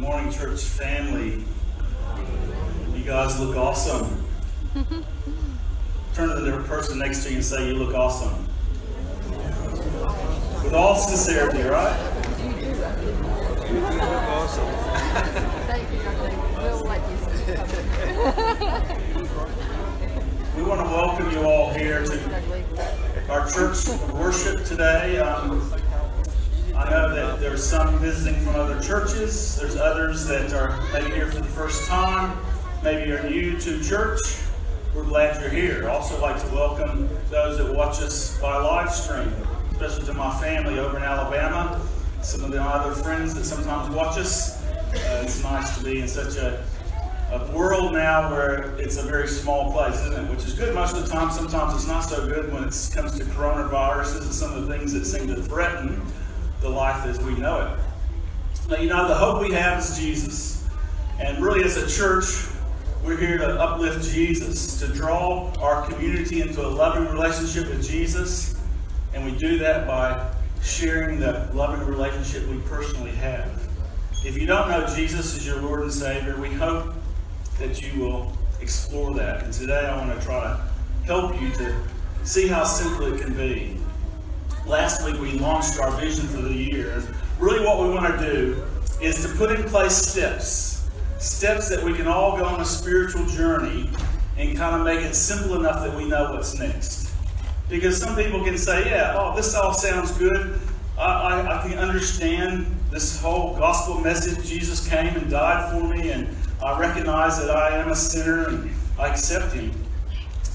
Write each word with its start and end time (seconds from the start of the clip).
morning, 0.00 0.32
church 0.32 0.62
family. 0.62 1.44
You 2.94 3.04
guys 3.04 3.38
look 3.38 3.54
awesome. 3.54 4.24
Turn 6.14 6.30
to 6.30 6.40
the 6.40 6.52
person 6.66 6.98
next 6.98 7.24
to 7.24 7.28
you 7.28 7.36
and 7.36 7.44
say, 7.44 7.66
You 7.66 7.74
look 7.74 7.94
awesome. 7.94 8.46
With 10.64 10.72
all 10.72 10.94
sincerity, 10.96 11.60
right? 11.68 11.94
You 13.68 13.80
look 13.80 13.92
awesome. 14.00 14.66
Thank 15.66 15.92
you, 15.92 15.98
We'll 16.56 16.80
let 16.84 17.02
you 17.10 17.16
We 20.56 20.62
want 20.62 20.80
to 20.80 20.86
welcome 20.86 21.30
you 21.30 21.42
all 21.42 21.74
here 21.74 22.02
to 22.06 23.30
our 23.30 23.50
church 23.50 23.86
worship 24.14 24.64
today. 24.64 25.18
Um, 25.18 25.79
I 26.80 26.88
know 26.88 27.14
that 27.14 27.40
there's 27.40 27.62
some 27.62 27.98
visiting 27.98 28.40
from 28.40 28.56
other 28.56 28.80
churches. 28.80 29.54
There's 29.56 29.76
others 29.76 30.26
that 30.28 30.54
are 30.54 30.80
maybe 30.94 31.10
here 31.14 31.26
for 31.26 31.40
the 31.40 31.48
first 31.48 31.86
time. 31.86 32.38
Maybe 32.82 33.06
you're 33.06 33.22
new 33.22 33.60
to 33.60 33.84
church. 33.84 34.18
We're 34.94 35.04
glad 35.04 35.38
you're 35.42 35.50
here. 35.50 35.86
I 35.86 35.92
Also 35.92 36.18
like 36.22 36.40
to 36.40 36.48
welcome 36.54 37.06
those 37.28 37.58
that 37.58 37.74
watch 37.74 38.00
us 38.00 38.40
by 38.40 38.56
live 38.56 38.90
stream, 38.90 39.30
especially 39.72 40.06
to 40.06 40.14
my 40.14 40.34
family 40.40 40.78
over 40.78 40.96
in 40.96 41.02
Alabama. 41.02 41.86
Some 42.22 42.44
of 42.44 42.50
the 42.50 42.62
other 42.62 42.94
friends 42.94 43.34
that 43.34 43.44
sometimes 43.44 43.94
watch 43.94 44.16
us. 44.16 44.64
Uh, 44.64 45.20
it's 45.22 45.42
nice 45.42 45.76
to 45.76 45.84
be 45.84 46.00
in 46.00 46.08
such 46.08 46.36
a, 46.36 46.64
a 47.30 47.52
world 47.54 47.92
now 47.92 48.30
where 48.30 48.74
it's 48.78 48.96
a 48.96 49.02
very 49.02 49.28
small 49.28 49.70
place, 49.70 50.00
isn't 50.00 50.14
it? 50.14 50.30
Which 50.30 50.46
is 50.46 50.54
good 50.54 50.74
most 50.74 50.96
of 50.96 51.02
the 51.02 51.10
time. 51.10 51.30
Sometimes 51.30 51.74
it's 51.74 51.86
not 51.86 52.00
so 52.00 52.26
good 52.26 52.50
when 52.50 52.64
it 52.64 52.74
comes 52.94 53.18
to 53.18 53.24
coronaviruses 53.24 54.22
and 54.22 54.32
some 54.32 54.54
of 54.54 54.66
the 54.66 54.74
things 54.74 54.94
that 54.94 55.04
seem 55.04 55.26
to 55.28 55.42
threaten 55.42 56.00
the 56.60 56.68
life 56.68 57.06
as 57.06 57.20
we 57.20 57.34
know 57.34 57.60
it. 57.60 58.68
Now, 58.68 58.76
you 58.76 58.88
know, 58.88 59.08
the 59.08 59.14
hope 59.14 59.42
we 59.42 59.52
have 59.52 59.78
is 59.78 59.98
Jesus. 59.98 60.68
And 61.18 61.42
really, 61.42 61.64
as 61.64 61.76
a 61.76 61.88
church, 61.88 62.46
we're 63.04 63.16
here 63.16 63.38
to 63.38 63.60
uplift 63.60 64.12
Jesus, 64.12 64.78
to 64.80 64.88
draw 64.88 65.52
our 65.58 65.86
community 65.86 66.42
into 66.42 66.64
a 66.64 66.68
loving 66.68 67.08
relationship 67.08 67.68
with 67.68 67.86
Jesus. 67.86 68.60
And 69.14 69.24
we 69.24 69.36
do 69.38 69.58
that 69.58 69.86
by 69.86 70.32
sharing 70.62 71.18
the 71.18 71.50
loving 71.54 71.86
relationship 71.86 72.46
we 72.46 72.58
personally 72.60 73.12
have. 73.12 73.68
If 74.24 74.38
you 74.38 74.46
don't 74.46 74.68
know 74.68 74.86
Jesus 74.94 75.36
as 75.36 75.46
your 75.46 75.60
Lord 75.62 75.80
and 75.80 75.92
Savior, 75.92 76.38
we 76.38 76.52
hope 76.52 76.92
that 77.58 77.82
you 77.82 78.00
will 78.00 78.32
explore 78.60 79.14
that. 79.14 79.42
And 79.44 79.52
today 79.52 79.86
I 79.86 79.96
want 79.96 80.18
to 80.18 80.24
try 80.24 80.42
to 80.42 80.60
help 81.06 81.40
you 81.40 81.50
to 81.52 81.74
see 82.22 82.46
how 82.46 82.64
simple 82.64 83.12
it 83.12 83.20
can 83.20 83.34
be 83.34 83.79
last 84.66 85.04
week 85.04 85.20
we 85.20 85.32
launched 85.38 85.78
our 85.78 85.90
vision 85.92 86.26
for 86.26 86.42
the 86.42 86.52
year. 86.52 87.02
Really, 87.38 87.64
what 87.64 87.80
we 87.82 87.94
want 87.94 88.18
to 88.18 88.32
do 88.32 88.62
is 89.00 89.22
to 89.22 89.36
put 89.36 89.58
in 89.58 89.64
place 89.64 89.96
steps, 89.96 90.88
steps 91.18 91.68
that 91.68 91.82
we 91.82 91.94
can 91.94 92.06
all 92.06 92.36
go 92.36 92.44
on 92.44 92.60
a 92.60 92.64
spiritual 92.64 93.26
journey 93.26 93.90
and 94.36 94.56
kind 94.56 94.76
of 94.76 94.84
make 94.84 95.00
it 95.00 95.14
simple 95.14 95.58
enough 95.58 95.84
that 95.84 95.96
we 95.96 96.08
know 96.08 96.32
what's 96.32 96.58
next. 96.58 97.14
Because 97.68 97.98
some 97.98 98.16
people 98.16 98.44
can 98.44 98.58
say, 98.58 98.90
yeah, 98.90 99.14
oh, 99.16 99.34
this 99.36 99.54
all 99.54 99.72
sounds 99.72 100.10
good. 100.12 100.60
I, 100.98 101.02
I, 101.04 101.58
I 101.58 101.68
can 101.68 101.78
understand 101.78 102.66
this 102.90 103.20
whole 103.20 103.56
gospel 103.56 104.00
message. 104.00 104.46
Jesus 104.46 104.88
came 104.88 105.14
and 105.14 105.30
died 105.30 105.72
for 105.72 105.86
me, 105.86 106.10
and 106.10 106.28
I 106.62 106.78
recognize 106.78 107.38
that 107.38 107.50
I 107.50 107.76
am 107.78 107.90
a 107.90 107.96
sinner 107.96 108.48
and 108.48 108.70
I 108.98 109.08
accept 109.08 109.52
Him. 109.52 109.72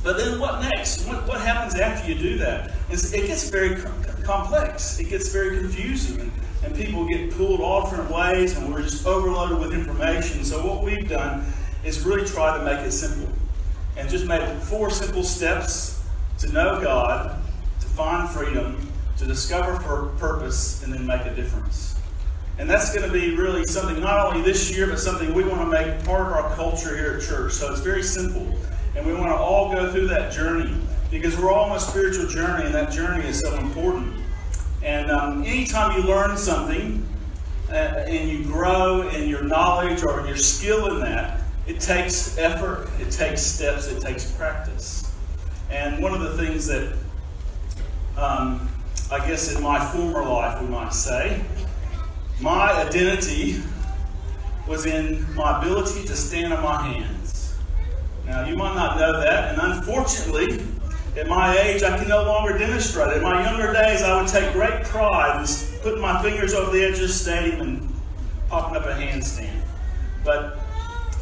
But 0.05 0.17
then 0.17 0.39
what 0.39 0.61
next? 0.61 1.07
What, 1.07 1.27
what 1.27 1.41
happens 1.41 1.73
after 1.79 2.07
you 2.07 2.15
do 2.15 2.37
that? 2.37 2.71
It's, 2.91 3.11
it 3.11 3.25
gets 3.25 3.49
very 3.49 3.75
complex. 4.23 4.99
It 4.99 5.09
gets 5.09 5.29
very 5.33 5.57
confusing. 5.57 6.19
And, 6.19 6.31
and 6.63 6.75
people 6.75 7.07
get 7.07 7.31
pulled 7.31 7.59
all 7.59 7.89
different 7.89 8.11
ways, 8.11 8.55
and 8.55 8.71
we're 8.71 8.83
just 8.83 9.07
overloaded 9.07 9.57
with 9.57 9.73
information. 9.73 10.43
So 10.43 10.63
what 10.63 10.83
we've 10.83 11.09
done 11.09 11.51
is 11.83 12.05
really 12.05 12.23
try 12.23 12.55
to 12.55 12.63
make 12.63 12.85
it 12.85 12.91
simple. 12.91 13.33
And 13.97 14.07
just 14.07 14.27
make 14.27 14.47
four 14.59 14.91
simple 14.91 15.23
steps 15.23 16.03
to 16.37 16.51
know 16.51 16.79
God, 16.79 17.41
to 17.79 17.87
find 17.87 18.29
freedom, 18.29 18.87
to 19.17 19.25
discover 19.25 19.79
for 19.79 20.09
purpose, 20.19 20.83
and 20.83 20.93
then 20.93 21.07
make 21.07 21.21
a 21.21 21.33
difference. 21.33 21.95
And 22.59 22.69
that's 22.69 22.93
going 22.95 23.07
to 23.07 23.11
be 23.11 23.35
really 23.35 23.65
something 23.65 23.99
not 24.01 24.27
only 24.27 24.43
this 24.43 24.69
year, 24.69 24.85
but 24.85 24.99
something 24.99 25.33
we 25.33 25.43
want 25.43 25.61
to 25.61 25.67
make 25.67 26.05
part 26.05 26.27
of 26.27 26.33
our 26.33 26.55
culture 26.55 26.95
here 26.95 27.17
at 27.17 27.23
church. 27.23 27.53
So 27.53 27.71
it's 27.71 27.81
very 27.81 28.03
simple. 28.03 28.55
And 28.95 29.05
we 29.05 29.13
want 29.13 29.27
to 29.27 29.35
all 29.35 29.71
go 29.71 29.91
through 29.91 30.07
that 30.07 30.31
journey 30.31 30.73
because 31.11 31.37
we're 31.37 31.51
all 31.51 31.69
on 31.69 31.75
a 31.75 31.79
spiritual 31.79 32.27
journey, 32.27 32.65
and 32.65 32.73
that 32.73 32.91
journey 32.91 33.27
is 33.27 33.39
so 33.39 33.57
important. 33.57 34.21
And 34.83 35.11
um, 35.11 35.43
anytime 35.43 35.97
you 35.97 36.07
learn 36.07 36.37
something 36.37 37.07
uh, 37.69 37.73
and 37.73 38.29
you 38.29 38.43
grow 38.43 39.07
in 39.09 39.27
your 39.27 39.43
knowledge 39.43 40.03
or 40.03 40.25
your 40.25 40.37
skill 40.37 40.93
in 40.93 40.99
that, 41.01 41.41
it 41.67 41.79
takes 41.79 42.37
effort, 42.37 42.89
it 42.99 43.11
takes 43.11 43.41
steps, 43.41 43.87
it 43.87 44.01
takes 44.01 44.31
practice. 44.31 45.11
And 45.69 46.01
one 46.01 46.13
of 46.13 46.21
the 46.21 46.37
things 46.37 46.67
that 46.67 46.95
um, 48.17 48.69
I 49.11 49.19
guess 49.27 49.53
in 49.53 49.61
my 49.61 49.83
former 49.91 50.23
life, 50.23 50.61
we 50.61 50.67
might 50.67 50.93
say, 50.93 51.43
my 52.39 52.71
identity 52.73 53.61
was 54.67 54.85
in 54.85 55.33
my 55.35 55.59
ability 55.59 56.05
to 56.05 56.15
stand 56.15 56.53
on 56.53 56.63
my 56.63 56.81
hands. 56.81 57.14
Now, 58.25 58.45
you 58.45 58.55
might 58.55 58.75
not 58.75 58.97
know 58.97 59.19
that, 59.19 59.53
and 59.53 59.73
unfortunately, 59.73 60.65
at 61.15 61.27
my 61.27 61.57
age, 61.57 61.83
I 61.83 61.97
can 61.97 62.07
no 62.07 62.23
longer 62.23 62.57
demonstrate 62.57 63.09
it. 63.09 63.17
In 63.17 63.23
my 63.23 63.43
younger 63.43 63.71
days, 63.71 64.01
I 64.01 64.19
would 64.19 64.27
take 64.27 64.51
great 64.51 64.83
pride 64.83 65.41
in 65.41 65.81
putting 65.81 66.01
my 66.01 66.21
fingers 66.21 66.53
over 66.53 66.71
the 66.71 66.83
edge 66.83 66.95
of 66.95 67.01
the 67.01 67.07
stadium 67.09 67.61
and 67.61 67.93
popping 68.49 68.77
up 68.77 68.85
a 68.85 68.93
handstand. 68.93 69.61
But 70.23 70.57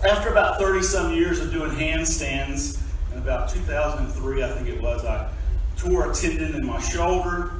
after 0.07 0.29
about 0.29 0.59
30 0.59 0.81
some 0.81 1.13
years 1.13 1.39
of 1.39 1.51
doing 1.51 1.71
handstands, 1.71 2.81
in 3.11 3.19
about 3.19 3.49
2003, 3.49 4.43
I 4.43 4.47
think 4.47 4.67
it 4.67 4.81
was, 4.81 5.05
I 5.05 5.29
tore 5.77 6.09
a 6.09 6.15
tendon 6.15 6.55
in 6.55 6.65
my 6.65 6.79
shoulder, 6.79 7.51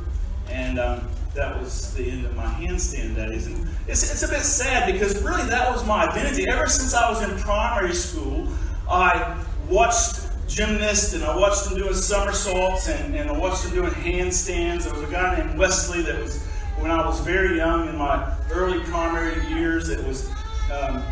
and 0.50 0.80
um, 0.80 1.08
that 1.36 1.60
was 1.60 1.94
the 1.94 2.10
end 2.10 2.26
of 2.26 2.36
my 2.36 2.46
handstand 2.46 3.16
days. 3.16 3.48
And 3.48 3.68
it's, 3.88 4.10
it's 4.10 4.24
a 4.24 4.28
bit 4.28 4.42
sad 4.42 4.92
because 4.92 5.22
really 5.22 5.48
that 5.50 5.72
was 5.72 5.86
my 5.86 6.08
identity. 6.08 6.48
Ever 6.48 6.68
since 6.68 6.94
I 6.94 7.10
was 7.10 7.22
in 7.22 7.38
primary 7.40 7.94
school, 7.94 8.48
I 8.90 9.44
watched 9.70 10.22
gymnasts 10.48 11.14
and 11.14 11.24
I 11.24 11.36
watched 11.36 11.66
them 11.66 11.78
doing 11.78 11.94
somersaults 11.94 12.90
and, 12.90 13.16
and 13.16 13.30
I 13.30 13.38
watched 13.38 13.64
them 13.64 13.74
doing 13.74 13.92
handstands. 13.92 14.84
There 14.84 14.94
was 14.94 15.04
a 15.04 15.12
guy 15.12 15.38
named 15.38 15.58
Wesley 15.58 16.02
that 16.04 16.22
was, 16.22 16.46
when 16.78 16.92
I 16.92 17.06
was 17.06 17.20
very 17.22 17.58
young 17.58 17.88
in 17.90 17.98
my 17.98 18.36
early 18.52 18.80
primary 18.84 19.48
years, 19.48 19.90
it 19.90 20.06
was, 20.06 20.30
um, 20.72 21.04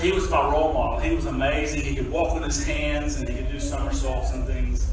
he 0.00 0.12
was 0.12 0.30
my 0.30 0.50
role 0.50 0.72
model. 0.72 1.00
He 1.00 1.14
was 1.14 1.26
amazing. 1.26 1.82
He 1.82 1.94
could 1.94 2.10
walk 2.10 2.34
on 2.34 2.42
his 2.42 2.64
hands 2.64 3.16
and 3.16 3.28
he 3.28 3.36
could 3.36 3.50
do 3.50 3.60
somersaults 3.60 4.32
and 4.32 4.46
things. 4.46 4.90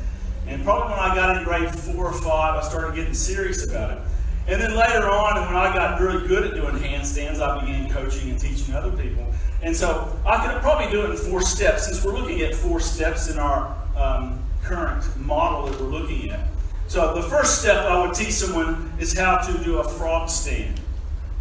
And 0.47 0.63
probably 0.63 0.91
when 0.91 0.99
I 0.99 1.15
got 1.15 1.37
in 1.37 1.43
grade 1.43 1.69
four 1.73 2.07
or 2.07 2.13
five, 2.13 2.63
I 2.63 2.67
started 2.67 2.95
getting 2.95 3.13
serious 3.13 3.65
about 3.65 3.91
it. 3.91 3.99
And 4.47 4.59
then 4.59 4.75
later 4.75 5.07
on, 5.09 5.35
when 5.45 5.55
I 5.55 5.71
got 5.73 6.01
really 6.01 6.27
good 6.27 6.43
at 6.43 6.55
doing 6.55 6.75
handstands, 6.75 7.39
I 7.39 7.59
began 7.59 7.78
coaching 7.89 8.29
and 8.29 8.39
teaching 8.39 8.73
other 8.73 8.91
people. 8.91 9.25
And 9.61 9.75
so 9.75 10.17
I 10.25 10.45
could 10.45 10.61
probably 10.61 10.91
do 10.91 11.03
it 11.03 11.11
in 11.11 11.17
four 11.17 11.41
steps, 11.41 11.85
since 11.85 12.03
we're 12.03 12.17
looking 12.17 12.41
at 12.41 12.55
four 12.55 12.79
steps 12.79 13.29
in 13.29 13.37
our 13.39 13.75
um, 13.97 14.39
current 14.63 15.03
model 15.17 15.67
that 15.67 15.79
we're 15.81 15.89
looking 15.89 16.29
at. 16.29 16.47
So 16.87 17.13
the 17.13 17.21
first 17.21 17.61
step 17.61 17.85
I 17.85 18.05
would 18.05 18.15
teach 18.15 18.31
someone 18.31 18.93
is 18.99 19.17
how 19.17 19.37
to 19.37 19.63
do 19.63 19.79
a 19.79 19.87
frog 19.87 20.29
stand. 20.29 20.79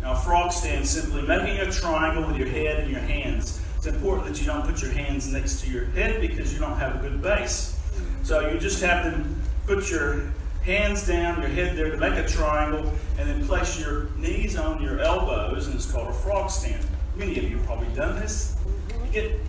Now, 0.03 0.13
a 0.13 0.17
frog 0.17 0.53
stand 0.53 0.87
simply 0.87 1.23
making 1.23 1.59
a 1.59 1.71
triangle 1.71 2.27
with 2.27 2.37
your 2.37 2.49
head 2.49 2.81
and 2.81 2.91
your 2.91 3.01
hands. 3.01 3.61
It's 3.77 3.87
important 3.87 4.29
that 4.29 4.41
you 4.41 4.47
don't 4.47 4.65
put 4.65 4.83
your 4.83 4.93
hands 4.93 5.33
next 5.33 5.61
to 5.63 5.71
your 5.71 5.87
head 5.87 6.21
because 6.21 6.53
you 6.53 6.59
don't 6.59 6.77
have 6.79 6.97
a 6.97 6.99
good 6.99 7.23
base. 7.23 7.79
So 8.23 8.51
you 8.51 8.59
just 8.59 8.83
have 8.83 9.05
to 9.05 9.25
put 9.67 9.91
your 9.91 10.33
hands 10.69 11.07
down, 11.07 11.41
your 11.41 11.49
head 11.49 11.75
there 11.79 11.91
to 11.91 11.97
make 11.97 12.13
a 12.13 12.29
triangle, 12.29 12.93
and 13.19 13.27
then 13.27 13.47
place 13.47 13.81
your 13.81 14.11
knees 14.19 14.55
on 14.55 14.83
your 14.83 15.01
elbows, 15.01 15.67
and 15.67 15.75
it's 15.75 15.91
called 15.91 16.09
a 16.09 16.13
frog 16.13 16.51
stand. 16.51 16.87
Many 17.17 17.39
of 17.39 17.45
you 17.45 17.57
have 17.57 17.67
probably 17.67 17.89
done 17.95 18.17
this. 18.21 18.55
You 18.91 19.11
get 19.11 19.41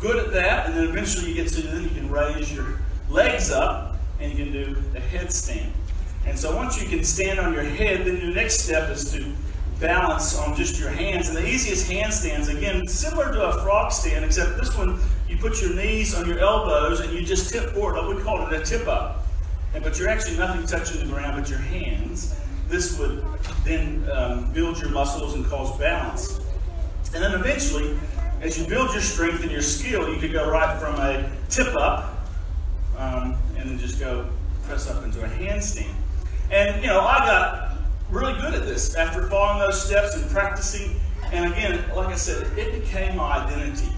good 0.00 0.16
at 0.16 0.32
that, 0.32 0.66
and 0.66 0.74
then 0.74 0.88
eventually 0.88 1.28
you 1.28 1.34
get 1.34 1.48
to 1.48 1.60
then 1.60 1.82
you 1.82 1.90
can 1.90 2.10
raise 2.10 2.50
your 2.52 2.80
legs 3.10 3.50
up 3.50 3.96
and 4.20 4.32
you 4.32 4.42
can 4.42 4.52
do 4.52 4.82
a 4.96 5.00
headstand. 5.00 5.70
And 6.26 6.38
so 6.38 6.56
once 6.56 6.80
you 6.80 6.88
can 6.88 7.04
stand 7.04 7.38
on 7.38 7.52
your 7.52 7.62
head, 7.62 8.06
then 8.06 8.16
your 8.16 8.34
next 8.34 8.60
step 8.60 8.90
is 8.90 9.12
to 9.12 9.24
balance 9.80 10.36
on 10.38 10.56
just 10.56 10.80
your 10.80 10.90
hands. 10.90 11.28
And 11.28 11.36
the 11.36 11.46
easiest 11.46 11.90
handstands, 11.90 12.54
again, 12.54 12.88
similar 12.88 13.32
to 13.32 13.48
a 13.48 13.62
frog 13.62 13.92
stand, 13.92 14.24
except 14.24 14.56
this 14.56 14.76
one, 14.76 14.98
you 15.28 15.36
put 15.36 15.60
your 15.60 15.74
knees 15.74 16.14
on 16.14 16.26
your 16.26 16.38
elbows 16.38 17.00
and 17.00 17.12
you 17.12 17.22
just 17.22 17.52
tip 17.52 17.70
forward. 17.70 18.16
We 18.16 18.22
call 18.22 18.46
it 18.46 18.52
a 18.60 18.64
tip 18.64 18.88
up. 18.88 19.27
And, 19.78 19.84
but 19.84 19.96
you're 19.96 20.08
actually 20.08 20.36
nothing 20.36 20.66
touching 20.66 20.98
the 20.98 21.06
ground 21.06 21.40
but 21.40 21.48
your 21.48 21.60
hands. 21.60 22.34
This 22.66 22.98
would 22.98 23.24
then 23.64 24.10
um, 24.12 24.52
build 24.52 24.76
your 24.80 24.90
muscles 24.90 25.34
and 25.34 25.46
cause 25.46 25.78
balance. 25.78 26.40
And 27.14 27.22
then 27.22 27.32
eventually, 27.32 27.96
as 28.40 28.58
you 28.58 28.66
build 28.66 28.90
your 28.90 29.00
strength 29.00 29.40
and 29.42 29.52
your 29.52 29.62
skill, 29.62 30.12
you 30.12 30.18
could 30.18 30.32
go 30.32 30.50
right 30.50 30.80
from 30.80 30.96
a 30.96 31.30
tip 31.48 31.76
up 31.76 32.26
um, 32.96 33.36
and 33.56 33.70
then 33.70 33.78
just 33.78 34.00
go 34.00 34.28
press 34.64 34.90
up 34.90 35.04
into 35.04 35.24
a 35.24 35.28
handstand. 35.28 35.94
And, 36.50 36.82
you 36.82 36.88
know, 36.88 37.00
I 37.00 37.18
got 37.18 37.78
really 38.10 38.32
good 38.40 38.54
at 38.54 38.62
this. 38.62 38.96
After 38.96 39.28
following 39.28 39.60
those 39.60 39.80
steps 39.80 40.16
and 40.16 40.28
practicing 40.28 41.00
And 41.30 41.52
again, 41.52 41.84
like 41.94 42.08
I 42.08 42.16
said, 42.16 42.58
it 42.58 42.82
became 42.82 43.16
my 43.16 43.44
identity. 43.44 43.92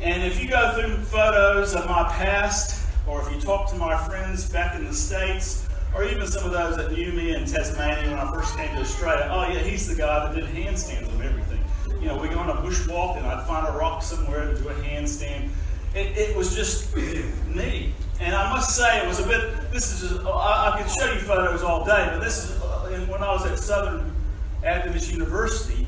And 0.00 0.24
if 0.24 0.42
you 0.42 0.48
go 0.48 0.72
through 0.72 0.96
photos 1.04 1.76
of 1.76 1.86
my 1.86 2.02
past, 2.08 2.79
or 3.10 3.20
if 3.20 3.34
you 3.34 3.40
talk 3.40 3.68
to 3.70 3.76
my 3.76 3.96
friends 3.96 4.48
back 4.48 4.76
in 4.76 4.84
the 4.84 4.94
States, 4.94 5.66
or 5.94 6.04
even 6.04 6.26
some 6.26 6.44
of 6.44 6.52
those 6.52 6.76
that 6.76 6.92
knew 6.92 7.12
me 7.12 7.34
in 7.34 7.44
Tasmania 7.44 8.08
when 8.08 8.18
I 8.18 8.30
first 8.32 8.56
came 8.56 8.72
to 8.76 8.80
Australia, 8.80 9.28
oh 9.30 9.48
yeah, 9.52 9.58
he's 9.58 9.88
the 9.88 9.96
guy 9.96 10.26
that 10.26 10.34
did 10.34 10.44
handstands 10.44 11.08
and 11.12 11.22
everything. 11.22 11.62
You 12.00 12.06
know, 12.06 12.16
we'd 12.16 12.30
go 12.30 12.38
on 12.38 12.50
a 12.50 12.54
bushwalk 12.54 13.16
and 13.16 13.26
I'd 13.26 13.46
find 13.46 13.66
a 13.66 13.72
rock 13.72 14.02
somewhere 14.02 14.52
to 14.52 14.56
do 14.56 14.68
a 14.68 14.74
handstand. 14.74 15.48
It, 15.92 16.16
it 16.16 16.36
was 16.36 16.54
just 16.54 16.94
me. 17.48 17.92
And 18.20 18.34
I 18.34 18.50
must 18.52 18.76
say, 18.76 19.02
it 19.02 19.08
was 19.08 19.18
a 19.18 19.26
bit, 19.26 19.72
this 19.72 19.92
is, 20.02 20.10
just, 20.10 20.24
I, 20.24 20.72
I 20.72 20.80
could 20.80 20.90
show 20.90 21.12
you 21.12 21.18
photos 21.20 21.62
all 21.62 21.84
day, 21.84 22.06
but 22.12 22.20
this 22.20 22.50
is, 22.50 22.62
uh, 22.62 23.06
when 23.08 23.22
I 23.22 23.32
was 23.32 23.44
at 23.46 23.58
Southern 23.58 24.14
Adventist 24.62 25.10
University, 25.10 25.86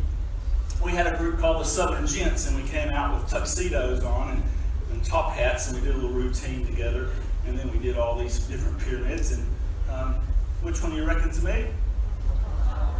we 0.83 0.93
had 0.93 1.07
a 1.07 1.17
group 1.17 1.39
called 1.39 1.61
the 1.61 1.65
Southern 1.65 2.07
Gents, 2.07 2.49
and 2.49 2.57
we 2.61 2.69
came 2.69 2.89
out 2.89 3.15
with 3.15 3.31
tuxedos 3.31 4.03
on 4.03 4.31
and, 4.31 4.39
and 4.39 4.42
top 5.05 5.33
hats, 5.33 5.71
and 5.71 5.81
we 5.81 5.87
did 5.87 5.95
a 5.95 5.99
little 5.99 6.17
routine 6.17 6.67
together. 6.67 7.11
And 7.47 7.59
then 7.59 7.71
we 7.73 7.79
did 7.79 7.99
all 7.99 8.17
these 8.19 8.39
different 8.41 8.79
pyramids. 8.79 9.33
And 9.33 9.47
um, 9.91 10.15
which 10.63 10.83
one 10.83 10.93
do 10.93 10.97
you 10.97 11.05
reckon 11.05 11.31
to 11.31 11.45
me? 11.45 11.67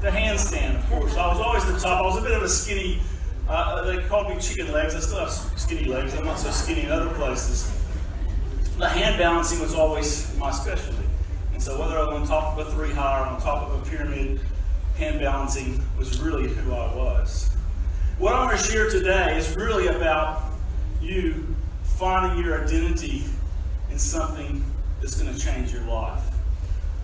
The 0.01 0.11
handstand, 0.11 0.79
of 0.79 0.91
course. 0.91 1.17
I 1.17 1.29
was 1.29 1.39
always 1.39 1.65
the 1.65 1.79
top. 1.79 2.01
I 2.01 2.03
was 2.03 2.19
a 2.19 2.23
bit 2.23 2.33
of 2.33 2.43
a 2.43 2.49
skinny. 2.49 3.01
Uh, 3.49 3.85
they 3.85 4.03
called 4.09 4.35
me 4.35 4.41
chicken 4.41 4.73
legs. 4.73 4.95
I 4.95 5.01
still 5.01 5.21
have 5.21 5.31
skinny 5.31 5.85
legs. 5.85 6.15
I'm 6.15 6.25
not 6.25 6.39
so 6.39 6.51
skinny 6.51 6.83
in 6.83 6.91
other 6.91 7.13
places. 7.15 7.73
The 8.79 8.89
hand 8.89 9.19
balancing 9.19 9.61
was 9.61 9.75
always 9.75 10.37
my 10.39 10.51
specialty. 10.51 11.07
And 11.53 11.63
so 11.63 11.79
whether 11.79 11.99
I 11.99 12.05
was 12.05 12.23
on 12.23 12.27
top 12.27 12.59
of 12.59 12.67
a 12.67 12.71
three 12.73 12.91
high 12.91 13.21
or 13.21 13.27
on 13.27 13.41
top 13.41 13.69
of 13.69 13.81
a 13.81 13.91
pyramid, 13.91 14.41
hand 14.97 15.21
balancing 15.21 15.81
was 15.97 16.21
really 16.21 16.49
who 16.49 16.73
I 16.73 16.95
was. 16.95 17.51
What 18.19 18.35
I 18.35 18.45
want 18.45 18.59
to 18.59 18.65
share 18.65 18.91
today 18.91 19.37
is 19.37 19.55
really 19.57 19.87
about 19.87 20.43
you 21.01 21.55
finding 21.99 22.45
your 22.45 22.63
identity 22.65 23.25
in 23.91 23.99
something 23.99 24.65
that's 25.01 25.21
going 25.21 25.33
to 25.33 25.39
change 25.39 25.73
your 25.73 25.85
life. 25.85 26.23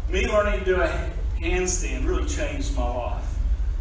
Me 0.08 0.26
learning 0.26 0.60
to 0.60 0.64
do 0.64 0.80
a 0.80 1.10
handstand 1.40 2.06
really 2.06 2.26
changed 2.26 2.76
my 2.76 2.88
life. 2.88 3.24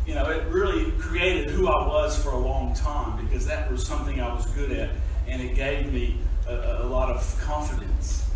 You 0.06 0.15
know, 0.15 0.30
it 0.30 0.48
really 0.48 0.92
created 0.94 1.50
who 1.50 1.68
I 1.68 1.88
was 1.88 2.21
for 2.21 2.31
a 2.31 2.38
long 2.38 2.74
time 2.74 3.25
because 3.25 3.45
that 3.48 3.71
was 3.71 3.86
something 3.86 4.21
I 4.21 4.33
was 4.33 4.45
good 4.48 4.71
at 4.71 4.89
and 5.27 5.42
it 5.42 5.56
gave 5.56 5.92
me 5.92 6.18
a, 6.48 6.83
a 6.83 6.88
lot 6.88 7.09
of 7.09 7.42
confidence. 7.42 8.30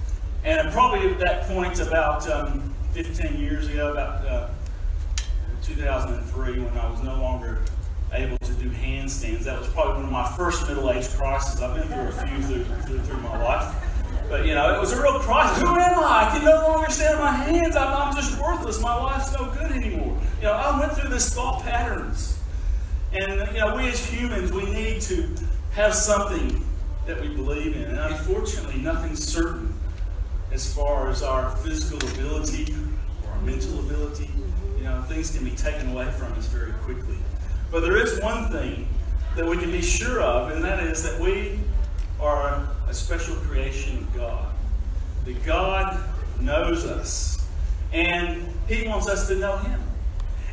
And 0.43 0.71
probably 0.71 1.09
at 1.11 1.19
that 1.19 1.47
point, 1.47 1.79
about 1.79 2.29
um, 2.29 2.73
15 2.93 3.39
years 3.39 3.67
ago, 3.67 3.91
about 3.91 4.25
uh, 4.25 4.49
2003, 5.63 6.59
when 6.59 6.77
I 6.77 6.89
was 6.89 7.01
no 7.03 7.15
longer 7.21 7.59
able 8.13 8.37
to 8.39 8.53
do 8.53 8.69
handstands. 8.69 9.43
That 9.43 9.59
was 9.59 9.69
probably 9.69 9.95
one 9.95 10.05
of 10.05 10.11
my 10.11 10.27
first 10.35 10.67
middle-age 10.67 11.09
crises. 11.09 11.61
I've 11.61 11.75
been 11.75 11.87
through 11.87 12.09
a 12.09 12.27
few 12.27 12.41
through, 12.43 12.63
through, 12.83 12.99
through 12.99 13.21
my 13.21 13.41
life. 13.41 13.75
But, 14.29 14.45
you 14.45 14.55
know, 14.55 14.73
it 14.73 14.79
was 14.79 14.93
a 14.93 15.01
real 15.01 15.19
crisis. 15.19 15.61
Who 15.61 15.67
am 15.67 15.99
I? 15.99 16.27
I 16.27 16.31
can 16.31 16.45
no 16.45 16.67
longer 16.67 16.89
stand 16.89 17.15
on 17.15 17.21
my 17.21 17.31
hands. 17.31 17.75
I'm, 17.75 17.93
I'm 17.93 18.15
just 18.15 18.39
worthless. 18.41 18.81
My 18.81 18.95
life's 18.95 19.33
no 19.33 19.51
good 19.51 19.71
anymore. 19.71 20.17
You 20.37 20.43
know, 20.43 20.53
I 20.53 20.79
went 20.79 20.93
through 20.93 21.09
this 21.09 21.33
thought 21.33 21.63
patterns. 21.63 22.37
And, 23.13 23.53
you 23.53 23.59
know, 23.59 23.75
we 23.75 23.89
as 23.89 24.05
humans, 24.05 24.51
we 24.51 24.65
need 24.71 25.01
to 25.01 25.35
have 25.73 25.93
something 25.93 26.65
that 27.05 27.19
we 27.19 27.27
believe 27.29 27.75
in. 27.75 27.83
And 27.83 27.99
unfortunately, 27.99 28.79
nothing's 28.79 29.25
certain 29.25 29.73
as 30.51 30.73
far 30.73 31.09
as 31.09 31.23
our 31.23 31.55
physical 31.57 31.97
ability 32.11 32.73
or 33.25 33.31
our 33.31 33.41
mental 33.41 33.79
ability. 33.79 34.29
You 34.77 34.83
know, 34.83 35.01
things 35.03 35.35
can 35.35 35.43
be 35.43 35.51
taken 35.51 35.91
away 35.91 36.09
from 36.11 36.31
us 36.33 36.47
very 36.47 36.71
quickly. 36.83 37.17
But 37.71 37.81
there 37.81 37.97
is 37.97 38.19
one 38.19 38.51
thing 38.51 38.87
that 39.35 39.45
we 39.45 39.57
can 39.57 39.71
be 39.71 39.81
sure 39.81 40.21
of, 40.21 40.51
and 40.51 40.63
that 40.63 40.83
is 40.83 41.03
that 41.03 41.19
we 41.19 41.59
are 42.19 42.67
a 42.87 42.93
special 42.93 43.35
creation 43.35 43.97
of 43.99 44.13
God. 44.13 44.53
That 45.23 45.43
God 45.45 46.03
knows 46.41 46.85
us, 46.85 47.47
and 47.93 48.45
He 48.67 48.87
wants 48.87 49.07
us 49.07 49.27
to 49.29 49.35
know 49.35 49.57
Him. 49.57 49.81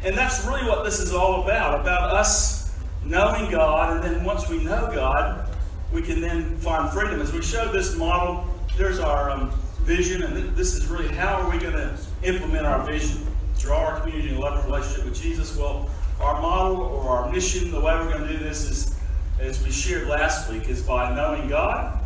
And 0.05 0.17
that's 0.17 0.47
really 0.47 0.67
what 0.69 0.85
this 0.85 1.01
is 1.01 1.13
all 1.13 1.43
about 1.43 1.81
about 1.81 2.15
us 2.15 2.59
knowing 3.05 3.51
God, 3.51 3.97
and 3.97 4.05
then 4.05 4.25
once 4.25 4.49
we 4.49 4.63
know 4.63 4.91
God, 4.95 5.49
we 5.93 6.03
can 6.03 6.21
then 6.21 6.57
find 6.59 6.91
freedom. 6.91 7.21
As 7.21 7.33
we 7.33 7.43
showed 7.43 7.73
this 7.73 7.97
model, 7.97 8.45
there's 8.77 9.01
our 9.01 9.31
um, 9.31 9.51
vision, 9.81 10.23
and 10.23 10.55
this 10.57 10.75
is 10.75 10.87
really 10.87 11.09
how 11.09 11.41
are 11.41 11.51
we 11.51 11.59
going 11.59 11.73
to 11.73 11.99
implement 12.23 12.67
our 12.67 12.85
vision? 12.85 13.27
Draw 13.59 13.77
our 13.77 14.01
community 14.01 14.29
and 14.31 14.39
love 14.39 14.59
our 14.59 14.65
relationship 14.67 15.05
with 15.07 15.21
Jesus. 15.21 15.57
Well, 15.57 15.91
our 16.21 16.41
model 16.41 16.81
or 16.83 17.09
our 17.11 17.33
mission, 17.33 17.71
the 17.71 17.81
way 17.81 17.95
we're 17.95 18.11
going 18.13 18.27
to 18.27 18.33
do 18.33 18.39
this 18.39 18.65
is, 18.65 18.95
as 19.41 19.63
we 19.65 19.71
shared 19.71 20.09
last 20.09 20.51
week, 20.51 20.69
is 20.69 20.83
by 20.83 21.15
knowing 21.15 21.49
God. 21.49 22.05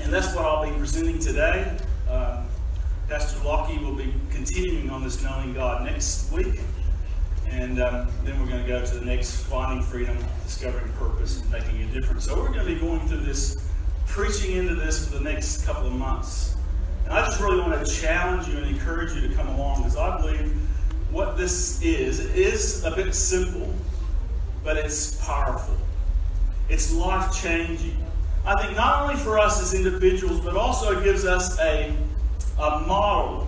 And 0.00 0.12
that's 0.12 0.34
what 0.34 0.44
I'll 0.44 0.64
be 0.64 0.76
presenting 0.78 1.18
today. 1.18 1.76
Um, 2.08 2.46
Pastor 3.08 3.44
Lockie 3.44 3.78
will 3.78 3.94
be 3.94 4.14
continuing 4.30 4.90
on 4.90 5.02
this 5.02 5.22
knowing 5.22 5.54
God 5.54 5.84
next 5.84 6.30
week. 6.32 6.60
And 7.50 7.82
um, 7.82 8.08
then 8.24 8.40
we're 8.40 8.46
going 8.46 8.62
to 8.62 8.68
go 8.68 8.84
to 8.84 8.94
the 8.94 9.04
next 9.04 9.42
finding 9.44 9.84
freedom, 9.84 10.16
discovering 10.44 10.90
purpose, 10.92 11.42
and 11.42 11.50
making 11.50 11.82
a 11.82 11.86
difference. 11.86 12.24
So 12.24 12.36
we're 12.36 12.52
going 12.52 12.66
to 12.66 12.74
be 12.74 12.80
going 12.80 13.06
through 13.08 13.20
this, 13.20 13.68
preaching 14.06 14.56
into 14.56 14.74
this 14.74 15.08
for 15.08 15.18
the 15.18 15.24
next 15.24 15.66
couple 15.66 15.88
of 15.88 15.92
months. 15.92 16.56
And 17.04 17.12
I 17.12 17.26
just 17.26 17.40
really 17.40 17.60
want 17.60 17.84
to 17.84 17.92
challenge 17.92 18.48
you 18.48 18.56
and 18.56 18.74
encourage 18.74 19.12
you 19.14 19.28
to 19.28 19.34
come 19.34 19.48
along 19.48 19.82
because 19.82 19.96
I 19.96 20.20
believe 20.20 20.56
what 21.12 21.36
this 21.36 21.80
is. 21.82 22.20
Is 22.20 22.84
a 22.84 22.90
bit 22.90 23.14
simple, 23.14 23.72
but 24.64 24.76
it's 24.76 25.22
powerful. 25.24 25.76
It's 26.68 26.92
life 26.92 27.34
changing. 27.40 27.96
I 28.44 28.60
think 28.60 28.76
not 28.76 29.02
only 29.02 29.16
for 29.16 29.38
us 29.38 29.62
as 29.62 29.74
individuals, 29.74 30.40
but 30.40 30.56
also 30.56 30.98
it 30.98 31.04
gives 31.04 31.24
us 31.24 31.60
a, 31.60 31.94
a 32.58 32.80
model 32.80 33.46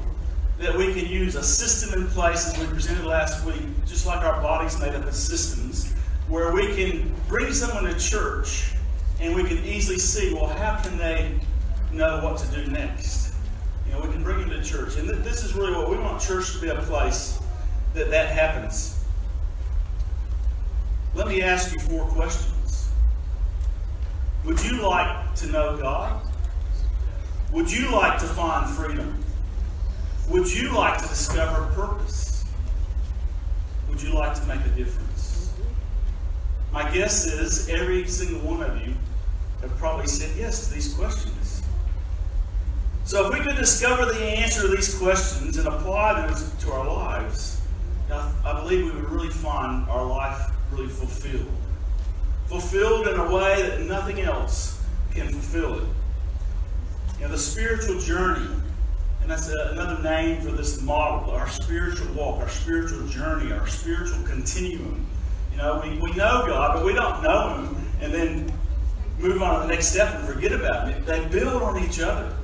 that 0.59 0.77
we 0.77 0.93
can 0.93 1.07
use, 1.07 1.35
a 1.35 1.43
system 1.43 2.01
in 2.01 2.07
place, 2.09 2.47
as 2.47 2.59
we 2.59 2.67
presented 2.67 3.05
last 3.05 3.45
week, 3.45 3.63
just 3.87 4.07
like 4.07 4.25
our 4.25 4.41
body's 4.41 4.79
made 4.79 4.95
up 4.95 5.05
of 5.05 5.15
systems, 5.15 5.93
where 6.29 6.53
we 6.53 6.75
can 6.77 7.13
bring 7.29 7.53
someone 7.53 7.85
to 7.85 7.99
church 7.99 8.73
and 9.21 9.35
we 9.35 9.43
can 9.43 9.59
easily 9.65 9.99
see, 9.99 10.33
well, 10.33 10.47
how 10.47 10.81
can 10.81 10.97
they 10.97 11.41
know 11.93 12.21
what 12.23 12.39
to 12.39 12.47
do 12.53 12.71
next? 12.71 13.35
You 13.87 13.95
know, 13.95 14.01
we 14.01 14.13
can 14.13 14.23
bring 14.23 14.41
them 14.41 14.51
to 14.51 14.63
church. 14.63 14.97
And 14.97 15.09
th- 15.09 15.25
this 15.25 15.43
is 15.43 15.55
really 15.55 15.73
what 15.73 15.91
we 15.91 15.97
want 15.97 16.21
church 16.21 16.53
to 16.53 16.61
be 16.61 16.69
a 16.69 16.77
place 16.83 17.41
that 17.95 18.11
that 18.11 18.29
happens. 18.29 19.05
Let 21.15 21.29
me 21.29 21.43
ask 21.43 21.73
you 21.73 21.79
four 21.79 22.07
questions. 22.07 22.91
Would 24.45 24.63
you 24.65 24.83
like 24.83 25.35
to 25.37 25.47
know 25.47 25.77
God? 25.77 26.21
Would 27.53 27.71
you 27.71 27.91
like 27.93 28.19
to 28.19 28.27
find 28.27 28.69
freedom? 28.69 29.25
Would 30.29 30.53
you 30.53 30.75
like 30.75 31.01
to 31.01 31.09
discover 31.09 31.67
purpose? 31.73 32.45
Would 33.89 34.03
you 34.03 34.13
like 34.13 34.35
to 34.35 34.45
make 34.47 34.61
a 34.61 34.71
difference? 34.71 35.53
My 36.73 36.91
guess 36.91 37.27
is 37.27 37.69
every 37.69 38.09
single 38.09 38.41
one 38.41 38.63
of 38.63 38.85
you 38.85 38.95
have 39.61 39.77
probably 39.79 40.09
said 40.09 40.37
yes 40.37 40.67
to 40.67 40.75
these 40.75 40.93
questions. 40.95 41.63
So 43.05 43.29
if 43.29 43.39
we 43.39 43.45
could 43.45 43.57
discover 43.57 44.07
the 44.07 44.19
answer 44.21 44.63
to 44.63 44.69
these 44.69 44.99
questions 44.99 45.59
and 45.59 45.69
apply 45.69 46.27
them 46.27 46.35
to 46.61 46.73
our 46.73 46.87
lives, 46.87 47.54
believe 48.65 48.87
we 48.87 49.01
would 49.01 49.11
really 49.11 49.29
find 49.29 49.87
our 49.91 50.07
life 50.07 50.51
really 50.73 50.89
fulfilled. 50.89 51.51
Fulfilled 52.47 53.07
in 53.07 53.19
a 53.19 53.31
way 53.31 53.63
that 53.63 53.81
nothing 53.83 54.21
else 54.21 54.83
can 55.15 55.29
fulfill 55.29 55.81
it. 55.81 55.85
You 57.19 57.27
know, 57.27 57.29
the 57.29 57.39
spiritual 57.39 58.01
journey, 58.01 58.49
and 59.21 59.31
that's 59.31 59.51
a, 59.51 59.69
another 59.73 60.03
name 60.03 60.41
for 60.41 60.51
this 60.51 60.81
model, 60.81 61.31
our 61.31 61.49
spiritual 61.49 62.11
walk, 62.15 62.41
our 62.41 62.49
spiritual 62.49 63.07
journey, 63.07 63.53
our 63.53 63.67
spiritual 63.67 64.23
continuum. 64.25 65.07
You 65.53 65.59
know, 65.59 65.83
we, 65.85 65.99
we 65.99 66.13
know 66.13 66.45
God, 66.47 66.77
but 66.77 66.87
we 66.87 66.95
don't 66.95 67.23
know 67.23 67.57
Him 67.57 67.77
and 68.01 68.15
then 68.15 68.53
move 69.19 69.43
on 69.43 69.61
to 69.61 69.67
the 69.67 69.73
next 69.73 69.89
step 69.89 70.15
and 70.15 70.27
forget 70.27 70.53
about 70.53 70.89
Him. 70.89 71.05
They 71.05 71.23
build 71.27 71.63
on 71.63 71.85
each 71.85 72.01
other. 72.01 72.35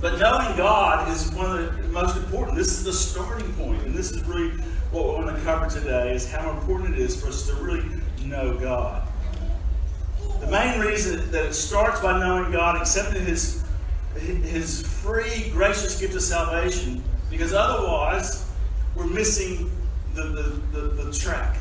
But 0.00 0.20
knowing 0.20 0.56
God 0.56 1.10
is 1.10 1.32
one 1.32 1.58
of 1.58 1.76
the 1.76 1.88
most 1.88 2.16
important. 2.16 2.56
This 2.56 2.68
is 2.68 2.84
the 2.84 2.92
starting 2.92 3.52
point, 3.54 3.82
and 3.82 3.94
this 3.94 4.12
is 4.12 4.22
really 4.24 4.52
what 4.96 5.18
we 5.18 5.24
want 5.24 5.36
to 5.36 5.44
cover 5.44 5.68
today 5.68 6.14
is 6.14 6.30
how 6.30 6.50
important 6.50 6.94
it 6.94 7.00
is 7.00 7.20
for 7.20 7.28
us 7.28 7.46
to 7.48 7.54
really 7.56 7.84
know 8.24 8.56
God. 8.58 9.06
The 10.40 10.46
main 10.46 10.80
reason 10.80 11.30
that 11.32 11.46
it 11.46 11.52
starts 11.52 12.00
by 12.00 12.18
knowing 12.18 12.50
God, 12.50 12.80
accepting 12.80 13.24
His 13.24 13.62
His 14.14 14.86
free, 15.02 15.50
gracious 15.50 16.00
gift 16.00 16.14
of 16.14 16.22
salvation, 16.22 17.04
because 17.28 17.52
otherwise 17.52 18.50
we're 18.94 19.06
missing 19.06 19.70
the, 20.14 20.22
the, 20.22 20.78
the, 20.78 21.04
the 21.04 21.12
track. 21.12 21.58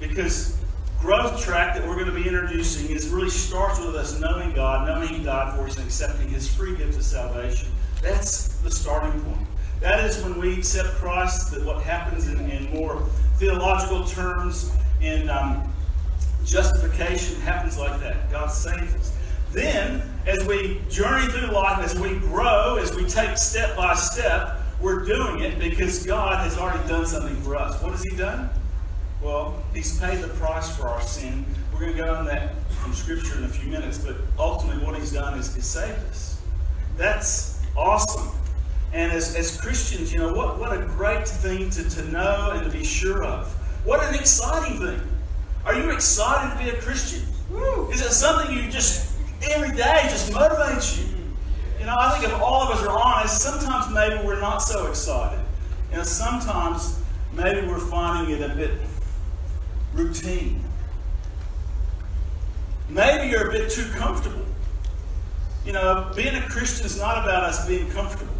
Because 0.00 0.58
growth 0.98 1.40
track 1.40 1.76
that 1.76 1.86
we're 1.86 1.94
going 1.94 2.06
to 2.06 2.12
be 2.12 2.26
introducing 2.26 2.90
is 2.90 3.10
really 3.10 3.30
starts 3.30 3.78
with 3.78 3.94
us 3.94 4.18
knowing 4.18 4.52
God, 4.54 4.88
knowing 4.88 5.08
He 5.08 5.22
died 5.22 5.56
for 5.56 5.66
us, 5.66 5.76
and 5.76 5.86
accepting 5.86 6.28
His 6.30 6.52
free 6.52 6.74
gift 6.74 6.96
of 6.96 7.04
salvation. 7.04 7.68
That's 8.02 8.48
the 8.62 8.72
starting 8.72 9.20
point. 9.22 9.46
That 9.84 10.02
is 10.06 10.22
when 10.22 10.40
we 10.40 10.54
accept 10.54 10.94
Christ, 10.94 11.50
that 11.50 11.62
what 11.62 11.82
happens 11.82 12.26
in, 12.28 12.40
in 12.48 12.72
more 12.72 13.06
theological 13.36 14.02
terms 14.06 14.72
in 15.02 15.28
um, 15.28 15.70
justification 16.42 17.38
happens 17.42 17.76
like 17.76 18.00
that. 18.00 18.30
God 18.30 18.46
saves 18.46 18.94
us. 18.94 19.14
Then, 19.52 20.00
as 20.26 20.42
we 20.46 20.80
journey 20.88 21.30
through 21.30 21.48
life, 21.48 21.84
as 21.84 22.00
we 22.00 22.14
grow, 22.20 22.78
as 22.80 22.94
we 22.94 23.04
take 23.04 23.36
step 23.36 23.76
by 23.76 23.92
step, 23.92 24.58
we're 24.80 25.04
doing 25.04 25.40
it 25.40 25.58
because 25.58 26.06
God 26.06 26.38
has 26.38 26.56
already 26.56 26.88
done 26.88 27.04
something 27.04 27.36
for 27.42 27.54
us. 27.54 27.82
What 27.82 27.92
has 27.92 28.02
He 28.02 28.16
done? 28.16 28.48
Well, 29.20 29.62
He's 29.74 30.00
paid 30.00 30.20
the 30.20 30.28
price 30.28 30.74
for 30.74 30.88
our 30.88 31.02
sin. 31.02 31.44
We're 31.74 31.80
going 31.80 31.92
to 31.92 31.98
go 31.98 32.14
on 32.14 32.24
that 32.24 32.54
from 32.80 32.94
Scripture 32.94 33.36
in 33.36 33.44
a 33.44 33.48
few 33.48 33.70
minutes, 33.70 33.98
but 33.98 34.16
ultimately, 34.38 34.82
what 34.82 34.98
He's 34.98 35.12
done 35.12 35.38
is 35.38 35.54
He 35.54 35.60
saved 35.60 36.08
us. 36.08 36.40
That's 36.96 37.60
awesome. 37.76 38.34
And 38.94 39.10
as, 39.10 39.34
as 39.34 39.60
Christians, 39.60 40.12
you 40.12 40.20
know, 40.20 40.32
what, 40.32 40.60
what 40.60 40.72
a 40.72 40.86
great 40.86 41.26
thing 41.26 41.68
to, 41.70 41.90
to 41.90 42.04
know 42.12 42.52
and 42.52 42.64
to 42.64 42.70
be 42.70 42.84
sure 42.84 43.24
of. 43.24 43.52
What 43.84 44.04
an 44.04 44.14
exciting 44.14 44.78
thing. 44.78 45.00
Are 45.66 45.74
you 45.74 45.90
excited 45.90 46.56
to 46.56 46.64
be 46.64 46.70
a 46.70 46.80
Christian? 46.80 47.28
Is 47.92 48.00
it 48.00 48.12
something 48.12 48.56
you 48.56 48.70
just, 48.70 49.18
every 49.50 49.76
day, 49.76 50.02
just 50.04 50.30
motivates 50.30 50.96
you? 50.96 51.08
You 51.80 51.86
know, 51.86 51.96
I 51.98 52.12
think 52.12 52.32
if 52.32 52.40
all 52.40 52.62
of 52.62 52.70
us 52.70 52.86
are 52.86 52.96
honest, 52.96 53.42
sometimes 53.42 53.92
maybe 53.92 54.24
we're 54.24 54.40
not 54.40 54.58
so 54.58 54.86
excited. 54.86 55.44
You 55.90 55.96
know, 55.96 56.02
sometimes 56.04 57.00
maybe 57.32 57.66
we're 57.66 57.80
finding 57.80 58.36
it 58.36 58.48
a 58.48 58.54
bit 58.54 58.70
routine. 59.92 60.62
Maybe 62.88 63.28
you're 63.28 63.48
a 63.48 63.52
bit 63.52 63.72
too 63.72 63.90
comfortable. 63.96 64.44
You 65.66 65.72
know, 65.72 66.12
being 66.14 66.36
a 66.36 66.42
Christian 66.42 66.86
is 66.86 66.96
not 66.96 67.24
about 67.24 67.42
us 67.42 67.66
being 67.66 67.90
comfortable. 67.90 68.33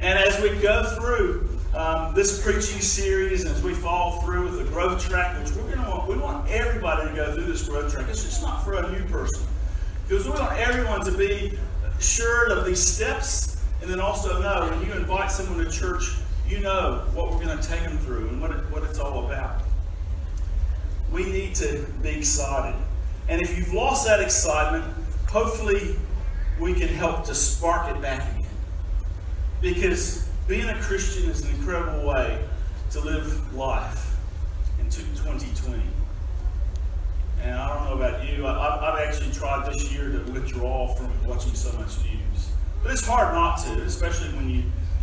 And 0.00 0.18
as 0.18 0.40
we 0.40 0.48
go 0.62 0.82
through 0.82 1.46
um, 1.74 2.14
this 2.14 2.42
preaching 2.42 2.80
series, 2.80 3.44
as 3.44 3.62
we 3.62 3.74
fall 3.74 4.22
through 4.22 4.44
with 4.44 4.58
the 4.58 4.64
growth 4.64 5.06
track, 5.06 5.38
which 5.38 5.52
we're 5.54 5.74
going 5.74 5.84
to 5.84 5.90
want, 5.90 6.08
we 6.08 6.16
want 6.16 6.50
everybody 6.50 7.10
to 7.10 7.14
go 7.14 7.34
through 7.34 7.44
this 7.44 7.68
growth 7.68 7.92
track. 7.92 8.08
It's 8.08 8.24
just 8.24 8.40
not 8.40 8.64
for 8.64 8.74
a 8.74 8.90
new 8.90 9.04
person, 9.08 9.46
because 10.08 10.24
we 10.24 10.30
want 10.32 10.58
everyone 10.58 11.04
to 11.04 11.12
be 11.12 11.58
sure 11.98 12.50
of 12.50 12.64
these 12.64 12.80
steps, 12.80 13.62
and 13.82 13.90
then 13.90 14.00
also 14.00 14.40
know 14.40 14.70
when 14.70 14.86
you 14.86 14.94
invite 14.94 15.30
someone 15.30 15.62
to 15.62 15.70
church, 15.70 16.16
you 16.48 16.60
know 16.60 17.04
what 17.12 17.30
we're 17.30 17.44
going 17.44 17.58
to 17.58 17.68
take 17.68 17.82
them 17.82 17.98
through 17.98 18.28
and 18.28 18.40
what, 18.40 18.52
it, 18.52 18.70
what 18.70 18.82
it's 18.84 18.98
all 18.98 19.26
about. 19.26 19.60
We 21.12 21.24
need 21.26 21.54
to 21.56 21.86
be 22.02 22.08
excited. 22.08 22.80
And 23.28 23.42
if 23.42 23.56
you've 23.56 23.74
lost 23.74 24.06
that 24.06 24.20
excitement, 24.20 24.84
hopefully 25.28 25.96
we 26.58 26.72
can 26.72 26.88
help 26.88 27.26
to 27.26 27.34
spark 27.34 27.94
it 27.94 28.00
back 28.00 28.22
again. 28.30 28.39
Because 29.60 30.28
being 30.48 30.68
a 30.68 30.80
Christian 30.80 31.30
is 31.30 31.44
an 31.44 31.54
incredible 31.54 32.06
way 32.06 32.42
to 32.92 33.00
live 33.00 33.54
life 33.54 34.16
in 34.78 34.86
2020. 34.86 35.82
And 37.42 37.54
I 37.54 37.74
don't 37.74 37.84
know 37.84 38.04
about 38.04 38.26
you, 38.26 38.46
I, 38.46 38.84
have 38.84 38.98
actually 38.98 39.32
tried 39.32 39.70
this 39.72 39.92
year 39.92 40.10
to 40.10 40.32
withdraw 40.32 40.88
from 40.94 41.10
watching 41.26 41.54
so 41.54 41.72
much 41.78 42.02
news. 42.04 42.50
But 42.82 42.92
it's 42.92 43.06
hard 43.06 43.34
not 43.34 43.58
to, 43.64 43.82
especially 43.82 44.28
when 44.34 44.50
you 44.50 44.62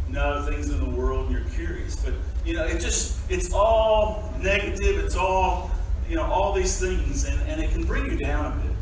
know 0.09 0.45
things 0.49 0.69
in 0.69 0.79
the 0.79 0.89
world 0.89 1.27
and 1.27 1.35
you're 1.35 1.49
curious. 1.51 1.95
But, 1.95 2.13
you 2.45 2.53
know, 2.53 2.65
it 2.65 2.79
just, 2.79 3.19
it's 3.29 3.53
all 3.53 4.33
negative, 4.39 5.03
it's 5.03 5.15
all, 5.15 5.71
you 6.09 6.15
know, 6.15 6.23
all 6.23 6.53
these 6.53 6.79
things, 6.79 7.25
and, 7.25 7.39
and 7.49 7.61
it 7.61 7.71
can 7.71 7.83
bring 7.83 8.05
you 8.05 8.17
down 8.17 8.53
a 8.53 8.63
bit. 8.63 8.75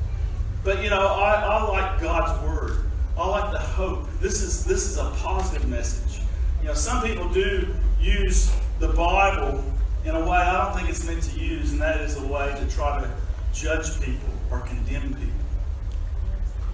But, 0.63 0.83
you 0.83 0.89
know, 0.89 1.07
I, 1.07 1.35
I 1.35 1.63
like 1.67 2.01
God's 2.01 2.41
Word. 2.45 2.84
I 3.17 3.27
like 3.27 3.51
the 3.51 3.59
hope. 3.59 4.07
This 4.19 4.41
is 4.41 4.65
this 4.65 4.89
is 4.89 4.97
a 4.97 5.09
positive 5.17 5.69
message. 5.69 6.21
You 6.61 6.67
know, 6.67 6.73
some 6.73 7.01
people 7.01 7.29
do 7.29 7.73
use 7.99 8.53
the 8.79 8.89
Bible 8.89 9.63
in 10.03 10.15
a 10.15 10.19
way 10.19 10.37
I 10.37 10.65
don't 10.65 10.75
think 10.75 10.89
it's 10.89 11.05
meant 11.05 11.23
to 11.23 11.39
use, 11.39 11.71
and 11.71 11.81
that 11.81 12.01
is 12.01 12.17
a 12.17 12.27
way 12.27 12.53
to 12.59 12.67
try 12.67 13.01
to 13.01 13.09
judge 13.53 14.01
people 14.01 14.29
or 14.51 14.59
condemn 14.59 15.13
people. 15.13 15.31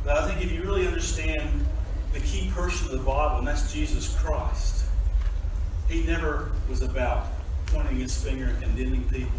But 0.04 0.18
I 0.18 0.28
think 0.28 0.44
if 0.44 0.52
you 0.52 0.64
really 0.64 0.88
understand 0.88 1.66
the 2.12 2.20
key 2.22 2.50
person 2.50 2.88
of 2.88 2.94
the 2.94 3.06
Bible, 3.06 3.38
and 3.38 3.48
that's 3.48 3.72
Jesus 3.72 4.18
Christ, 4.20 4.86
he 5.88 6.04
never 6.04 6.52
was 6.68 6.82
about 6.82 7.28
pointing 7.68 7.98
his 7.98 8.20
finger 8.22 8.46
and 8.46 8.62
condemning 8.62 9.04
people. 9.10 9.32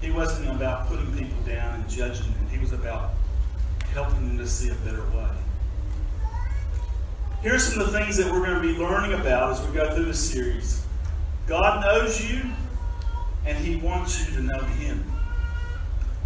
He 0.00 0.10
wasn't 0.10 0.50
about 0.50 0.88
putting 0.88 1.12
people 1.16 1.40
down 1.46 1.76
and 1.76 1.88
judging 1.88 2.32
them. 2.32 2.48
He 2.50 2.58
was 2.58 2.72
about 2.72 3.10
helping 3.92 4.26
them 4.26 4.38
to 4.38 4.46
see 4.48 4.70
a 4.70 4.74
better 4.74 5.02
way. 5.10 5.28
Here's 7.42 7.72
some 7.72 7.80
of 7.80 7.90
the 7.90 7.98
things 7.98 8.18
that 8.18 8.30
we're 8.30 8.44
going 8.44 8.60
to 8.60 8.60
be 8.60 8.78
learning 8.78 9.18
about 9.18 9.52
as 9.52 9.66
we 9.66 9.72
go 9.72 9.90
through 9.94 10.04
this 10.04 10.30
series. 10.30 10.84
God 11.46 11.82
knows 11.82 12.30
you, 12.30 12.42
and 13.46 13.56
He 13.56 13.76
wants 13.76 14.28
you 14.28 14.36
to 14.36 14.42
know 14.42 14.58
Him. 14.58 15.02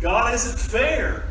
God 0.01 0.35
isn't 0.35 0.59
fair, 0.59 1.29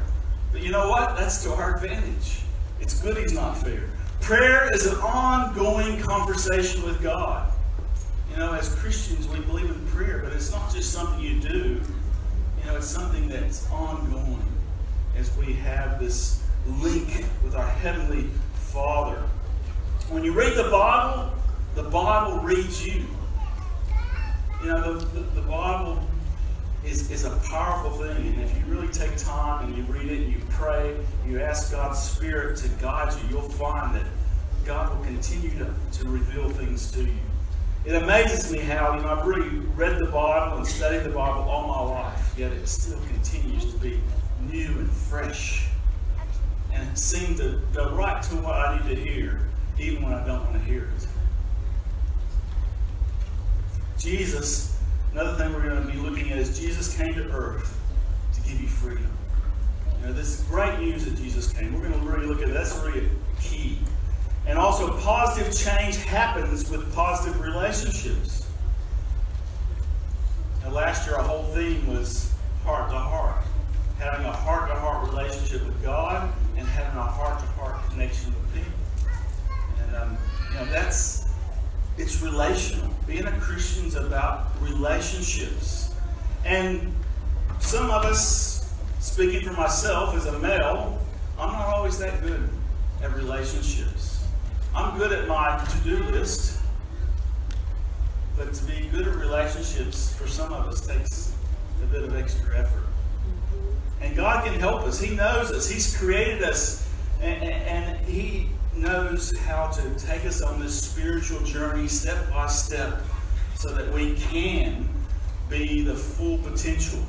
but 0.53 0.61
you 0.61 0.71
know 0.71 0.89
what? 0.89 1.17
That's 1.17 1.43
to 1.43 1.51
our 1.51 1.75
advantage. 1.75 2.39
It's 2.79 3.01
good 3.01 3.17
He's 3.17 3.33
not 3.33 3.57
fair. 3.57 3.89
Prayer 4.21 4.73
is 4.73 4.85
an 4.85 4.95
ongoing 5.01 5.99
conversation 5.99 6.81
with 6.83 7.03
God. 7.03 7.51
You 8.31 8.37
know, 8.37 8.53
as 8.53 8.73
Christians, 8.75 9.27
we 9.27 9.41
believe 9.41 9.69
in 9.69 9.85
prayer, 9.87 10.21
but 10.23 10.31
it's 10.31 10.49
not 10.49 10.73
just 10.73 10.93
something 10.93 11.19
you 11.19 11.41
do. 11.41 11.81
You 12.61 12.65
know, 12.67 12.77
it's 12.77 12.87
something 12.87 13.27
that's 13.27 13.69
ongoing 13.69 14.47
as 15.17 15.35
we 15.35 15.51
have 15.55 15.99
this 15.99 16.41
link 16.79 17.25
with 17.43 17.53
our 17.53 17.67
Heavenly 17.67 18.29
Father. 18.53 19.21
When 20.09 20.23
you 20.23 20.33
read 20.33 20.55
the 20.55 20.69
Bible, 20.69 21.31
the 21.75 21.83
Bible 21.83 22.39
reads 22.39 22.85
you. 22.85 23.05
You 24.61 24.67
know, 24.67 24.93
the, 24.99 25.05
the, 25.05 25.19
the 25.21 25.41
Bible 25.41 26.05
is, 26.85 27.09
is 27.09 27.23
a 27.23 27.35
powerful 27.49 27.91
thing. 27.91 28.33
And 28.33 28.41
if 28.41 28.55
you 28.57 28.65
really 28.65 28.89
take 28.89 29.15
time 29.17 29.65
and 29.65 29.77
you 29.77 29.83
read 29.83 30.11
it 30.11 30.23
and 30.23 30.33
you 30.33 30.41
pray, 30.49 30.97
you 31.25 31.39
ask 31.39 31.71
God's 31.71 31.99
Spirit 31.99 32.57
to 32.57 32.67
guide 32.81 33.13
you, 33.13 33.29
you'll 33.29 33.49
find 33.49 33.95
that 33.95 34.05
God 34.65 34.95
will 34.95 35.05
continue 35.05 35.51
to, 35.51 35.73
to 35.99 36.09
reveal 36.09 36.49
things 36.49 36.91
to 36.91 37.03
you. 37.03 37.17
It 37.85 37.95
amazes 37.95 38.51
me 38.51 38.59
how, 38.59 38.95
you 38.95 39.01
know, 39.01 39.09
I've 39.09 39.25
really 39.25 39.49
read 39.75 39.99
the 39.99 40.11
Bible 40.11 40.57
and 40.57 40.67
studied 40.67 41.03
the 41.03 41.09
Bible 41.09 41.43
all 41.43 41.67
my 41.67 42.01
life, 42.01 42.33
yet 42.37 42.51
it 42.51 42.67
still 42.67 42.99
continues 43.07 43.73
to 43.73 43.79
be 43.79 43.99
new 44.51 44.67
and 44.67 44.91
fresh. 44.91 45.67
And 46.73 46.87
it 46.89 46.97
to 47.37 47.61
go 47.73 47.95
right 47.95 48.21
to 48.23 48.35
what 48.35 48.55
I 48.55 48.77
need 48.77 48.95
to 48.95 49.01
hear 49.01 49.49
even 49.79 50.03
when 50.03 50.13
I 50.13 50.25
don't 50.25 50.43
want 50.43 50.53
to 50.53 50.59
hear 50.59 50.83
it. 50.83 51.07
Jesus, 53.97 54.79
another 55.13 55.35
thing 55.37 55.53
we're 55.53 55.63
going 55.63 55.85
to 55.85 55.91
be 55.91 55.97
looking 55.97 56.31
at 56.31 56.37
is 56.37 56.59
Jesus 56.59 56.95
came 56.95 57.13
to 57.13 57.29
earth 57.31 57.79
to 58.33 58.41
give 58.41 58.59
you 58.59 58.67
freedom. 58.67 59.09
You 60.01 60.07
know, 60.07 60.13
this 60.13 60.39
is 60.39 60.45
great 60.47 60.79
news 60.79 61.05
that 61.05 61.15
Jesus 61.15 61.51
came. 61.53 61.73
We're 61.73 61.87
going 61.87 61.99
to 61.99 62.05
really 62.05 62.25
look 62.25 62.41
at 62.41 62.53
that's 62.53 62.77
really 62.83 63.09
key. 63.41 63.79
And 64.45 64.59
also, 64.59 64.97
positive 64.99 65.55
change 65.55 65.95
happens 66.03 66.69
with 66.69 66.93
positive 66.93 67.39
relationships. 67.39 68.45
Now, 70.61 70.71
last 70.71 71.07
year, 71.07 71.15
our 71.15 71.23
whole 71.23 71.43
theme 71.53 71.87
was 71.87 72.33
heart 72.65 72.89
to 72.91 72.97
heart. 72.97 73.43
Having 73.99 74.25
a 74.25 74.33
heart 74.33 74.67
to 74.69 74.75
heart 74.75 75.09
relationship 75.09 75.65
with 75.65 75.81
God 75.81 76.29
and 76.57 76.67
having 76.67 76.99
a 76.99 77.03
heart 77.03 77.39
to 77.39 77.45
heart 77.45 77.89
connection 77.89 78.33
that's 80.71 81.25
it's 81.97 82.21
relational. 82.21 82.89
Being 83.05 83.25
a 83.25 83.39
Christian 83.39 83.85
is 83.85 83.95
about 83.95 84.47
relationships. 84.61 85.93
And 86.45 86.93
some 87.59 87.89
of 87.91 88.03
us, 88.05 88.73
speaking 88.99 89.47
for 89.47 89.53
myself 89.53 90.15
as 90.15 90.25
a 90.25 90.39
male, 90.39 90.99
I'm 91.39 91.51
not 91.51 91.67
always 91.67 91.99
that 91.99 92.21
good 92.21 92.49
at 93.01 93.15
relationships. 93.15 94.23
I'm 94.75 94.97
good 94.97 95.11
at 95.11 95.27
my 95.27 95.63
to-do 95.69 96.03
list, 96.05 96.59
but 98.35 98.53
to 98.53 98.65
be 98.65 98.87
good 98.91 99.07
at 99.07 99.15
relationships 99.15 100.15
for 100.15 100.27
some 100.27 100.51
of 100.51 100.67
us 100.67 100.85
takes 100.85 101.35
a 101.83 101.85
bit 101.85 102.03
of 102.03 102.15
extra 102.15 102.57
effort. 102.57 102.83
And 104.01 104.15
God 104.15 104.43
can 104.45 104.59
help 104.59 104.81
us. 104.81 104.99
He 104.99 105.15
knows 105.15 105.51
us. 105.51 105.69
He's 105.69 105.95
created 105.95 106.43
us, 106.43 106.89
and, 107.21 107.43
and 107.43 108.05
He 108.05 108.49
knows 108.75 109.37
how 109.39 109.67
to 109.67 109.81
take 109.97 110.25
us 110.25 110.41
on 110.41 110.59
this 110.59 110.89
spiritual 110.89 111.41
journey 111.43 111.87
step 111.87 112.29
by 112.29 112.47
step 112.47 113.01
so 113.55 113.73
that 113.73 113.91
we 113.93 114.15
can 114.15 114.87
be 115.49 115.83
the 115.83 115.95
full 115.95 116.37
potential. 116.39 116.99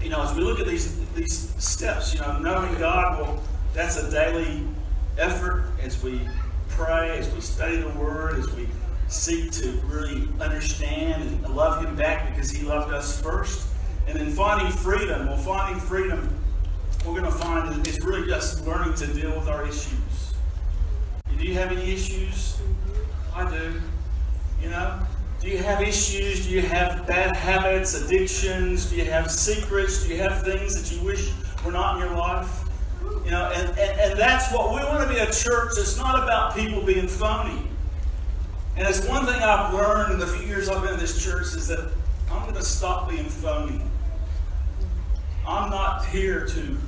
You 0.00 0.10
know, 0.10 0.22
as 0.22 0.34
we 0.34 0.42
look 0.42 0.58
at 0.58 0.66
these 0.66 0.98
these 1.10 1.54
steps, 1.62 2.14
you 2.14 2.20
know, 2.20 2.38
knowing 2.38 2.74
God, 2.78 3.20
well, 3.20 3.42
that's 3.72 3.96
a 3.96 4.10
daily 4.10 4.62
effort 5.18 5.64
as 5.82 6.02
we 6.02 6.20
pray, 6.68 7.18
as 7.18 7.32
we 7.32 7.40
study 7.40 7.76
the 7.76 7.90
Word, 7.90 8.38
as 8.38 8.50
we 8.54 8.66
seek 9.08 9.52
to 9.52 9.70
really 9.86 10.28
understand 10.40 11.22
and 11.22 11.54
love 11.54 11.84
Him 11.84 11.94
back 11.94 12.30
because 12.30 12.50
He 12.50 12.64
loved 12.64 12.92
us 12.92 13.20
first. 13.20 13.68
And 14.08 14.18
then 14.18 14.30
finding 14.30 14.72
freedom. 14.72 15.28
Well, 15.28 15.36
finding 15.36 15.80
freedom, 15.80 16.36
we're 17.06 17.20
going 17.20 17.30
to 17.30 17.38
find 17.38 17.86
it's 17.86 18.00
really 18.00 18.26
just 18.26 18.66
learning 18.66 18.94
to 18.94 19.06
deal 19.06 19.30
with 19.38 19.48
our 19.48 19.64
issues 19.64 20.01
do 21.42 21.48
you 21.48 21.54
have 21.54 21.72
any 21.72 21.92
issues? 21.92 22.60
I 23.34 23.50
do. 23.50 23.80
You 24.62 24.70
know, 24.70 25.00
Do 25.40 25.48
you 25.48 25.58
have 25.58 25.82
issues? 25.82 26.46
Do 26.46 26.52
you 26.52 26.62
have 26.62 27.04
bad 27.04 27.34
habits, 27.34 28.00
addictions? 28.00 28.88
Do 28.88 28.96
you 28.96 29.06
have 29.06 29.28
secrets? 29.28 30.04
Do 30.04 30.14
you 30.14 30.18
have 30.18 30.44
things 30.44 30.80
that 30.80 30.94
you 30.96 31.04
wish 31.04 31.32
were 31.64 31.72
not 31.72 31.96
in 31.96 32.06
your 32.06 32.16
life? 32.16 32.60
You 33.24 33.32
know, 33.32 33.50
and, 33.56 33.70
and, 33.70 34.00
and 34.00 34.20
that's 34.20 34.52
what 34.52 34.70
we 34.70 34.86
want 34.86 35.02
to 35.02 35.12
be 35.12 35.18
a 35.18 35.32
church 35.32 35.72
that's 35.74 35.98
not 35.98 36.22
about 36.22 36.54
people 36.54 36.80
being 36.80 37.08
phony. 37.08 37.68
And 38.76 38.86
it's 38.86 39.04
one 39.08 39.26
thing 39.26 39.42
I've 39.42 39.74
learned 39.74 40.12
in 40.12 40.20
the 40.20 40.28
few 40.28 40.46
years 40.46 40.68
I've 40.68 40.82
been 40.84 40.94
in 40.94 41.00
this 41.00 41.24
church 41.24 41.46
is 41.56 41.66
that 41.66 41.90
I'm 42.30 42.42
going 42.42 42.54
to 42.54 42.62
stop 42.62 43.10
being 43.10 43.24
phony. 43.24 43.80
I'm 45.44 45.70
not 45.70 46.06
here 46.06 46.46
to 46.46 46.78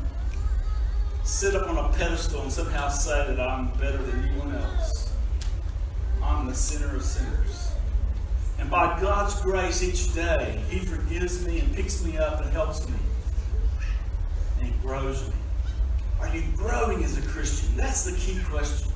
sit 1.24 1.54
up 1.54 1.68
on 1.68 1.78
a 1.78 1.88
pedestal 1.96 2.42
and 2.42 2.52
somehow 2.52 2.88
say 2.88 3.34
that 3.34 3.40
I'm 3.40 3.68
better 3.78 3.96
than 3.96 4.24
anyone 4.24 4.54
else. 4.54 5.10
I'm 6.22 6.46
the 6.46 6.54
sinner 6.54 6.94
of 6.94 7.02
sinners. 7.02 7.72
And 8.58 8.70
by 8.70 9.00
God's 9.00 9.40
grace 9.40 9.82
each 9.82 10.14
day, 10.14 10.62
He 10.68 10.78
forgives 10.78 11.44
me 11.46 11.60
and 11.60 11.74
picks 11.74 12.04
me 12.04 12.18
up 12.18 12.42
and 12.42 12.52
helps 12.52 12.86
me. 12.88 12.96
And 14.58 14.68
He 14.68 14.72
grows 14.82 15.26
me. 15.26 15.34
Are 16.20 16.34
you 16.34 16.42
growing 16.56 17.02
as 17.02 17.18
a 17.18 17.22
Christian? 17.22 17.74
That's 17.76 18.04
the 18.04 18.16
key 18.18 18.38
question. 18.44 18.90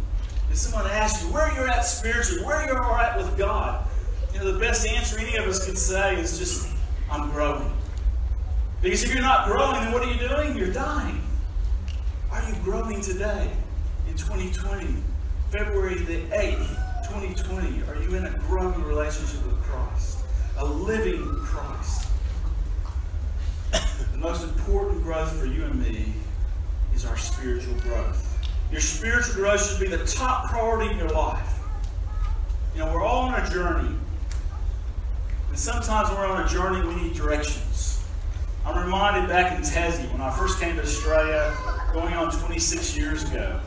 If 0.51 0.59
someone 0.59 0.91
asks 0.91 1.25
you 1.25 1.33
where 1.33 1.53
you're 1.55 1.69
at 1.69 1.85
spiritually, 1.85 2.45
where 2.45 2.65
you're 2.67 2.83
at 3.01 3.17
with 3.17 3.37
God, 3.37 3.87
you 4.33 4.39
know, 4.39 4.53
the 4.53 4.59
best 4.59 4.87
answer 4.87 5.19
any 5.19 5.37
of 5.37 5.47
us 5.47 5.65
could 5.65 5.77
say 5.79 6.17
is 6.21 6.39
just, 6.39 6.69
I'm 7.11 7.31
growing. 7.31 7.73
Because 8.81 9.03
if 9.03 9.13
you're 9.13 9.23
not 9.23 9.47
growing, 9.47 9.81
then 9.81 9.93
what 9.93 10.03
are 10.03 10.13
you 10.13 10.29
doing? 10.29 10.57
You're 10.57 10.73
dying. 10.73 11.23
Are 12.31 12.47
you 12.47 12.55
growing 12.63 13.01
today 13.01 13.51
in 14.07 14.15
2020, 14.15 14.97
February 15.51 15.95
the 15.95 16.21
8th, 16.27 17.09
2020? 17.09 17.83
Are 17.89 18.03
you 18.03 18.17
in 18.17 18.27
a 18.27 18.39
growing 18.41 18.83
relationship 18.85 19.47
with 19.47 19.57
Christ? 19.63 20.19
A 20.59 20.65
living 20.65 21.25
Christ? 21.43 22.11
the 24.13 24.19
most 24.19 24.45
important 24.45 25.03
growth 25.03 25.33
for 25.41 25.47
you 25.47 25.65
and 25.65 25.81
me 25.81 26.13
is 26.95 27.07
our 27.07 27.17
spiritual 27.17 27.75
growth. 27.81 28.47
Your 28.71 28.83
spiritual 28.83 29.37
growth 29.37 29.67
should 29.67 29.81
be 29.81 29.89
the 29.89 30.05
top 30.05 30.51
priority 30.51 30.91
in 30.91 30.99
your 30.99 31.09
life. 31.09 31.61
You 32.75 32.81
know, 32.85 32.93
we're 32.93 33.05
all 33.05 33.23
on 33.23 33.41
a 33.41 33.51
journey. 33.51 33.95
And 35.49 35.59
sometimes 35.59 36.11
we're 36.11 36.27
on 36.27 36.45
a 36.45 36.49
journey, 36.49 36.87
we 36.87 36.95
need 36.95 37.15
directions. 37.15 37.98
I'm 38.69 38.85
reminded 38.85 39.31
back 39.31 39.57
in 39.57 39.63
Tassie 39.63 40.13
when 40.13 40.21
I 40.21 40.31
first 40.31 40.61
came 40.61 40.77
to 40.77 40.83
Australia, 40.83 41.57
going 41.95 42.13
on 42.13 42.31
26 42.31 42.99
years 42.99 43.25
ago. 43.25 43.59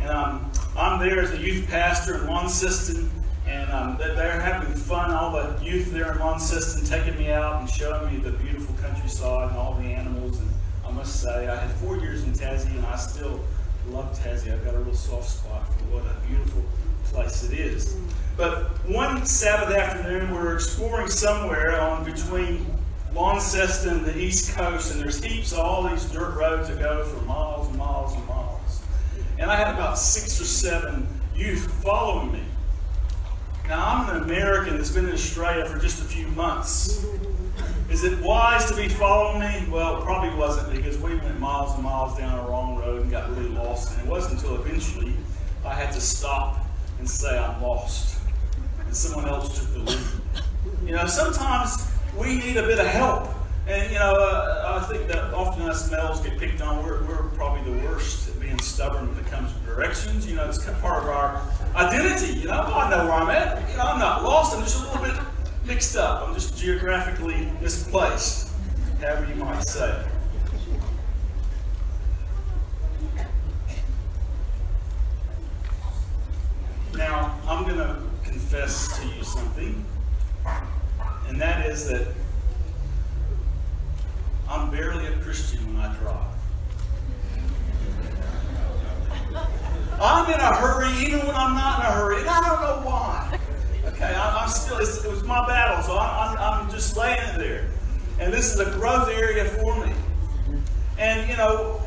And 0.00 0.10
um, 0.10 0.50
I'm 0.76 0.98
there 0.98 1.20
as 1.20 1.30
a 1.30 1.38
youth 1.38 1.68
pastor 1.68 2.16
in 2.16 2.26
Launceston, 2.26 3.08
and 3.46 3.70
um, 3.70 3.96
they're 3.96 4.40
having 4.40 4.74
fun. 4.74 5.12
All 5.12 5.30
the 5.30 5.64
youth 5.64 5.92
there 5.92 6.10
in 6.10 6.18
Launceston 6.18 6.84
taking 6.84 7.16
me 7.16 7.30
out 7.30 7.60
and 7.60 7.70
showing 7.70 8.12
me 8.12 8.18
the 8.18 8.32
beautiful 8.32 8.74
countryside 8.82 9.50
and 9.50 9.56
all 9.56 9.74
the 9.74 9.84
animals. 9.84 10.40
And 10.40 10.50
I 10.84 10.90
must 10.90 11.22
say, 11.22 11.46
I 11.46 11.54
had 11.54 11.70
four 11.76 11.98
years 11.98 12.24
in 12.24 12.32
Tassie, 12.32 12.74
and 12.74 12.84
I 12.86 12.96
still 12.96 13.38
love 13.86 14.18
Tassie. 14.18 14.52
I've 14.52 14.64
got 14.64 14.74
a 14.74 14.80
real 14.80 14.96
soft 14.96 15.30
spot 15.30 15.68
for 15.68 15.84
what 15.94 16.04
a 16.06 16.26
beautiful 16.26 16.64
place 17.04 17.44
it 17.44 17.56
is. 17.56 17.96
But 18.36 18.84
one 18.88 19.24
Sabbath 19.26 19.72
afternoon, 19.72 20.32
we 20.32 20.38
were 20.38 20.54
exploring 20.54 21.06
somewhere 21.06 21.80
on 21.80 22.04
between 22.04 22.66
Launceston 23.14 24.02
the 24.02 24.18
East 24.18 24.56
Coast, 24.56 24.92
and 24.92 25.00
there's 25.00 25.22
heaps 25.22 25.52
of 25.52 25.60
all 25.60 25.88
these 25.88 26.04
dirt 26.06 26.34
roads 26.36 26.68
that 26.68 26.80
go 26.80 27.04
for 27.04 27.24
miles 27.24 27.68
and 27.68 27.78
miles 27.78 28.14
and 28.14 28.26
miles. 28.26 28.82
And 29.38 29.50
I 29.50 29.56
had 29.56 29.72
about 29.72 29.98
six 29.98 30.40
or 30.40 30.44
seven 30.44 31.06
youth 31.34 31.70
following 31.82 32.32
me. 32.32 32.42
Now, 33.68 33.86
I'm 33.86 34.16
an 34.16 34.22
American 34.24 34.76
that's 34.76 34.90
been 34.90 35.06
in 35.06 35.12
Australia 35.12 35.64
for 35.64 35.78
just 35.78 36.02
a 36.02 36.04
few 36.04 36.26
months. 36.28 37.06
Is 37.88 38.02
it 38.02 38.20
wise 38.20 38.68
to 38.70 38.76
be 38.76 38.88
following 38.88 39.40
me? 39.40 39.70
Well, 39.70 39.98
it 39.98 40.04
probably 40.04 40.36
wasn't 40.36 40.74
because 40.74 40.98
we 40.98 41.14
went 41.14 41.38
miles 41.38 41.72
and 41.74 41.84
miles 41.84 42.18
down 42.18 42.36
a 42.38 42.50
wrong 42.50 42.76
road 42.76 43.02
and 43.02 43.10
got 43.10 43.30
really 43.30 43.48
lost. 43.50 43.96
And 43.96 44.06
it 44.06 44.10
wasn't 44.10 44.40
until 44.40 44.56
eventually 44.56 45.14
I 45.64 45.72
had 45.74 45.92
to 45.92 46.00
stop 46.00 46.66
and 46.98 47.08
say, 47.08 47.38
I'm 47.38 47.62
lost. 47.62 48.20
And 48.84 48.94
someone 48.94 49.28
else 49.28 49.58
took 49.58 49.72
the 49.72 49.78
lead. 49.78 50.00
You 50.84 50.96
know, 50.96 51.06
sometimes 51.06 51.93
we 52.16 52.38
need 52.38 52.56
a 52.56 52.62
bit 52.62 52.78
of 52.78 52.86
help. 52.86 53.28
And, 53.66 53.90
you 53.90 53.98
know, 53.98 54.14
uh, 54.14 54.80
I 54.80 54.92
think 54.92 55.08
that 55.08 55.32
often 55.32 55.62
us 55.62 55.90
males 55.90 56.20
get 56.20 56.38
picked 56.38 56.60
on. 56.60 56.84
We're, 56.84 57.02
we're 57.04 57.28
probably 57.30 57.72
the 57.72 57.86
worst 57.86 58.28
at 58.28 58.38
being 58.40 58.58
stubborn 58.58 59.08
when 59.08 59.24
it 59.24 59.30
comes 59.30 59.52
to 59.52 59.58
directions. 59.60 60.26
You 60.26 60.36
know, 60.36 60.46
it's 60.48 60.58
kind 60.58 60.76
of 60.76 60.82
part 60.82 61.02
of 61.02 61.08
our 61.08 61.40
identity. 61.74 62.40
You 62.40 62.48
know, 62.48 62.60
I 62.60 62.90
know 62.90 63.04
where 63.04 63.14
I'm 63.14 63.30
at. 63.30 63.70
You 63.70 63.76
know, 63.78 63.84
I'm 63.84 63.98
not 63.98 64.22
lost. 64.22 64.54
I'm 64.54 64.62
just 64.62 64.82
a 64.82 64.86
little 64.86 65.02
bit 65.02 65.24
mixed 65.64 65.96
up. 65.96 66.28
I'm 66.28 66.34
just 66.34 66.58
geographically 66.58 67.50
misplaced, 67.62 68.50
however 69.00 69.26
you 69.26 69.36
might 69.36 69.62
say. 69.62 70.04
Now, 76.94 77.40
I'm 77.48 77.64
going 77.64 77.78
to 77.78 77.98
confess 78.22 78.98
to 79.00 79.06
you 79.06 79.24
something, 79.24 79.84
and 81.28 81.40
that 81.40 81.66
is 81.66 81.88
that 81.88 82.08
I'm 84.48 84.70
barely 84.70 85.06
a 85.06 85.18
Christian 85.18 85.74
when 85.74 85.84
I 85.84 85.94
drive. 85.96 86.34
I'm 90.00 90.32
in 90.32 90.40
a 90.40 90.54
hurry 90.54 90.92
even 91.06 91.20
when 91.20 91.34
I'm 91.34 91.54
not 91.54 91.80
in 91.80 91.86
a 91.86 91.90
hurry, 91.92 92.20
and 92.20 92.28
I 92.28 92.40
don't 92.40 92.60
know 92.60 92.88
why. 92.88 93.38
Okay, 93.86 94.14
I, 94.14 94.42
am 94.42 94.48
still, 94.48 94.78
it 94.78 95.10
was 95.10 95.22
my 95.24 95.46
battle, 95.46 95.82
so 95.82 95.96
I, 95.96 96.36
I'm, 96.36 96.38
I'm 96.64 96.70
just 96.70 96.96
laying 96.96 97.38
there. 97.38 97.68
And 98.18 98.32
this 98.32 98.52
is 98.52 98.60
a 98.60 98.70
growth 98.72 99.08
area 99.08 99.44
for 99.44 99.86
me. 99.86 99.92
And, 100.98 101.28
you 101.28 101.36
know, 101.36 101.80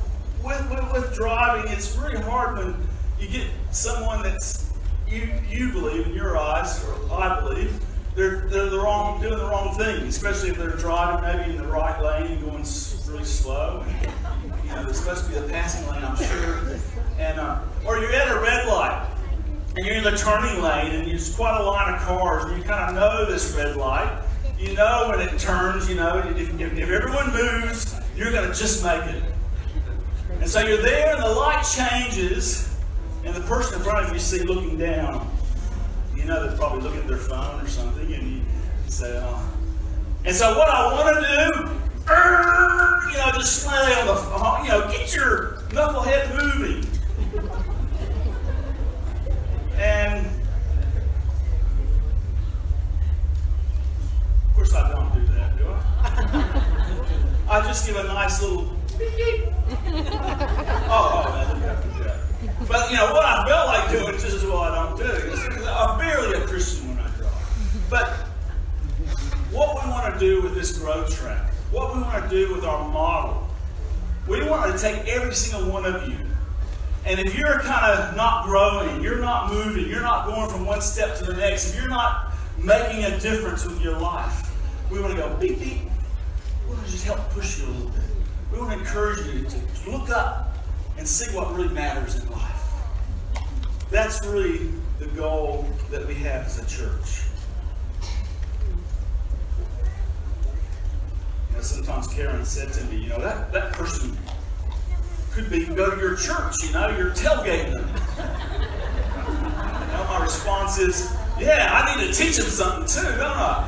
with, 0.43 0.69
with, 0.69 0.93
with 0.93 1.15
driving, 1.15 1.71
it's 1.71 1.95
really 1.97 2.21
hard 2.21 2.57
when 2.57 2.87
you 3.19 3.27
get 3.27 3.47
someone 3.71 4.23
that's, 4.23 4.73
you, 5.07 5.31
you 5.49 5.71
believe 5.71 6.07
in 6.07 6.13
your 6.13 6.37
eyes, 6.37 6.83
or 6.85 7.13
I 7.13 7.39
believe, 7.39 7.79
they're, 8.17 8.39
they're 8.49 8.69
the 8.69 8.79
wrong, 8.79 9.21
doing 9.21 9.37
the 9.37 9.45
wrong 9.45 9.77
thing, 9.77 10.07
especially 10.07 10.49
if 10.49 10.57
they're 10.57 10.71
driving 10.71 11.21
maybe 11.21 11.51
in 11.51 11.57
the 11.57 11.67
right 11.67 12.01
lane 12.01 12.31
and 12.31 12.41
going 12.41 12.65
really 13.07 13.23
slow. 13.23 13.85
You 14.63 14.69
know, 14.71 14.83
there's 14.83 14.99
supposed 14.99 15.25
to 15.25 15.29
be 15.29 15.37
a 15.37 15.43
passing 15.43 15.87
lane, 15.87 16.03
I'm 16.03 16.17
sure. 16.17 16.79
And, 17.19 17.39
uh, 17.39 17.61
or 17.85 17.99
you're 17.99 18.11
at 18.11 18.35
a 18.35 18.39
red 18.39 18.67
light 18.67 19.07
and 19.75 19.85
you're 19.85 19.95
in 19.97 20.03
the 20.03 20.17
turning 20.17 20.63
lane, 20.63 20.91
and 20.93 21.07
there's 21.07 21.35
quite 21.35 21.61
a 21.61 21.63
line 21.63 21.93
of 21.93 22.01
cars, 22.01 22.45
and 22.45 22.57
you 22.57 22.63
kind 22.63 22.89
of 22.89 22.95
know 22.95 23.31
this 23.31 23.55
red 23.55 23.75
light. 23.75 24.23
You 24.57 24.73
know 24.73 25.13
when 25.15 25.19
it 25.19 25.37
turns, 25.37 25.87
you 25.87 25.95
know, 25.95 26.17
if, 26.17 26.35
if, 26.59 26.59
if 26.59 26.89
everyone 26.89 27.31
moves, 27.31 27.95
you're 28.15 28.31
going 28.31 28.51
to 28.51 28.57
just 28.57 28.83
make 28.83 29.03
it. 29.03 29.21
And 30.39 30.49
so 30.49 30.61
you're 30.61 30.81
there, 30.81 31.13
and 31.13 31.23
the 31.23 31.29
light 31.29 31.61
changes, 31.61 32.75
and 33.23 33.35
the 33.35 33.41
person 33.41 33.77
in 33.77 33.83
front 33.83 34.07
of 34.07 34.11
you 34.11 34.17
see 34.17 34.39
looking 34.39 34.79
down. 34.79 35.29
You 36.17 36.25
know 36.25 36.47
they're 36.47 36.57
probably 36.57 36.81
looking 36.81 37.01
at 37.01 37.07
their 37.07 37.17
phone 37.17 37.61
or 37.61 37.67
something, 37.67 38.11
and 38.11 38.37
you 38.37 38.41
say, 38.87 39.21
oh. 39.23 39.53
And 40.25 40.35
so 40.35 40.57
what 40.57 40.67
I 40.67 40.91
want 40.91 41.15
to 41.15 41.21
do, 41.21 42.11
er, 42.11 43.11
you 43.11 43.17
know, 43.17 43.31
just 43.33 43.67
lay 43.67 43.93
on 43.93 44.07
the, 44.07 44.15
phone, 44.15 44.41
uh, 44.41 44.63
you 44.63 44.69
know, 44.69 44.91
get 44.91 45.15
your 45.15 45.59
knucklehead 45.69 46.35
moving. 46.35 46.83
And 49.77 50.25
of 54.43 54.55
course, 54.55 54.73
I 54.73 54.91
don't 54.91 55.13
do 55.13 55.25
that, 55.33 55.57
do 55.57 55.65
I? 55.67 57.47
I 57.57 57.61
just 57.61 57.85
give 57.85 57.95
a 57.95 58.03
nice 58.05 58.41
little 58.41 58.75
Oh, 60.89 61.11
oh, 61.13 61.31
I 61.31 61.53
didn't. 61.53 62.67
But 62.67 62.91
you 62.91 62.97
know 62.97 63.13
what 63.13 63.23
I 63.23 63.47
felt 63.47 63.67
like 63.67 63.91
doing 63.91 64.11
just 64.13 64.35
as 64.35 64.43
well 64.43 64.59
I 64.59 64.75
don't 64.75 64.97
do 64.97 65.03
it. 65.03 65.67
I'm 65.67 65.97
barely 65.99 66.37
a 66.37 66.41
Christian 66.41 66.89
when 66.89 66.99
I 66.99 67.07
drive. 67.17 67.89
But 67.89 68.09
what 69.51 69.83
we 69.83 69.89
want 69.89 70.06
to 70.17 70.25
do 70.25 70.41
with 70.41 70.55
this 70.55 70.77
growth 70.77 71.15
track, 71.15 71.51
what 71.71 71.95
we 71.95 72.01
want 72.01 72.23
to 72.23 72.29
do 72.29 72.53
with 72.53 72.63
our 72.63 72.87
model, 72.89 73.47
we 74.27 74.43
want 74.47 74.71
to 74.71 74.77
take 74.81 75.07
every 75.07 75.33
single 75.33 75.71
one 75.71 75.85
of 75.85 76.07
you 76.07 76.17
and 77.07 77.21
if 77.21 77.37
you're 77.37 77.61
kind 77.61 77.85
of 77.85 78.17
not 78.17 78.43
growing, 78.43 79.01
you're 79.01 79.19
not 79.19 79.49
moving, 79.49 79.87
you're 79.87 80.01
not 80.01 80.25
going 80.25 80.49
from 80.49 80.65
one 80.65 80.81
step 80.81 81.17
to 81.19 81.23
the 81.23 81.35
next, 81.35 81.69
if 81.69 81.79
you're 81.79 81.87
not 81.87 82.33
making 82.57 83.05
a 83.05 83.17
difference 83.21 83.65
with 83.65 83.81
your 83.81 83.97
life, 83.97 84.53
we 84.91 84.99
want 84.99 85.15
to 85.15 85.17
go 85.17 85.33
beep 85.37 85.57
beep. 85.57 85.83
We 86.67 86.73
want 86.73 86.85
to 86.85 86.91
just 86.91 87.05
help 87.05 87.29
push 87.29 87.59
you 87.59 87.65
a 87.65 87.67
little 87.67 87.91
bit. 87.91 88.01
We 88.51 88.59
want 88.59 88.73
to 88.73 88.79
encourage 88.79 89.25
you 89.25 89.45
to 89.45 89.89
look 89.89 90.09
up 90.09 90.57
and 90.97 91.07
see 91.07 91.33
what 91.33 91.55
really 91.55 91.73
matters 91.73 92.21
in 92.21 92.29
life. 92.29 92.61
That's 93.89 94.25
really 94.25 94.69
the 94.99 95.05
goal 95.07 95.65
that 95.89 96.05
we 96.05 96.15
have 96.15 96.45
as 96.45 96.59
a 96.59 96.67
church. 96.67 97.23
You 101.51 101.55
know, 101.55 101.56
sometimes 101.67 102.07
Karen 102.07 102.45
said 102.45 102.71
to 102.73 102.83
me, 102.85 103.03
you 103.03 103.09
know, 103.09 103.19
that, 103.19 103.51
that 103.51 103.73
person 103.73 104.17
could 105.31 105.49
be 105.49 105.65
go 105.65 105.93
to 105.93 105.99
your 105.99 106.15
church, 106.15 106.63
you 106.63 106.71
know, 106.71 106.87
you're 106.97 107.11
tailgating 107.11 107.73
them. 107.73 107.87
you 108.17 109.93
know, 109.93 110.05
my 110.09 110.19
response 110.23 110.79
is, 110.79 111.15
Yeah, 111.39 111.69
I 111.71 111.95
need 111.95 112.07
to 112.07 112.13
teach 112.13 112.37
them 112.37 112.47
something 112.47 112.87
too, 112.87 113.09
don't 113.17 113.21
I? 113.21 113.67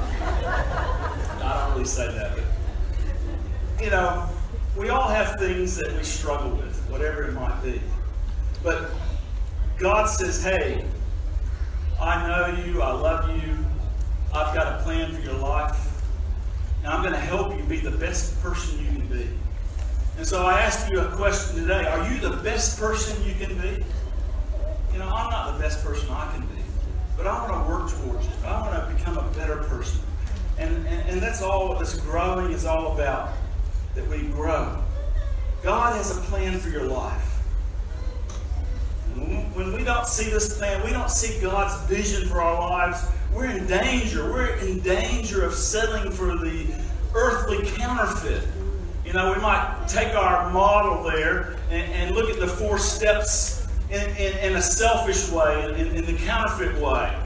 I 1.43 1.65
don't 1.65 1.73
really 1.73 1.85
say 1.85 2.07
that, 2.13 2.35
but 2.35 3.83
you 3.83 3.89
know, 3.91 4.27
we 4.77 4.89
all 4.89 5.07
have 5.09 5.37
things 5.39 5.75
that 5.75 5.91
we 5.95 6.03
struggle 6.03 6.51
with, 6.51 6.77
whatever 6.89 7.23
it 7.23 7.33
might 7.33 7.61
be. 7.61 7.81
But 8.63 8.91
God 9.77 10.05
says, 10.05 10.43
hey, 10.43 10.85
I 12.01 12.27
know 12.27 12.63
you, 12.63 12.81
I 12.81 12.91
love 12.91 13.29
you, 13.29 13.57
I've 14.33 14.53
got 14.53 14.79
a 14.79 14.83
plan 14.83 15.13
for 15.13 15.21
your 15.21 15.37
life, 15.37 15.88
and 16.89 16.97
I'm 16.97 17.03
going 17.03 17.13
to 17.13 17.19
help 17.19 17.55
you 17.55 17.61
be 17.65 17.77
the 17.77 17.91
best 17.91 18.41
person 18.41 18.79
you 18.79 18.87
can 18.87 19.07
be. 19.09 19.27
And 20.17 20.25
so 20.25 20.47
I 20.47 20.61
ask 20.61 20.89
you 20.89 20.99
a 20.99 21.15
question 21.15 21.61
today 21.61 21.85
Are 21.85 22.11
you 22.11 22.19
the 22.19 22.37
best 22.37 22.79
person 22.79 23.23
you 23.23 23.35
can 23.35 23.55
be? 23.61 23.85
You 24.91 24.97
know, 24.97 25.07
I'm 25.07 25.29
not 25.29 25.53
the 25.53 25.59
best 25.59 25.85
person 25.85 26.09
I 26.09 26.31
can 26.33 26.47
be, 26.47 26.63
but 27.15 27.27
I 27.27 27.47
want 27.47 27.63
to 27.63 27.71
work 27.71 27.91
towards 27.91 28.25
it. 28.25 28.43
I 28.43 28.59
want 28.61 28.89
to 28.89 28.95
become 28.95 29.19
a 29.19 29.29
better 29.37 29.57
person. 29.57 30.01
And, 30.57 30.87
and, 30.87 31.09
and 31.09 31.21
that's 31.21 31.43
all 31.43 31.75
this 31.77 31.99
growing 32.01 32.53
is 32.53 32.65
all 32.65 32.93
about 32.93 33.33
that 33.93 34.07
we 34.07 34.23
grow. 34.23 34.81
God 35.61 35.95
has 35.95 36.17
a 36.17 36.19
plan 36.21 36.57
for 36.57 36.69
your 36.69 36.85
life. 36.85 37.35
When 39.53 39.73
we 39.73 39.83
don't 39.83 40.07
see 40.07 40.31
this 40.31 40.57
plan, 40.57 40.83
we 40.83 40.91
don't 40.91 41.11
see 41.11 41.39
God's 41.39 41.75
vision 41.87 42.27
for 42.27 42.41
our 42.41 42.59
lives, 42.67 43.05
we're 43.33 43.45
in 43.45 43.67
danger. 43.67 44.31
We're 44.31 44.55
in 44.55 44.79
danger 44.79 45.43
of 45.43 45.53
settling 45.53 46.11
for 46.11 46.35
the 46.35 46.73
earthly 47.13 47.65
counterfeit. 47.77 48.47
You 49.05 49.13
know, 49.13 49.33
we 49.33 49.41
might 49.41 49.87
take 49.87 50.13
our 50.15 50.51
model 50.51 51.03
there 51.03 51.57
and, 51.69 51.91
and 51.93 52.15
look 52.15 52.29
at 52.29 52.39
the 52.39 52.47
four 52.47 52.77
steps 52.77 53.67
in, 53.89 54.01
in, 54.17 54.37
in 54.37 54.55
a 54.55 54.61
selfish 54.61 55.29
way, 55.31 55.65
in, 55.79 55.95
in, 55.95 56.05
the 56.05 56.13
counterfeit 56.25 56.79
way. 56.79 57.17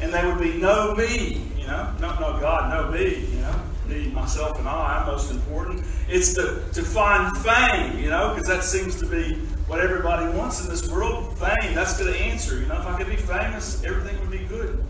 And 0.00 0.12
they 0.12 0.24
would 0.24 0.38
be 0.38 0.56
no 0.58 0.94
me, 0.94 1.42
you 1.56 1.66
know, 1.66 1.92
no, 2.00 2.18
know 2.20 2.38
God, 2.38 2.70
no 2.70 2.92
me, 2.92 3.26
you 3.26 3.40
know, 3.40 3.60
me, 3.88 4.08
myself, 4.10 4.58
and 4.58 4.68
I, 4.68 4.98
I'm 4.98 5.06
most 5.06 5.32
important. 5.32 5.84
It's 6.08 6.34
to, 6.34 6.62
to 6.74 6.82
find 6.82 7.36
fame, 7.38 7.98
you 7.98 8.10
know, 8.10 8.34
because 8.34 8.46
that 8.46 8.62
seems 8.62 8.96
to 9.00 9.06
be 9.06 9.34
what 9.66 9.80
everybody 9.80 10.26
wants 10.36 10.62
in 10.62 10.70
this 10.70 10.88
world. 10.88 11.36
Fame, 11.38 11.74
that's 11.74 11.96
the 11.96 12.16
answer. 12.16 12.60
You 12.60 12.66
know, 12.66 12.78
if 12.78 12.86
I 12.86 12.96
could 12.96 13.08
be 13.08 13.16
famous, 13.16 13.82
everything 13.82 14.20
would 14.20 14.30
be 14.30 14.44
good. 14.44 14.84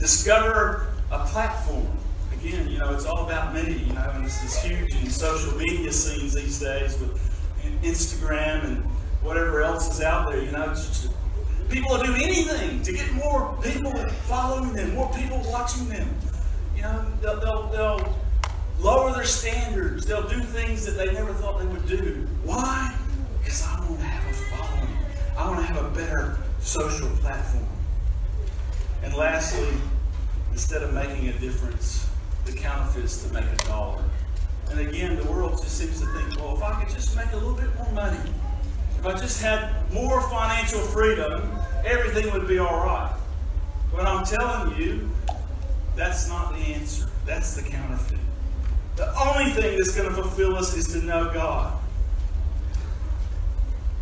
Discover 0.00 0.86
a 1.10 1.18
platform 1.26 1.86
again, 2.32 2.70
you 2.70 2.78
know, 2.78 2.94
it's 2.94 3.04
all 3.04 3.26
about 3.26 3.54
me, 3.54 3.84
you 3.86 3.92
know, 3.92 4.10
and 4.14 4.24
this 4.24 4.42
is 4.42 4.62
huge 4.62 4.94
in 4.94 5.10
social 5.10 5.54
media 5.58 5.92
scenes 5.92 6.32
these 6.32 6.58
days 6.58 6.98
with 6.98 7.20
Instagram 7.82 8.64
and 8.64 8.84
whatever 9.20 9.60
else 9.60 9.92
is 9.92 10.00
out 10.00 10.30
there, 10.30 10.42
you 10.42 10.52
know. 10.52 10.74
People 11.68 11.90
will 11.90 12.02
do 12.02 12.14
anything 12.14 12.82
to 12.82 12.92
get 12.92 13.12
more 13.12 13.58
people 13.62 13.92
following 14.26 14.72
them, 14.72 14.94
more 14.94 15.12
people 15.12 15.42
watching 15.48 15.86
them. 15.90 16.08
You 16.74 16.82
know, 16.82 17.04
they'll, 17.20 17.40
they'll, 17.40 17.68
they'll 17.68 18.16
lower 18.80 19.12
their 19.12 19.24
standards. 19.24 20.06
They'll 20.06 20.26
do 20.26 20.40
things 20.40 20.86
that 20.86 20.92
they 20.92 21.12
never 21.12 21.34
thought 21.34 21.60
they 21.60 21.66
would 21.66 21.86
do. 21.86 22.26
Why? 22.42 22.96
Because 23.38 23.66
I 23.66 23.78
want 23.80 24.00
to 24.00 24.06
have 24.06 24.30
a 24.30 24.34
following. 24.56 24.96
I 25.36 25.46
want 25.46 25.60
to 25.60 25.66
have 25.66 25.84
a 25.84 25.90
better 25.90 26.38
social 26.60 27.10
platform. 27.16 27.66
And 29.02 29.14
lastly, 29.14 29.68
instead 30.52 30.82
of 30.82 30.92
making 30.92 31.28
a 31.28 31.32
difference, 31.38 32.08
the 32.44 32.52
counterfeits 32.52 33.22
to 33.24 33.32
make 33.32 33.44
a 33.44 33.56
dollar. 33.66 34.02
And 34.70 34.80
again, 34.80 35.16
the 35.16 35.24
world 35.24 35.60
just 35.62 35.78
seems 35.78 36.00
to 36.00 36.06
think, 36.06 36.38
well, 36.38 36.56
if 36.56 36.62
I 36.62 36.82
could 36.82 36.92
just 36.92 37.16
make 37.16 37.32
a 37.32 37.36
little 37.36 37.54
bit 37.54 37.74
more 37.76 37.90
money, 37.92 38.20
if 38.98 39.06
I 39.06 39.12
just 39.12 39.42
had 39.42 39.90
more 39.92 40.20
financial 40.28 40.80
freedom, 40.80 41.50
everything 41.84 42.32
would 42.32 42.46
be 42.46 42.58
all 42.58 42.84
right. 42.84 43.14
But 43.92 44.06
I'm 44.06 44.24
telling 44.24 44.76
you, 44.80 45.10
that's 45.96 46.28
not 46.28 46.52
the 46.52 46.58
answer. 46.58 47.08
That's 47.26 47.54
the 47.54 47.62
counterfeit. 47.62 48.18
The 48.96 49.12
only 49.18 49.50
thing 49.52 49.78
that's 49.78 49.96
going 49.96 50.08
to 50.08 50.14
fulfill 50.14 50.56
us 50.56 50.76
is 50.76 50.88
to 50.92 50.98
know 50.98 51.32
God. 51.32 51.78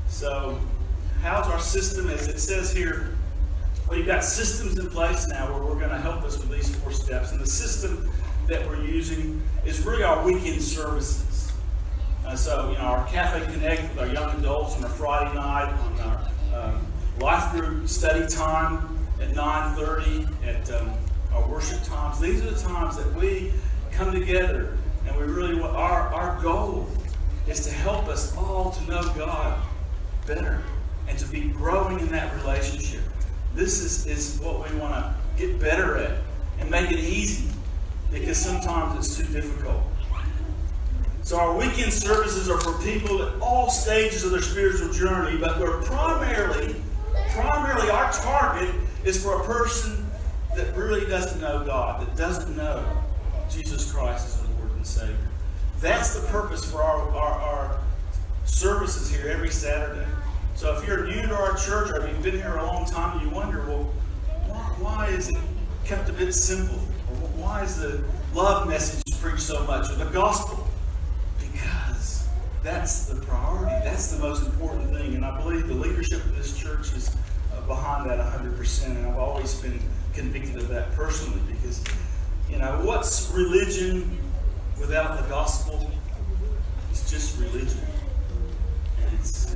So, 0.08 0.58
how's 1.22 1.46
our 1.46 1.60
system? 1.60 2.08
As 2.08 2.28
it 2.28 2.40
says 2.40 2.72
here, 2.72 3.17
we've 3.90 4.06
got 4.06 4.22
systems 4.22 4.78
in 4.78 4.90
place 4.90 5.28
now 5.28 5.52
where 5.52 5.62
we're 5.62 5.78
going 5.78 5.90
to 5.90 5.98
help 5.98 6.22
us 6.22 6.38
with 6.38 6.50
these 6.50 6.74
four 6.76 6.92
steps. 6.92 7.32
And 7.32 7.40
the 7.40 7.46
system 7.46 8.10
that 8.46 8.66
we're 8.66 8.84
using 8.84 9.42
is 9.64 9.84
really 9.84 10.02
our 10.02 10.24
weekend 10.24 10.62
services. 10.62 11.52
Uh, 12.26 12.36
so, 12.36 12.70
you 12.70 12.78
know, 12.78 12.84
our 12.84 13.06
Cafe 13.08 13.50
Connect 13.52 13.82
with 13.94 13.98
our 13.98 14.12
young 14.12 14.38
adults 14.38 14.76
on 14.76 14.84
a 14.84 14.88
Friday 14.88 15.34
night, 15.34 15.72
on 15.72 16.00
our 16.00 16.30
um, 16.54 16.86
life 17.20 17.50
group 17.52 17.88
study 17.88 18.26
time 18.26 18.98
at 19.20 19.30
9.30, 19.30 20.46
at 20.46 20.70
um, 20.72 20.92
our 21.32 21.48
worship 21.48 21.82
times. 21.84 22.20
These 22.20 22.42
are 22.42 22.50
the 22.50 22.60
times 22.60 22.96
that 22.96 23.14
we 23.14 23.52
come 23.92 24.12
together 24.12 24.76
and 25.06 25.16
we 25.16 25.24
really, 25.24 25.60
our, 25.62 26.12
our 26.12 26.40
goal 26.42 26.86
is 27.46 27.60
to 27.66 27.70
help 27.70 28.08
us 28.08 28.36
all 28.36 28.70
to 28.72 28.84
know 28.84 29.02
God 29.16 29.58
better 30.26 30.62
and 31.08 31.18
to 31.18 31.26
be 31.28 31.48
growing 31.48 31.98
in 31.98 32.08
that 32.08 32.34
relationship. 32.36 33.00
This 33.54 33.80
is, 33.82 34.06
is 34.06 34.40
what 34.40 34.70
we 34.70 34.76
want 34.78 34.94
to 34.94 35.14
get 35.36 35.58
better 35.60 35.96
at 35.96 36.18
and 36.60 36.70
make 36.70 36.90
it 36.90 36.98
easy 36.98 37.48
because 38.10 38.36
sometimes 38.36 38.98
it's 38.98 39.16
too 39.16 39.32
difficult. 39.32 39.82
So 41.22 41.38
our 41.38 41.54
weekend 41.54 41.92
services 41.92 42.48
are 42.48 42.58
for 42.58 42.72
people 42.82 43.22
at 43.22 43.40
all 43.40 43.68
stages 43.68 44.24
of 44.24 44.30
their 44.30 44.40
spiritual 44.40 44.92
journey, 44.92 45.36
but 45.36 45.60
we're 45.60 45.82
primarily, 45.82 46.76
primarily 47.32 47.90
our 47.90 48.10
target 48.12 48.74
is 49.04 49.22
for 49.22 49.40
a 49.40 49.44
person 49.44 50.06
that 50.56 50.74
really 50.74 51.06
doesn't 51.06 51.40
know 51.40 51.64
God, 51.64 52.06
that 52.06 52.16
doesn't 52.16 52.56
know 52.56 53.02
Jesus 53.50 53.92
Christ 53.92 54.26
as 54.26 54.40
the 54.40 54.48
Lord 54.54 54.72
and 54.72 54.86
Savior. 54.86 55.16
That's 55.80 56.18
the 56.18 56.26
purpose 56.28 56.70
for 56.70 56.82
our, 56.82 57.10
our, 57.10 57.40
our 57.40 57.80
services 58.44 59.10
here 59.14 59.28
every 59.28 59.50
Saturday. 59.50 60.06
So 60.58 60.76
if 60.76 60.84
you're 60.88 61.06
new 61.06 61.22
to 61.22 61.36
our 61.36 61.56
church 61.56 61.92
or 61.92 62.04
if 62.04 62.12
you've 62.12 62.20
been 62.20 62.34
here 62.34 62.56
a 62.56 62.66
long 62.66 62.84
time 62.84 63.16
and 63.16 63.22
you 63.22 63.32
wonder, 63.32 63.64
well, 63.68 63.92
why, 64.48 64.56
why 64.80 65.06
is 65.06 65.28
it 65.28 65.36
kept 65.84 66.08
a 66.08 66.12
bit 66.12 66.34
simple? 66.34 66.80
Or 67.10 67.28
why 67.38 67.62
is 67.62 67.76
the 67.76 68.02
love 68.34 68.66
message 68.66 69.04
preached 69.20 69.42
so 69.42 69.62
much 69.66 69.88
or 69.88 69.94
the 69.94 70.06
gospel? 70.06 70.66
Because 71.38 72.28
that's 72.64 73.06
the 73.06 73.20
priority. 73.20 73.70
That's 73.84 74.10
the 74.10 74.18
most 74.18 74.44
important 74.46 74.90
thing. 74.90 75.14
And 75.14 75.24
I 75.24 75.40
believe 75.40 75.68
the 75.68 75.74
leadership 75.74 76.24
of 76.24 76.36
this 76.36 76.58
church 76.58 76.92
is 76.92 77.16
uh, 77.54 77.60
behind 77.68 78.10
that 78.10 78.18
100%. 78.18 78.86
And 78.86 79.06
I've 79.06 79.16
always 79.16 79.54
been 79.60 79.78
convicted 80.12 80.56
of 80.56 80.66
that 80.70 80.90
personally 80.96 81.40
because, 81.52 81.84
you 82.50 82.58
know, 82.58 82.80
what's 82.82 83.30
religion 83.30 84.18
without 84.76 85.22
the 85.22 85.28
gospel? 85.28 85.88
It's 86.90 87.08
just 87.08 87.38
religion. 87.38 87.78
And 89.00 89.20
it's 89.20 89.54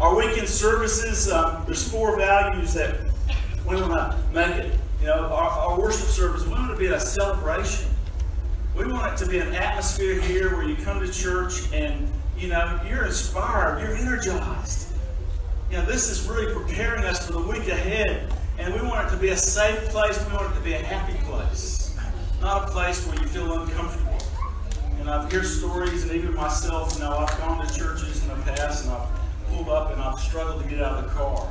Our 0.00 0.14
weekend 0.14 0.48
services, 0.48 1.28
um, 1.28 1.64
there's 1.66 1.90
four 1.90 2.16
values 2.16 2.72
that 2.74 3.00
we 3.66 3.74
want 3.82 4.12
to 4.12 4.18
make 4.32 4.54
it. 4.54 4.78
You 5.00 5.08
know, 5.08 5.24
our, 5.24 5.50
our 5.50 5.80
worship 5.80 6.06
service, 6.06 6.44
we 6.44 6.52
want 6.52 6.70
to 6.70 6.76
be 6.76 6.86
a 6.86 7.00
celebration. 7.00 7.90
We 8.76 8.86
want 8.86 9.12
it 9.12 9.24
to 9.24 9.28
be 9.28 9.40
an 9.40 9.56
atmosphere 9.56 10.20
here 10.20 10.54
where 10.54 10.62
you 10.62 10.76
come 10.76 11.00
to 11.00 11.12
church 11.12 11.72
and, 11.72 12.08
you 12.38 12.46
know, 12.46 12.80
you're 12.88 13.06
inspired, 13.06 13.80
you're 13.80 13.96
energized. 13.96 14.94
You 15.68 15.78
know, 15.78 15.84
this 15.84 16.08
is 16.08 16.28
really 16.28 16.54
preparing 16.54 17.02
us 17.02 17.26
for 17.26 17.32
the 17.32 17.40
week 17.40 17.66
ahead. 17.66 18.32
And 18.58 18.72
we 18.72 18.80
want 18.80 19.08
it 19.08 19.10
to 19.10 19.16
be 19.16 19.30
a 19.30 19.36
safe 19.36 19.80
place. 19.88 20.24
We 20.28 20.34
want 20.34 20.52
it 20.52 20.58
to 20.58 20.64
be 20.64 20.74
a 20.74 20.82
happy 20.82 21.18
place. 21.24 21.96
Not 22.40 22.68
a 22.68 22.70
place 22.70 23.04
where 23.04 23.20
you 23.20 23.26
feel 23.26 23.62
uncomfortable. 23.62 24.07
I've 25.10 25.32
heard 25.32 25.46
stories, 25.46 26.02
and 26.02 26.12
even 26.12 26.34
myself, 26.34 26.94
you 26.94 27.00
know, 27.00 27.16
I've 27.16 27.38
gone 27.38 27.66
to 27.66 27.74
churches 27.74 28.22
in 28.22 28.28
the 28.28 28.34
past 28.44 28.84
and 28.84 28.92
I've 28.92 29.08
pulled 29.48 29.70
up 29.70 29.92
and 29.92 30.02
I've 30.02 30.18
struggled 30.18 30.62
to 30.62 30.68
get 30.68 30.82
out 30.82 31.02
of 31.02 31.04
the 31.04 31.10
car. 31.10 31.50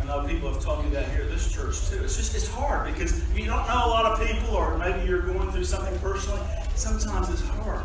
And 0.00 0.10
other 0.10 0.28
people 0.28 0.52
have 0.52 0.60
told 0.60 0.84
me 0.84 0.90
that 0.90 1.08
here 1.10 1.22
at 1.22 1.30
this 1.30 1.52
church 1.52 1.88
too. 1.88 2.02
It's 2.02 2.16
just 2.16 2.34
it's 2.34 2.48
hard 2.48 2.92
because 2.92 3.22
you 3.36 3.46
don't 3.46 3.66
know 3.68 3.86
a 3.86 3.90
lot 3.90 4.06
of 4.06 4.26
people 4.26 4.56
or 4.56 4.76
maybe 4.76 5.06
you're 5.08 5.22
going 5.22 5.50
through 5.52 5.64
something 5.64 5.96
personally, 6.00 6.40
sometimes 6.74 7.28
it's 7.30 7.42
hard. 7.42 7.84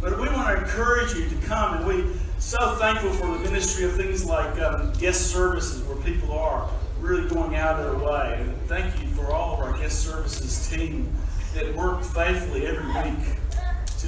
But 0.00 0.20
we 0.20 0.28
want 0.28 0.56
to 0.56 0.64
encourage 0.64 1.14
you 1.14 1.28
to 1.28 1.46
come, 1.46 1.78
and 1.78 1.86
we 1.86 2.14
so 2.38 2.76
thankful 2.76 3.10
for 3.10 3.26
the 3.26 3.38
ministry 3.38 3.86
of 3.86 3.96
things 3.96 4.24
like 4.24 4.60
um, 4.60 4.92
guest 4.94 5.32
services 5.32 5.82
where 5.82 5.96
people 5.96 6.32
are 6.32 6.70
really 7.00 7.28
going 7.28 7.56
out 7.56 7.80
of 7.80 8.00
their 8.00 8.08
way. 8.08 8.38
And 8.40 8.56
thank 8.68 9.02
you 9.02 9.08
for 9.08 9.32
all 9.32 9.54
of 9.54 9.60
our 9.60 9.76
guest 9.78 10.04
services 10.04 10.68
team 10.68 11.12
that 11.54 11.74
work 11.74 12.04
faithfully 12.04 12.66
every 12.66 12.86
week 12.86 13.38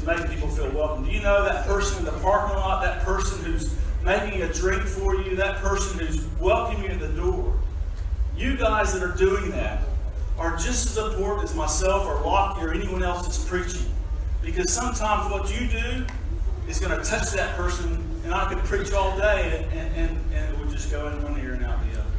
to 0.00 0.06
make 0.06 0.30
people 0.30 0.48
feel 0.48 0.70
welcome. 0.70 1.04
Do 1.04 1.10
you 1.10 1.20
know 1.20 1.44
that 1.44 1.66
person 1.66 1.98
in 1.98 2.04
the 2.04 2.18
parking 2.20 2.56
lot, 2.56 2.82
that 2.82 3.04
person 3.04 3.44
who's 3.44 3.74
making 4.04 4.42
a 4.42 4.52
drink 4.52 4.82
for 4.82 5.16
you, 5.16 5.36
that 5.36 5.56
person 5.56 5.98
who's 5.98 6.26
welcoming 6.40 6.84
you 6.84 6.90
at 6.90 7.00
the 7.00 7.08
door? 7.08 7.58
You 8.36 8.56
guys 8.56 8.92
that 8.92 9.02
are 9.02 9.16
doing 9.16 9.50
that 9.52 9.82
are 10.38 10.56
just 10.56 10.96
as 10.96 10.98
important 10.98 11.44
as 11.44 11.54
myself 11.54 12.06
or 12.06 12.20
Lockie 12.24 12.64
or 12.64 12.72
anyone 12.72 13.02
else 13.02 13.22
that's 13.22 13.44
preaching. 13.44 13.90
Because 14.42 14.72
sometimes 14.72 15.32
what 15.32 15.48
you 15.58 15.66
do 15.66 16.04
is 16.68 16.78
going 16.78 16.96
to 16.96 17.04
touch 17.04 17.30
that 17.32 17.56
person, 17.56 18.04
and 18.24 18.34
I 18.34 18.52
could 18.52 18.62
preach 18.64 18.92
all 18.92 19.16
day, 19.16 19.66
and, 19.72 19.94
and, 19.96 20.34
and 20.34 20.54
it 20.54 20.58
would 20.60 20.70
just 20.70 20.90
go 20.90 21.08
in 21.08 21.22
one 21.22 21.40
ear 21.40 21.54
and 21.54 21.64
out 21.64 21.78
the 21.90 21.98
other. 21.98 22.10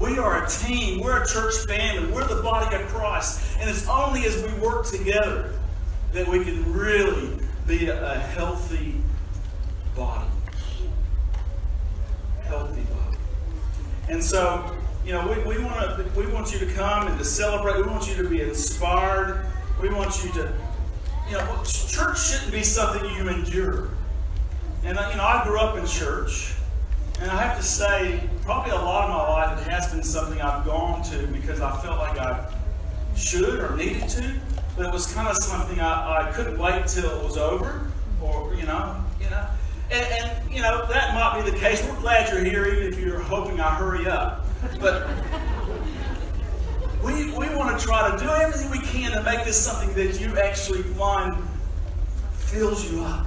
We 0.00 0.18
are 0.18 0.44
a 0.44 0.48
team. 0.48 1.00
We're 1.00 1.22
a 1.22 1.26
church 1.26 1.54
family. 1.66 2.12
We're 2.12 2.26
the 2.26 2.42
body 2.42 2.74
of 2.76 2.82
Christ. 2.88 3.56
And 3.58 3.68
it's 3.68 3.88
only 3.88 4.24
as 4.24 4.42
we 4.42 4.52
work 4.60 4.86
together 4.86 5.53
that 6.14 6.28
we 6.28 6.44
can 6.44 6.72
really 6.72 7.36
be 7.66 7.88
a, 7.88 8.14
healthy 8.14 8.94
body. 9.96 10.28
Healthy 12.44 12.82
body. 12.82 13.18
And 14.08 14.22
so, 14.22 14.72
you 15.04 15.12
know, 15.12 15.26
we, 15.26 15.56
we 15.56 15.62
want 15.62 15.96
to 15.96 16.18
we 16.18 16.26
want 16.28 16.52
you 16.52 16.60
to 16.60 16.72
come 16.72 17.08
and 17.08 17.18
to 17.18 17.24
celebrate. 17.24 17.76
We 17.76 17.82
want 17.82 18.08
you 18.08 18.22
to 18.22 18.28
be 18.28 18.40
inspired. 18.42 19.44
We 19.82 19.88
want 19.88 20.24
you 20.24 20.30
to, 20.32 20.52
you 21.28 21.36
know, 21.36 21.62
church 21.64 22.20
shouldn't 22.20 22.52
be 22.52 22.62
something 22.62 23.04
you 23.16 23.28
endure. 23.28 23.90
And 24.84 24.96
you 25.10 25.16
know, 25.16 25.24
I 25.24 25.42
grew 25.44 25.58
up 25.58 25.76
in 25.76 25.86
church, 25.86 26.54
and 27.20 27.30
I 27.30 27.42
have 27.42 27.56
to 27.56 27.62
say, 27.62 28.28
probably 28.42 28.70
a 28.70 28.76
lot 28.76 29.04
of 29.04 29.10
my 29.10 29.32
life 29.32 29.66
it 29.66 29.70
has 29.70 29.92
been 29.92 30.04
something 30.04 30.40
I've 30.40 30.64
gone 30.64 31.02
to 31.04 31.26
because 31.28 31.60
I 31.60 31.76
felt 31.80 31.98
like 31.98 32.18
I 32.18 32.52
should 33.16 33.60
or 33.60 33.74
needed 33.76 34.08
to, 34.10 34.34
but 34.76 34.86
it 34.86 34.92
was 34.92 35.12
kind 35.12 35.28
of 35.28 35.36
something 35.36 35.80
I, 35.80 36.28
I 36.28 36.32
couldn't 36.32 36.58
wait 36.58 36.86
till 36.86 37.10
it 37.18 37.24
was 37.24 37.36
over, 37.36 37.90
or 38.22 38.54
you 38.54 38.64
know, 38.64 38.96
you 39.20 39.30
know. 39.30 39.46
And, 39.90 40.06
and, 40.06 40.50
you 40.52 40.62
know, 40.62 40.86
that 40.86 41.14
might 41.14 41.44
be 41.44 41.50
the 41.50 41.56
case. 41.56 41.86
We're 41.86 42.00
glad 42.00 42.32
you're 42.32 42.42
here, 42.42 42.66
even 42.66 42.92
if 42.92 42.98
you're 42.98 43.20
hoping 43.20 43.60
I 43.60 43.74
hurry 43.74 44.06
up. 44.06 44.46
But 44.80 45.08
we, 47.04 47.26
we 47.32 47.54
want 47.54 47.78
to 47.78 47.86
try 47.86 48.10
to 48.10 48.16
do 48.18 48.30
everything 48.30 48.70
we 48.70 48.78
can 48.78 49.12
to 49.12 49.22
make 49.22 49.44
this 49.44 49.62
something 49.62 49.94
that 49.94 50.18
you 50.20 50.38
actually 50.38 50.82
find 50.82 51.36
fills 52.32 52.90
you 52.90 53.02
up, 53.02 53.26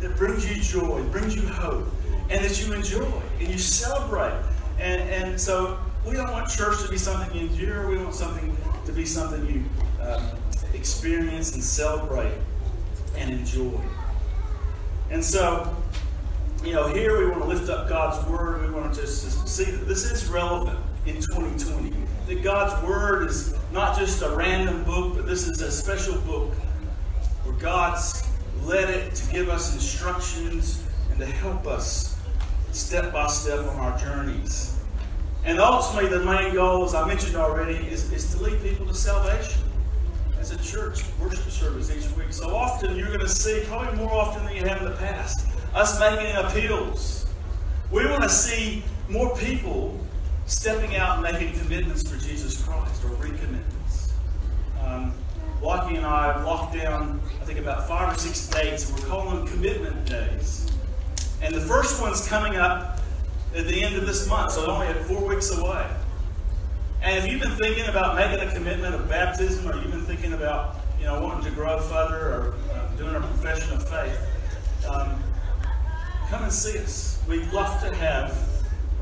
that 0.00 0.16
brings 0.16 0.48
you 0.48 0.60
joy, 0.62 1.02
brings 1.10 1.36
you 1.36 1.46
hope, 1.46 1.86
and 2.30 2.44
that 2.44 2.66
you 2.66 2.72
enjoy 2.72 3.12
and 3.38 3.48
you 3.48 3.58
celebrate. 3.58 4.32
And, 4.78 5.02
and 5.10 5.40
so 5.40 5.78
we 6.06 6.14
don't 6.14 6.32
want 6.32 6.48
church 6.48 6.82
to 6.82 6.88
be 6.88 6.96
something 6.96 7.36
you 7.38 7.48
endure. 7.48 7.88
We 7.88 7.98
want 7.98 8.14
something 8.14 8.56
to 8.86 8.92
be 8.92 9.04
something 9.04 9.46
you 9.46 9.64
um, 10.02 10.22
experience 10.80 11.52
and 11.52 11.62
celebrate 11.62 12.32
and 13.14 13.30
enjoy. 13.30 13.78
And 15.10 15.22
so, 15.22 15.76
you 16.64 16.72
know, 16.72 16.88
here 16.88 17.18
we 17.18 17.30
want 17.30 17.42
to 17.42 17.48
lift 17.48 17.68
up 17.68 17.86
God's 17.86 18.26
Word. 18.26 18.62
We 18.62 18.70
want 18.72 18.94
to 18.94 19.00
just 19.02 19.46
see 19.46 19.64
that 19.64 19.86
this 19.86 20.10
is 20.10 20.26
relevant 20.28 20.78
in 21.04 21.16
2020. 21.16 21.92
That 22.28 22.42
God's 22.42 22.82
Word 22.82 23.28
is 23.28 23.54
not 23.72 23.98
just 23.98 24.22
a 24.22 24.30
random 24.30 24.82
book, 24.84 25.16
but 25.16 25.26
this 25.26 25.46
is 25.46 25.60
a 25.60 25.70
special 25.70 26.18
book 26.22 26.54
where 27.44 27.56
God's 27.56 28.26
led 28.62 28.88
it 28.88 29.14
to 29.16 29.32
give 29.32 29.50
us 29.50 29.74
instructions 29.74 30.82
and 31.10 31.18
to 31.20 31.26
help 31.26 31.66
us 31.66 32.18
step 32.72 33.12
by 33.12 33.26
step 33.26 33.58
on 33.66 33.76
our 33.76 33.98
journeys. 33.98 34.78
And 35.44 35.58
ultimately, 35.58 36.08
the 36.08 36.24
main 36.24 36.54
goal, 36.54 36.84
as 36.84 36.94
I 36.94 37.06
mentioned 37.06 37.36
already, 37.36 37.86
is, 37.86 38.10
is 38.12 38.34
to 38.34 38.42
lead 38.42 38.62
people 38.62 38.86
to 38.86 38.94
salvation 38.94 39.69
church 40.58 41.02
worship 41.20 41.50
service 41.50 41.90
each 41.90 42.10
week. 42.16 42.32
So 42.32 42.54
often 42.54 42.96
you're 42.96 43.08
going 43.08 43.20
to 43.20 43.28
see, 43.28 43.62
probably 43.66 43.96
more 43.98 44.12
often 44.12 44.44
than 44.44 44.56
you 44.56 44.64
have 44.64 44.78
in 44.78 44.84
the 44.84 44.96
past, 44.96 45.46
us 45.74 45.98
making 46.00 46.34
appeals. 46.36 47.26
We 47.90 48.06
want 48.06 48.22
to 48.22 48.28
see 48.28 48.82
more 49.08 49.36
people 49.36 49.98
stepping 50.46 50.96
out 50.96 51.18
and 51.18 51.22
making 51.22 51.58
commitments 51.58 52.08
for 52.08 52.16
Jesus 52.18 52.62
Christ 52.62 53.04
or 53.04 53.10
recommitments. 53.10 54.12
Um, 54.84 55.14
Lockie 55.62 55.96
and 55.96 56.06
I 56.06 56.32
have 56.32 56.44
locked 56.44 56.74
down, 56.74 57.20
I 57.40 57.44
think, 57.44 57.58
about 57.58 57.86
five 57.86 58.14
or 58.14 58.18
six 58.18 58.46
dates, 58.48 58.90
we're 58.90 59.06
calling 59.06 59.44
them 59.44 59.46
commitment 59.46 60.06
days. 60.06 60.70
And 61.42 61.54
the 61.54 61.60
first 61.60 62.00
one's 62.00 62.26
coming 62.26 62.56
up 62.56 63.00
at 63.54 63.66
the 63.66 63.82
end 63.82 63.96
of 63.96 64.06
this 64.06 64.28
month, 64.28 64.52
so 64.52 64.66
only 64.66 64.92
four 65.04 65.26
weeks 65.26 65.50
away. 65.56 65.86
And 67.02 67.16
if 67.16 67.30
you've 67.30 67.40
been 67.40 67.56
thinking 67.56 67.86
about 67.86 68.14
making 68.14 68.46
a 68.46 68.52
commitment 68.52 68.94
of 68.94 69.08
baptism, 69.08 69.66
or 69.70 69.74
you've 69.76 69.90
been 69.90 70.04
thinking 70.04 70.34
about, 70.34 70.76
you 70.98 71.06
know, 71.06 71.20
wanting 71.20 71.44
to 71.44 71.50
grow 71.50 71.78
further, 71.78 72.16
or 72.16 72.54
uh, 72.72 72.88
doing 72.96 73.14
a 73.14 73.20
profession 73.20 73.72
of 73.72 73.88
faith, 73.88 74.18
um, 74.86 75.22
come 76.28 76.42
and 76.42 76.52
see 76.52 76.78
us. 76.78 77.22
We'd 77.26 77.50
love 77.52 77.80
to 77.82 77.94
have 77.96 78.36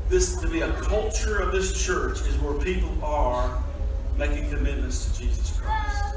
this 0.07 0.37
to 0.37 0.47
be 0.47 0.61
a 0.61 0.71
culture 0.81 1.39
of 1.39 1.51
this 1.51 1.85
church 1.85 2.21
is 2.21 2.37
where 2.37 2.53
people 2.53 2.91
are 3.03 3.61
making 4.17 4.49
commitments 4.49 5.11
to 5.11 5.21
Jesus 5.21 5.59
Christ. 5.59 6.15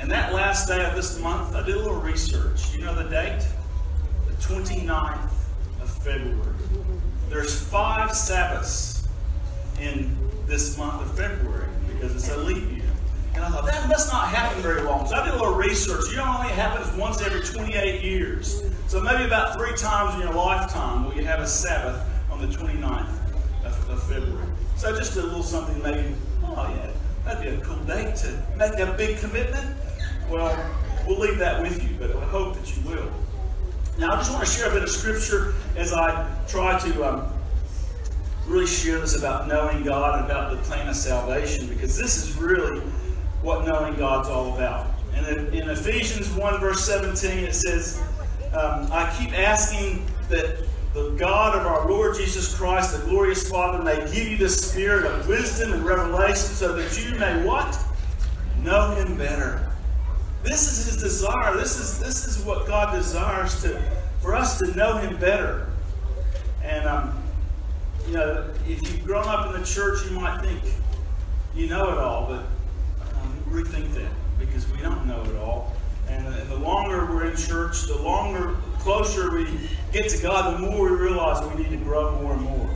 And 0.00 0.10
that 0.10 0.32
last 0.32 0.68
day 0.68 0.84
of 0.84 0.94
this 0.94 1.20
month, 1.20 1.54
I 1.54 1.64
did 1.64 1.76
a 1.76 1.78
little 1.78 2.00
research. 2.00 2.74
You 2.74 2.84
know 2.84 2.94
the 2.94 3.08
date? 3.08 3.46
The 4.26 4.34
29th 4.34 5.30
of 5.80 5.90
February. 6.02 6.54
There's 7.28 7.60
five 7.68 8.12
Sabbaths 8.12 9.06
in 9.80 10.25
this 10.56 10.78
month 10.78 11.02
of 11.02 11.14
February 11.14 11.68
because 11.86 12.14
it's 12.14 12.30
a 12.30 12.36
leap 12.38 12.56
year. 12.72 12.90
And 13.34 13.44
I 13.44 13.50
thought, 13.50 13.66
that 13.66 13.86
must 13.90 14.10
not 14.10 14.28
happen 14.28 14.62
very 14.62 14.80
long. 14.80 15.06
So 15.06 15.14
I 15.14 15.22
did 15.22 15.34
a 15.34 15.36
little 15.36 15.54
research. 15.54 16.10
You 16.10 16.16
know, 16.16 16.22
it 16.22 16.38
only 16.38 16.52
happens 16.54 16.96
once 16.96 17.20
every 17.20 17.42
28 17.42 18.02
years. 18.02 18.62
So 18.86 19.02
maybe 19.02 19.24
about 19.24 19.58
three 19.58 19.76
times 19.76 20.14
in 20.14 20.22
your 20.22 20.32
lifetime 20.32 21.04
will 21.04 21.14
you 21.14 21.26
have 21.26 21.40
a 21.40 21.46
Sabbath 21.46 22.02
on 22.30 22.40
the 22.40 22.46
29th 22.46 23.06
of, 23.66 23.90
of 23.90 24.02
February. 24.04 24.48
So 24.78 24.96
just 24.96 25.14
a 25.18 25.22
little 25.22 25.42
something 25.42 25.82
maybe, 25.82 26.14
oh 26.44 26.74
yeah, 26.74 26.90
that'd 27.26 27.42
be 27.42 27.50
a 27.50 27.60
cool 27.60 27.76
date 27.84 28.16
to 28.16 28.42
make 28.56 28.78
a 28.78 28.94
big 28.96 29.18
commitment. 29.18 29.76
Well, 30.30 30.58
we'll 31.06 31.18
leave 31.18 31.36
that 31.36 31.60
with 31.60 31.82
you, 31.82 31.94
but 31.98 32.16
I 32.16 32.24
hope 32.24 32.56
that 32.56 32.74
you 32.74 32.82
will. 32.88 33.12
Now, 33.98 34.12
I 34.14 34.16
just 34.16 34.32
want 34.32 34.46
to 34.46 34.50
share 34.50 34.70
a 34.70 34.72
bit 34.72 34.84
of 34.84 34.88
scripture 34.88 35.52
as 35.76 35.92
I 35.92 36.26
try 36.48 36.78
to 36.78 37.04
um, 37.04 37.35
really 38.46 38.66
share 38.66 38.98
this 39.00 39.18
about 39.18 39.48
knowing 39.48 39.82
God 39.82 40.20
and 40.20 40.30
about 40.30 40.50
the 40.50 40.62
plan 40.62 40.88
of 40.88 40.96
salvation, 40.96 41.68
because 41.68 41.96
this 41.98 42.24
is 42.24 42.36
really 42.36 42.80
what 43.42 43.66
knowing 43.66 43.94
God's 43.94 44.28
all 44.28 44.54
about. 44.54 44.94
And 45.14 45.54
in, 45.54 45.68
Ephesians 45.70 46.30
1, 46.30 46.60
verse 46.60 46.84
17, 46.84 47.44
it 47.44 47.54
says, 47.54 48.02
um, 48.52 48.88
I 48.92 49.14
keep 49.18 49.32
asking 49.32 50.04
that 50.28 50.66
the 50.92 51.10
God 51.18 51.56
of 51.56 51.66
our 51.66 51.88
Lord 51.88 52.16
Jesus 52.16 52.56
Christ, 52.56 52.98
the 52.98 53.04
glorious 53.06 53.48
Father, 53.48 53.82
may 53.82 53.96
give 54.12 54.28
you 54.28 54.36
the 54.36 54.48
spirit 54.48 55.04
of 55.04 55.28
wisdom 55.28 55.72
and 55.72 55.84
revelation 55.84 56.36
so 56.36 56.74
that 56.74 57.04
you 57.04 57.18
may 57.18 57.44
what? 57.44 57.78
Know 58.62 58.94
him 58.94 59.16
better. 59.16 59.70
This 60.42 60.72
is 60.72 60.86
his 60.86 61.02
desire. 61.02 61.56
This 61.56 61.78
is 61.78 61.98
this 61.98 62.26
is 62.26 62.44
what 62.44 62.66
God 62.66 62.94
desires 62.94 63.60
to 63.62 63.82
for 64.20 64.34
us 64.34 64.58
to 64.58 64.74
know 64.76 64.98
him 64.98 65.16
better. 65.18 65.68
And 66.62 66.86
um, 66.86 67.22
you 68.06 68.14
know, 68.14 68.50
if 68.68 68.82
you've 68.82 69.04
grown 69.04 69.26
up 69.26 69.54
in 69.54 69.60
the 69.60 69.66
church, 69.66 70.04
you 70.04 70.12
might 70.12 70.40
think 70.40 70.62
you 71.54 71.66
know 71.68 71.90
it 71.90 71.98
all, 71.98 72.26
but 72.26 72.44
um, 73.16 73.44
rethink 73.48 73.92
that 73.94 74.10
because 74.38 74.70
we 74.70 74.80
don't 74.80 75.06
know 75.06 75.22
it 75.24 75.36
all. 75.36 75.72
And, 76.08 76.26
and 76.26 76.50
the 76.50 76.56
longer 76.56 77.06
we're 77.06 77.26
in 77.26 77.36
church, 77.36 77.82
the 77.82 77.96
longer, 77.96 78.56
closer 78.78 79.34
we 79.34 79.46
get 79.92 80.08
to 80.10 80.22
God, 80.22 80.54
the 80.54 80.58
more 80.58 80.90
we 80.90 80.96
realize 80.96 81.44
we 81.54 81.62
need 81.62 81.70
to 81.70 81.76
grow 81.78 82.20
more 82.22 82.34
and 82.34 82.42
more. 82.42 82.70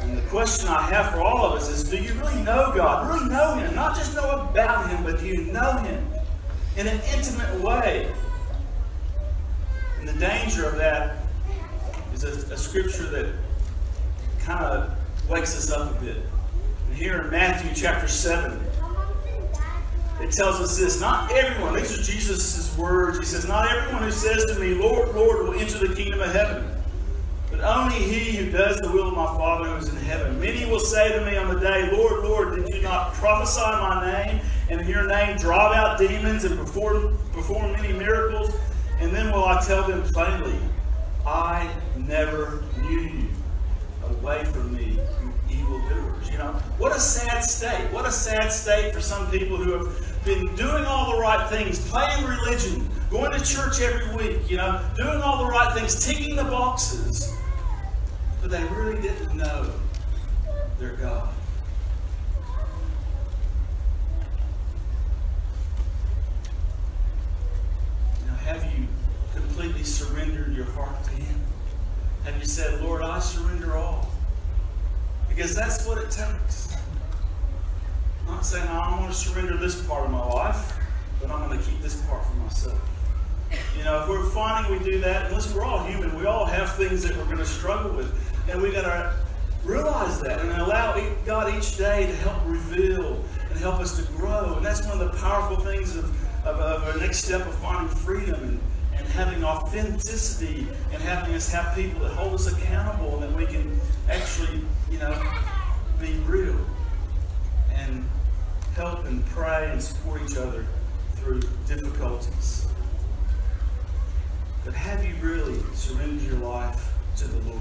And 0.00 0.18
the 0.18 0.22
question 0.22 0.68
I 0.68 0.82
have 0.90 1.12
for 1.12 1.22
all 1.22 1.46
of 1.46 1.52
us 1.54 1.70
is 1.70 1.84
do 1.84 1.96
you 1.96 2.12
really 2.14 2.42
know 2.42 2.72
God? 2.74 3.08
Really 3.08 3.30
know 3.30 3.54
Him? 3.54 3.74
Not 3.74 3.96
just 3.96 4.14
know 4.14 4.48
about 4.50 4.90
Him, 4.90 5.04
but 5.04 5.20
do 5.20 5.26
you 5.26 5.44
know 5.52 5.78
Him 5.78 6.04
in 6.76 6.86
an 6.86 7.00
intimate 7.14 7.60
way? 7.60 8.12
And 10.00 10.08
the 10.08 10.14
danger 10.14 10.66
of 10.66 10.76
that 10.76 11.18
is 12.12 12.24
a, 12.24 12.52
a 12.52 12.56
scripture 12.56 13.08
that 13.08 13.32
kind 14.44 14.64
of 14.64 14.96
wakes 15.28 15.56
us 15.56 15.70
up 15.70 15.96
a 15.96 16.04
bit. 16.04 16.16
And 16.88 16.96
here 16.96 17.22
in 17.22 17.30
Matthew 17.30 17.70
chapter 17.74 18.08
7, 18.08 18.60
it 20.20 20.30
tells 20.30 20.60
us 20.60 20.78
this 20.78 21.00
not 21.00 21.32
everyone, 21.32 21.74
these 21.74 21.98
are 21.98 22.02
Jesus' 22.02 22.76
words. 22.76 23.18
He 23.18 23.24
says, 23.24 23.46
Not 23.46 23.70
everyone 23.70 24.02
who 24.04 24.10
says 24.10 24.44
to 24.46 24.60
me, 24.60 24.74
Lord, 24.74 25.14
Lord, 25.14 25.46
will 25.46 25.54
enter 25.54 25.86
the 25.86 25.94
kingdom 25.94 26.20
of 26.20 26.32
heaven, 26.32 26.64
but 27.50 27.60
only 27.60 27.96
he 27.96 28.36
who 28.36 28.50
does 28.50 28.78
the 28.78 28.90
will 28.90 29.08
of 29.08 29.14
my 29.14 29.26
Father 29.26 29.70
who 29.70 29.76
is 29.76 29.88
in 29.88 29.96
heaven. 29.96 30.38
Many 30.40 30.64
will 30.70 30.80
say 30.80 31.18
to 31.18 31.24
me 31.24 31.36
on 31.36 31.52
the 31.52 31.60
day, 31.60 31.90
Lord, 31.92 32.24
Lord, 32.24 32.54
did 32.56 32.74
you 32.74 32.82
not 32.82 33.14
prophesy 33.14 33.60
my 33.60 34.12
name, 34.12 34.40
and 34.70 34.80
in 34.80 34.88
your 34.88 35.06
name 35.06 35.36
drive 35.38 35.74
out 35.74 35.98
demons 35.98 36.44
and 36.44 36.58
perform, 36.58 37.18
perform 37.32 37.72
many 37.72 37.92
miracles? 37.92 38.54
And 39.00 39.12
then 39.12 39.32
will 39.32 39.44
I 39.44 39.60
tell 39.64 39.86
them 39.88 40.02
plainly, 40.12 40.58
I 41.26 41.68
never 41.96 42.62
knew 42.80 43.00
you. 43.00 43.31
Away 44.22 44.44
from 44.44 44.72
me, 44.72 45.00
you 45.20 45.34
evildoers. 45.50 46.30
You 46.30 46.38
know, 46.38 46.52
what 46.78 46.94
a 46.94 47.00
sad 47.00 47.40
state. 47.42 47.90
What 47.90 48.06
a 48.06 48.12
sad 48.12 48.52
state 48.52 48.94
for 48.94 49.00
some 49.00 49.28
people 49.32 49.56
who 49.56 49.72
have 49.72 50.24
been 50.24 50.54
doing 50.54 50.84
all 50.84 51.16
the 51.16 51.20
right 51.20 51.50
things, 51.50 51.90
playing 51.90 52.24
religion, 52.24 52.88
going 53.10 53.32
to 53.32 53.44
church 53.44 53.80
every 53.80 54.14
week, 54.14 54.48
you 54.48 54.58
know, 54.58 54.80
doing 54.96 55.20
all 55.20 55.44
the 55.44 55.50
right 55.50 55.76
things, 55.76 56.06
ticking 56.06 56.36
the 56.36 56.44
boxes, 56.44 57.36
but 58.40 58.52
they 58.52 58.62
really 58.64 59.02
didn't 59.02 59.36
know 59.36 59.72
their 60.78 60.92
God. 60.92 61.28
Know, 68.24 68.34
have 68.44 68.64
you 68.72 68.86
completely 69.34 69.82
surrendered 69.82 70.54
your 70.54 70.66
heart 70.66 71.02
to 71.06 71.10
Him? 71.10 71.40
Have 72.22 72.38
you 72.38 72.46
said, 72.46 72.80
Lord, 72.80 73.02
I 73.02 73.18
surrender 73.18 73.76
all? 73.76 74.11
Because 75.34 75.54
that's 75.54 75.86
what 75.86 75.96
it 75.96 76.10
takes. 76.10 76.76
I'm 78.20 78.34
not 78.34 78.44
saying 78.44 78.68
I'm 78.68 78.98
going 78.98 79.08
to 79.08 79.14
surrender 79.14 79.56
this 79.56 79.82
part 79.86 80.04
of 80.04 80.10
my 80.10 80.24
life, 80.26 80.76
but 81.20 81.30
I'm 81.30 81.48
going 81.48 81.58
to 81.58 81.64
keep 81.64 81.80
this 81.80 82.02
part 82.02 82.24
for 82.26 82.34
myself. 82.34 82.78
You 83.76 83.84
know, 83.84 84.02
if 84.02 84.08
we're 84.08 84.28
finding 84.30 84.78
we 84.78 84.84
do 84.84 84.98
that, 85.00 85.26
and 85.26 85.34
listen, 85.34 85.56
we're 85.56 85.64
all 85.64 85.84
human. 85.84 86.14
We 86.18 86.26
all 86.26 86.44
have 86.44 86.74
things 86.76 87.02
that 87.04 87.16
we're 87.16 87.24
going 87.24 87.38
to 87.38 87.46
struggle 87.46 87.96
with. 87.96 88.12
And 88.50 88.60
we 88.60 88.72
got 88.72 88.82
to 88.82 89.16
realize 89.64 90.20
that 90.20 90.40
and 90.40 90.50
allow 90.50 90.98
God 91.24 91.54
each 91.54 91.78
day 91.78 92.06
to 92.06 92.16
help 92.16 92.42
reveal 92.44 93.24
and 93.48 93.58
help 93.58 93.80
us 93.80 93.96
to 93.96 94.12
grow. 94.12 94.56
And 94.56 94.66
that's 94.66 94.86
one 94.86 95.00
of 95.00 95.12
the 95.12 95.18
powerful 95.18 95.56
things 95.64 95.96
of, 95.96 96.04
of, 96.46 96.60
of 96.60 96.88
our 96.88 96.98
next 96.98 97.24
step 97.24 97.46
of 97.46 97.54
finding 97.54 97.94
freedom 97.96 98.42
and, 98.42 98.60
and 98.96 99.06
having 99.08 99.44
authenticity 99.44 100.66
and 100.92 101.02
having 101.02 101.34
us 101.34 101.50
have 101.52 101.74
people 101.74 102.00
that 102.00 102.12
hold 102.12 102.34
us 102.34 102.52
accountable 102.52 103.14
and 103.14 103.22
that 103.24 103.32
we 103.36 103.46
can 103.46 103.80
actually, 104.08 104.60
you 104.90 104.98
know, 104.98 105.14
be 106.00 106.12
real 106.26 106.58
and 107.72 108.08
help 108.74 109.04
and 109.04 109.24
pray 109.26 109.70
and 109.70 109.82
support 109.82 110.20
each 110.22 110.36
other 110.36 110.66
through 111.16 111.40
difficulties. 111.66 112.66
But 114.64 114.74
have 114.74 115.04
you 115.04 115.14
really 115.20 115.58
surrendered 115.74 116.22
your 116.22 116.38
life 116.38 116.92
to 117.16 117.26
the 117.26 117.38
Lord? 117.48 117.60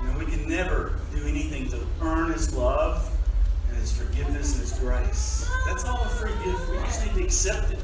You 0.00 0.08
know, 0.08 0.18
we 0.18 0.26
can 0.26 0.48
never 0.48 0.98
do 1.14 1.24
anything 1.26 1.68
to 1.70 1.78
earn 2.00 2.32
His 2.32 2.54
love 2.54 3.08
and 3.68 3.78
His 3.78 3.92
forgiveness 3.96 4.52
and 4.54 4.62
His 4.62 4.78
grace. 4.80 5.48
That's 5.66 5.84
all 5.84 6.02
a 6.02 6.08
free 6.08 6.32
gift. 6.44 6.68
We 6.70 6.76
just 6.78 7.06
need 7.06 7.14
to 7.14 7.24
accept 7.24 7.72
it. 7.72 7.78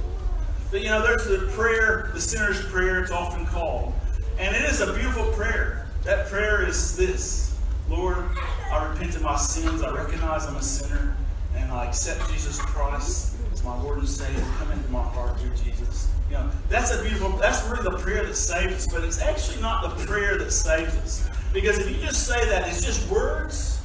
But 0.70 0.82
you 0.82 0.88
know, 0.88 1.02
there's 1.02 1.26
the 1.26 1.50
prayer, 1.54 2.10
the 2.12 2.20
sinner's 2.20 2.64
prayer, 2.66 3.00
it's 3.00 3.10
often 3.10 3.46
called. 3.46 3.94
And 4.38 4.54
it 4.54 4.62
is 4.62 4.80
a 4.80 4.92
beautiful 4.92 5.24
prayer. 5.32 5.86
That 6.04 6.28
prayer 6.28 6.66
is 6.66 6.96
this 6.96 7.48
Lord, 7.88 8.24
I 8.70 8.86
repent 8.86 9.16
of 9.16 9.22
my 9.22 9.36
sins. 9.36 9.82
I 9.82 9.90
recognize 9.94 10.46
I'm 10.46 10.56
a 10.56 10.62
sinner. 10.62 11.16
And 11.56 11.72
I 11.72 11.86
accept 11.86 12.30
Jesus 12.30 12.58
Christ 12.58 13.34
as 13.52 13.64
my 13.64 13.80
Lord 13.82 13.98
and 13.98 14.08
Savior. 14.08 14.44
Come 14.58 14.70
into 14.72 14.88
my 14.90 15.02
heart, 15.02 15.38
dear 15.38 15.50
Jesus. 15.64 16.08
You 16.28 16.34
know, 16.34 16.50
that's 16.68 16.94
a 16.94 17.02
beautiful, 17.02 17.30
that's 17.38 17.66
really 17.66 17.84
the 17.84 17.96
prayer 17.98 18.26
that 18.26 18.34
saves 18.34 18.74
us, 18.74 18.92
but 18.92 19.02
it's 19.02 19.22
actually 19.22 19.62
not 19.62 19.96
the 19.96 20.06
prayer 20.06 20.36
that 20.36 20.52
saves 20.52 20.94
us. 20.96 21.28
Because 21.54 21.78
if 21.78 21.88
you 21.88 21.96
just 21.96 22.26
say 22.26 22.46
that, 22.50 22.68
it's 22.68 22.84
just 22.84 23.08
words, 23.10 23.80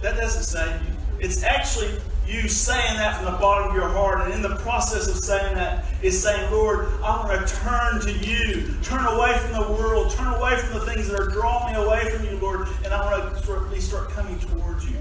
that 0.00 0.16
doesn't 0.16 0.44
save 0.44 0.80
you. 0.82 0.94
It's 1.18 1.42
actually 1.42 1.98
you 2.30 2.48
saying 2.48 2.96
that 2.96 3.16
from 3.16 3.26
the 3.26 3.38
bottom 3.38 3.70
of 3.70 3.74
your 3.74 3.88
heart, 3.88 4.22
and 4.22 4.32
in 4.32 4.42
the 4.42 4.56
process 4.56 5.08
of 5.08 5.16
saying 5.16 5.54
that, 5.54 5.84
is 6.02 6.22
saying, 6.22 6.50
Lord, 6.50 6.88
I 7.02 7.26
want 7.26 7.46
to 7.46 7.54
turn 7.56 8.00
to 8.02 8.12
you, 8.12 8.74
turn 8.82 9.04
away 9.06 9.36
from 9.38 9.52
the 9.52 9.72
world, 9.72 10.10
turn 10.12 10.32
away 10.34 10.56
from 10.56 10.78
the 10.78 10.86
things 10.86 11.08
that 11.08 11.20
are 11.20 11.28
drawing 11.28 11.74
me 11.74 11.82
away 11.82 12.08
from 12.10 12.24
you, 12.24 12.36
Lord, 12.38 12.68
and 12.84 12.94
I 12.94 13.04
want 13.10 13.34
to 13.34 13.42
start, 13.42 13.76
start 13.80 14.10
coming 14.10 14.38
towards 14.38 14.88
you. 14.88 14.96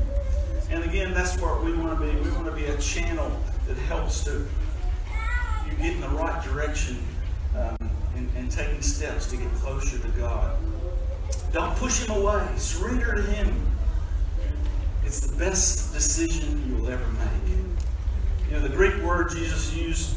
And 0.69 0.83
again, 0.83 1.13
that's 1.13 1.39
where 1.39 1.55
we 1.55 1.73
want 1.73 1.99
to 1.99 2.05
be. 2.05 2.15
We 2.19 2.31
want 2.31 2.45
to 2.45 2.51
be 2.51 2.65
a 2.65 2.77
channel 2.77 3.31
that 3.67 3.77
helps 3.77 4.23
to 4.25 4.45
you 5.65 5.71
get 5.77 5.93
in 5.93 6.01
the 6.01 6.09
right 6.09 6.43
direction 6.43 6.97
um, 7.55 7.77
and, 8.15 8.29
and 8.35 8.51
taking 8.51 8.81
steps 8.81 9.27
to 9.27 9.37
get 9.37 9.51
closer 9.53 9.97
to 9.97 10.07
God. 10.09 10.57
Don't 11.51 11.75
push 11.77 12.05
him 12.05 12.15
away. 12.15 12.47
Surrender 12.57 13.15
to 13.15 13.21
him. 13.23 13.65
It's 15.09 15.21
the 15.21 15.35
best 15.37 15.91
decision 15.91 16.69
you 16.69 16.75
will 16.75 16.91
ever 16.91 17.07
make. 17.13 17.57
You 18.47 18.51
know, 18.51 18.59
the 18.59 18.69
Greek 18.69 18.95
word 19.01 19.31
Jesus 19.31 19.73
used 19.73 20.15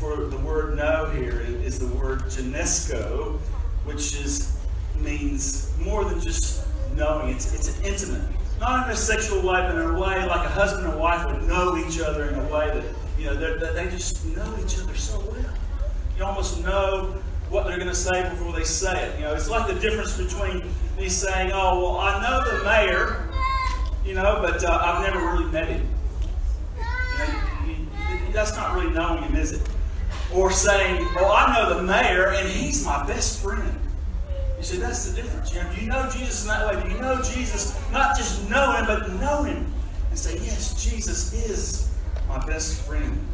for 0.00 0.16
the 0.26 0.36
word 0.38 0.76
know 0.76 1.08
here 1.10 1.46
is 1.62 1.78
the 1.78 1.86
word 1.96 2.22
ginosko, 2.22 3.38
which 3.84 4.16
is 4.16 4.58
means 4.98 5.72
more 5.78 6.04
than 6.04 6.20
just 6.20 6.66
knowing. 6.96 7.36
It's, 7.36 7.54
it's 7.54 7.78
an 7.78 7.84
intimate. 7.84 8.28
Not 8.58 8.88
in 8.88 8.92
a 8.94 8.96
sexual 8.96 9.42
way, 9.42 9.62
but 9.62 9.76
in 9.76 9.82
a 9.82 9.92
way 9.92 10.26
like 10.26 10.44
a 10.44 10.50
husband 10.50 10.88
and 10.88 10.98
wife 10.98 11.24
would 11.26 11.44
know 11.44 11.76
each 11.76 12.00
other 12.00 12.30
in 12.30 12.34
a 12.34 12.52
way 12.52 12.66
that, 12.66 12.84
you 13.16 13.26
know, 13.26 13.36
they 13.36 13.84
just 13.90 14.26
know 14.26 14.56
each 14.60 14.76
other 14.80 14.96
so 14.96 15.20
well. 15.20 15.54
You 16.18 16.24
almost 16.24 16.64
know 16.64 17.14
what 17.48 17.68
they're 17.68 17.76
going 17.76 17.86
to 17.86 17.94
say 17.94 18.28
before 18.28 18.52
they 18.54 18.64
say 18.64 19.06
it. 19.06 19.20
You 19.20 19.26
know, 19.26 19.34
it's 19.34 19.48
like 19.48 19.72
the 19.72 19.80
difference 19.80 20.16
between 20.16 20.68
me 20.98 21.08
saying, 21.08 21.52
oh, 21.54 21.78
well, 21.80 22.00
I 22.00 22.20
know 22.20 22.58
the 22.58 22.64
mayor, 22.64 23.29
you 24.04 24.14
know, 24.14 24.38
but 24.40 24.62
uh, 24.64 24.78
I've 24.82 25.02
never 25.02 25.24
really 25.26 25.50
met 25.50 25.68
him. 25.68 25.86
You 26.76 26.82
know, 27.18 27.66
you, 27.66 27.72
you, 27.74 28.32
that's 28.32 28.56
not 28.56 28.74
really 28.74 28.90
knowing 28.92 29.22
him, 29.22 29.36
is 29.36 29.52
it? 29.52 29.68
Or 30.32 30.50
saying, 30.50 31.06
well, 31.14 31.32
I 31.32 31.54
know 31.54 31.76
the 31.76 31.82
mayor, 31.82 32.28
and 32.28 32.48
he's 32.48 32.84
my 32.84 33.06
best 33.06 33.42
friend. 33.42 33.78
You 34.56 34.62
see, 34.64 34.78
that's 34.78 35.10
the 35.10 35.20
difference. 35.20 35.54
You 35.54 35.62
know, 35.62 35.72
do 35.74 35.80
you 35.80 35.86
know 35.88 36.10
Jesus 36.10 36.42
in 36.42 36.48
that 36.48 36.66
way? 36.66 36.82
Do 36.82 36.88
you 36.94 37.00
know 37.00 37.16
Jesus? 37.22 37.78
Not 37.92 38.16
just 38.16 38.48
know 38.48 38.72
him, 38.72 38.86
but 38.86 39.10
know 39.14 39.42
him. 39.42 39.72
And 40.10 40.18
say, 40.18 40.34
yes, 40.34 40.82
Jesus 40.82 41.32
is 41.32 41.90
my 42.28 42.44
best 42.46 42.82
friend. 42.82 43.26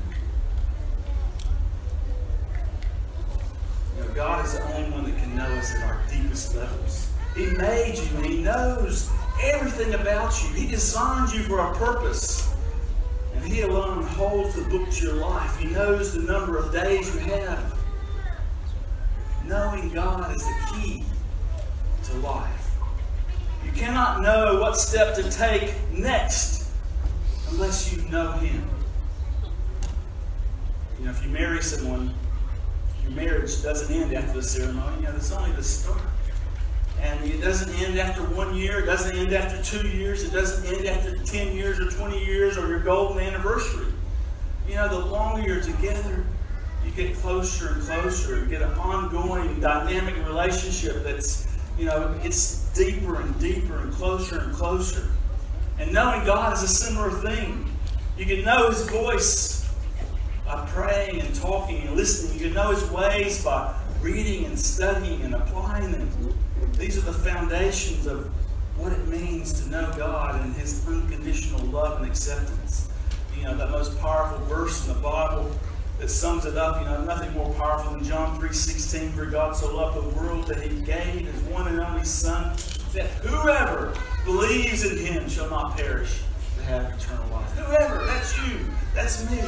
You 3.97 4.03
know, 4.03 4.09
God 4.15 4.45
is 4.45 4.55
the 4.55 4.63
only 4.75 4.91
one 4.91 5.05
that 5.05 5.17
can 5.19 5.37
know 5.37 5.47
us 5.55 5.75
at 5.75 5.83
our 5.83 6.01
deepest 6.11 6.55
levels. 6.55 7.11
He 7.35 7.47
made 7.47 7.97
you, 7.99 8.17
and 8.17 8.27
He 8.27 8.43
knows 8.43 9.11
everything 9.43 9.95
about 9.95 10.43
you. 10.43 10.51
He 10.55 10.67
designed 10.67 11.33
you 11.33 11.43
for 11.43 11.61
a 11.61 11.75
purpose. 11.75 12.53
And 13.35 13.45
He 13.45 13.63
alone 13.63 14.03
holds 14.03 14.55
the 14.55 14.63
book 14.63 14.91
to 14.91 15.05
your 15.05 15.17
life. 15.17 15.57
He 15.59 15.69
knows 15.69 16.15
the 16.15 16.23
number 16.23 16.57
of 16.57 16.73
days 16.73 17.15
you 17.15 17.21
have. 17.21 17.79
Knowing 19.47 19.91
God 19.91 20.35
is 20.35 20.43
the 20.43 20.55
key 20.73 21.05
to 22.05 22.15
life. 22.19 22.71
You 23.65 23.73
cannot 23.73 24.23
know 24.23 24.61
what 24.61 24.77
step 24.77 25.15
to 25.17 25.31
take 25.31 25.75
next 25.93 26.71
unless 27.51 27.93
you 27.93 28.03
know 28.09 28.33
Him. 28.33 28.69
You 30.99 31.05
know, 31.05 31.11
if 31.11 31.25
you 31.25 31.31
marry 31.31 31.63
someone, 31.63 32.15
your 33.03 33.13
marriage 33.13 33.63
doesn't 33.63 33.95
end 33.95 34.15
after 34.15 34.35
the 34.35 34.43
ceremony. 34.43 34.97
You 34.97 35.03
know, 35.03 35.17
it's 35.17 35.31
only 35.31 35.53
the 35.53 35.63
start. 35.63 36.01
And 37.01 37.25
it 37.25 37.41
doesn't 37.41 37.73
end 37.83 37.99
after 37.99 38.23
one 38.23 38.55
year. 38.55 38.81
It 38.81 38.87
doesn't 38.87 39.17
end 39.17 39.33
after 39.33 39.63
two 39.63 39.89
years. 39.89 40.25
It 40.25 40.33
doesn't 40.33 40.75
end 40.75 40.87
after 40.87 41.17
10 41.19 41.55
years 41.55 41.79
or 41.79 41.91
20 41.91 42.25
years 42.25 42.57
or 42.57 42.69
your 42.69 42.81
golden 42.81 43.23
anniversary. 43.23 43.93
You 44.69 44.77
know, 44.77 44.89
the 44.89 45.07
longer 45.07 45.47
you're 45.47 45.61
together, 45.61 46.25
you 46.85 46.91
get 46.93 47.15
closer 47.17 47.75
and 47.75 47.83
closer. 47.83 48.41
You 48.41 48.47
get 48.47 48.63
an 48.63 48.73
ongoing, 48.75 49.61
dynamic 49.61 50.17
relationship 50.27 51.03
that's, 51.05 51.47
you 51.79 51.85
know, 51.85 52.19
it's 52.23 52.65
deeper 52.73 53.21
and 53.21 53.39
deeper 53.39 53.79
and 53.79 53.93
closer 53.93 54.41
and 54.41 54.53
closer. 54.55 55.09
And 55.79 55.93
knowing 55.93 56.25
God 56.25 56.55
is 56.55 56.63
a 56.63 56.69
similar 56.69 57.11
thing. 57.11 57.71
You 58.17 58.25
can 58.25 58.45
know 58.45 58.71
His 58.71 58.89
voice 58.89 59.69
by 60.47 60.65
praying 60.71 61.21
and 61.21 61.35
talking 61.35 61.83
and 61.87 61.97
listening. 61.97 62.39
You 62.39 62.47
can 62.47 62.55
know 62.55 62.71
His 62.71 62.91
ways 62.91 63.45
by 63.45 63.75
reading 64.01 64.47
and 64.47 64.59
studying 64.59 65.23
and 65.23 65.35
applying 65.35 65.93
them. 65.93 66.36
These 66.79 66.99
are 66.99 67.11
the 67.11 67.13
foundations 67.13 68.07
of 68.07 68.27
what 68.77 68.93
it 68.93 69.09
means 69.09 69.63
to 69.63 69.71
know 69.71 69.91
God 69.97 70.43
and 70.43 70.55
His 70.55 70.87
unconditional 70.87 71.65
love 71.67 72.03
and 72.03 72.11
acceptance. 72.11 72.91
You 73.35 73.45
know, 73.45 73.57
that 73.57 73.71
most 73.71 73.99
powerful 73.99 74.45
verse 74.47 74.87
in 74.87 74.95
the 74.95 75.01
Bible 75.01 75.51
that 75.99 76.11
sums 76.11 76.45
it 76.45 76.59
up, 76.59 76.81
you 76.81 76.87
know, 76.87 77.03
nothing 77.05 77.33
more 77.33 77.51
powerful 77.55 77.93
than 77.93 78.05
John 78.05 78.39
3.16, 78.39 79.13
for 79.13 79.25
God 79.25 79.57
so 79.57 79.75
loved 79.75 79.97
the 79.97 80.21
world 80.21 80.47
that 80.49 80.61
He 80.61 80.81
gave 80.83 81.27
His 81.27 81.43
one 81.45 81.67
and 81.69 81.81
only 81.81 82.05
Son, 82.05 82.55
that 82.93 83.09
whoever 83.23 83.95
believes 84.27 84.85
in 84.85 84.99
Him 84.99 85.29
shall 85.31 85.49
not 85.49 85.79
perish, 85.79 86.21
but 86.57 86.67
have 86.67 86.85
eternal 86.93 87.27
life. 87.31 87.51
Whoever, 87.53 88.05
that's 88.05 88.37
you, 88.47 88.59
that's 88.95 89.31
me. 89.31 89.41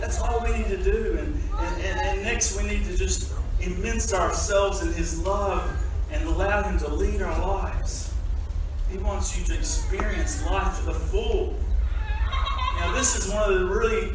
That's 0.00 0.20
all 0.20 0.42
we 0.42 0.50
need 0.58 0.66
to 0.66 0.82
do. 0.82 1.18
And, 1.20 1.40
and, 1.60 1.82
and, 1.82 2.00
and 2.00 2.22
next 2.24 2.60
we 2.60 2.68
need 2.68 2.84
to 2.86 2.96
just 2.96 3.32
immense 3.60 4.12
ourselves 4.12 4.82
in 4.82 4.92
His 4.92 5.20
love 5.20 5.70
and 6.14 6.28
allow 6.28 6.62
Him 6.62 6.78
to 6.78 6.88
lead 6.88 7.20
our 7.22 7.38
lives. 7.40 8.14
He 8.90 8.98
wants 8.98 9.36
you 9.36 9.44
to 9.46 9.58
experience 9.58 10.44
life 10.46 10.78
to 10.78 10.86
the 10.86 10.94
full. 10.94 11.56
Now, 12.78 12.92
this 12.94 13.16
is 13.16 13.32
one 13.32 13.52
of 13.52 13.58
the 13.58 13.66
really, 13.66 14.12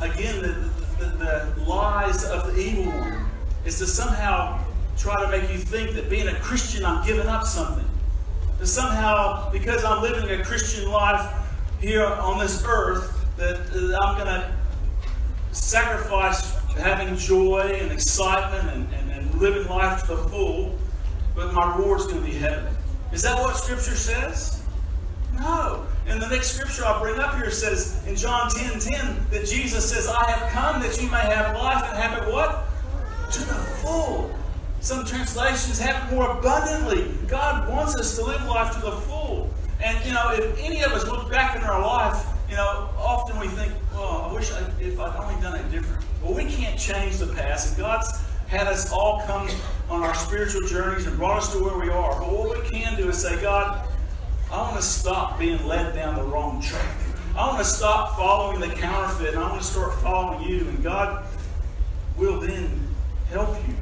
again, 0.00 0.42
the, 0.42 0.70
the, 0.98 1.54
the 1.56 1.64
lies 1.64 2.24
of 2.24 2.46
the 2.46 2.60
evil 2.60 2.86
one 2.92 3.30
is 3.64 3.78
to 3.78 3.86
somehow 3.86 4.64
try 4.96 5.14
to 5.24 5.30
make 5.30 5.50
you 5.50 5.58
think 5.58 5.92
that 5.92 6.10
being 6.10 6.26
a 6.26 6.34
Christian, 6.40 6.84
I'm 6.84 7.06
giving 7.06 7.28
up 7.28 7.44
something. 7.44 7.88
That 8.58 8.66
somehow, 8.66 9.50
because 9.52 9.84
I'm 9.84 10.02
living 10.02 10.28
a 10.40 10.44
Christian 10.44 10.90
life 10.90 11.32
here 11.80 12.04
on 12.04 12.38
this 12.38 12.64
earth, 12.66 13.14
that, 13.36 13.56
I'm 14.02 14.16
going 14.16 14.26
to 14.26 14.52
sacrifice 15.52 16.56
having 16.74 17.16
joy 17.16 17.78
and 17.80 17.92
excitement 17.92 18.68
and, 18.70 18.92
and, 18.94 19.12
and 19.12 19.40
living 19.40 19.68
life 19.68 20.02
to 20.02 20.08
the 20.08 20.16
full 20.16 20.76
but 21.38 21.54
my 21.54 21.76
reward's 21.76 22.06
going 22.06 22.18
to 22.18 22.26
be 22.26 22.36
heaven. 22.36 22.66
Is 23.12 23.22
that 23.22 23.38
what 23.38 23.56
Scripture 23.56 23.94
says? 23.94 24.60
No. 25.34 25.86
And 26.08 26.20
the 26.20 26.26
next 26.28 26.52
scripture 26.52 26.84
I'll 26.84 27.00
bring 27.00 27.20
up 27.20 27.36
here 27.36 27.50
says 27.50 28.02
in 28.06 28.16
John 28.16 28.50
10 28.50 28.80
10 28.80 29.26
that 29.30 29.46
Jesus 29.46 29.88
says, 29.88 30.08
I 30.08 30.30
have 30.30 30.50
come 30.50 30.82
that 30.82 31.00
you 31.00 31.08
may 31.10 31.20
have 31.20 31.54
life 31.54 31.84
and 31.84 31.96
have 31.96 32.22
it 32.22 32.32
what? 32.32 32.64
To 33.32 33.40
the 33.40 33.54
full. 33.54 34.34
Some 34.80 35.04
translations 35.04 35.78
have 35.78 36.08
it 36.10 36.14
more 36.14 36.38
abundantly. 36.38 37.14
God 37.28 37.68
wants 37.68 37.94
us 37.94 38.16
to 38.16 38.24
live 38.24 38.42
life 38.46 38.74
to 38.74 38.80
the 38.80 38.92
full. 38.92 39.50
And 39.84 40.04
you 40.04 40.12
know, 40.12 40.32
if 40.32 40.58
any 40.58 40.82
of 40.82 40.92
us 40.92 41.06
look 41.06 41.30
back 41.30 41.56
in 41.56 41.62
our 41.62 41.80
life, 41.80 42.26
you 42.48 42.56
know, 42.56 42.88
often 42.96 43.38
we 43.38 43.48
think, 43.48 43.72
"Well, 43.92 44.28
I 44.28 44.32
wish 44.32 44.50
I, 44.50 44.60
if 44.80 44.98
I'd 44.98 45.14
only 45.16 45.40
done 45.42 45.56
it 45.56 45.70
different." 45.70 46.02
Well, 46.22 46.32
we 46.32 46.46
can't 46.46 46.78
change 46.78 47.18
the 47.18 47.26
past, 47.26 47.68
and 47.68 47.76
God's 47.76 48.08
had 48.48 48.66
us 48.66 48.90
all 48.90 49.22
come 49.26 49.46
on 49.90 50.02
our 50.02 50.14
spiritual 50.14 50.62
journeys 50.62 51.06
and 51.06 51.16
brought 51.18 51.38
us 51.38 51.52
to 51.52 51.62
where 51.62 51.78
we 51.78 51.90
are. 51.90 52.18
But 52.18 52.32
what 52.32 52.62
we 52.62 52.68
can 52.68 52.96
do 52.96 53.10
is 53.10 53.20
say, 53.20 53.40
God, 53.40 53.86
I 54.50 54.62
want 54.62 54.76
to 54.76 54.82
stop 54.82 55.38
being 55.38 55.64
led 55.66 55.94
down 55.94 56.16
the 56.16 56.22
wrong 56.22 56.62
track. 56.62 56.96
I 57.36 57.46
want 57.46 57.58
to 57.58 57.64
stop 57.64 58.16
following 58.16 58.60
the 58.60 58.74
counterfeit, 58.74 59.34
and 59.34 59.38
I 59.38 59.50
want 59.50 59.60
to 59.60 59.66
start 59.66 59.94
following 60.00 60.48
you. 60.48 60.60
And 60.60 60.82
God 60.82 61.26
will 62.16 62.40
then 62.40 62.88
help 63.30 63.54
you. 63.68 63.74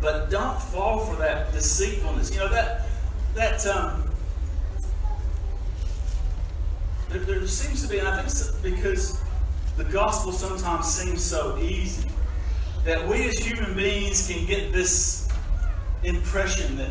But 0.00 0.30
don't 0.30 0.60
fall 0.60 1.00
for 1.00 1.16
that 1.16 1.52
deceitfulness. 1.52 2.32
You 2.32 2.38
know 2.38 2.48
that 2.50 2.86
that 3.34 3.66
um, 3.66 4.08
there, 7.08 7.18
there 7.20 7.46
seems 7.48 7.82
to 7.82 7.88
be, 7.88 7.98
and 7.98 8.06
I 8.06 8.22
think 8.22 8.76
because 8.76 9.20
the 9.76 9.84
gospel 9.84 10.30
sometimes 10.30 10.86
seems 10.86 11.24
so 11.24 11.58
easy 11.58 12.08
that 12.84 13.08
we 13.08 13.26
as 13.28 13.38
human 13.38 13.74
beings 13.74 14.28
can 14.28 14.44
get 14.44 14.72
this 14.72 15.28
impression 16.02 16.76
that 16.76 16.90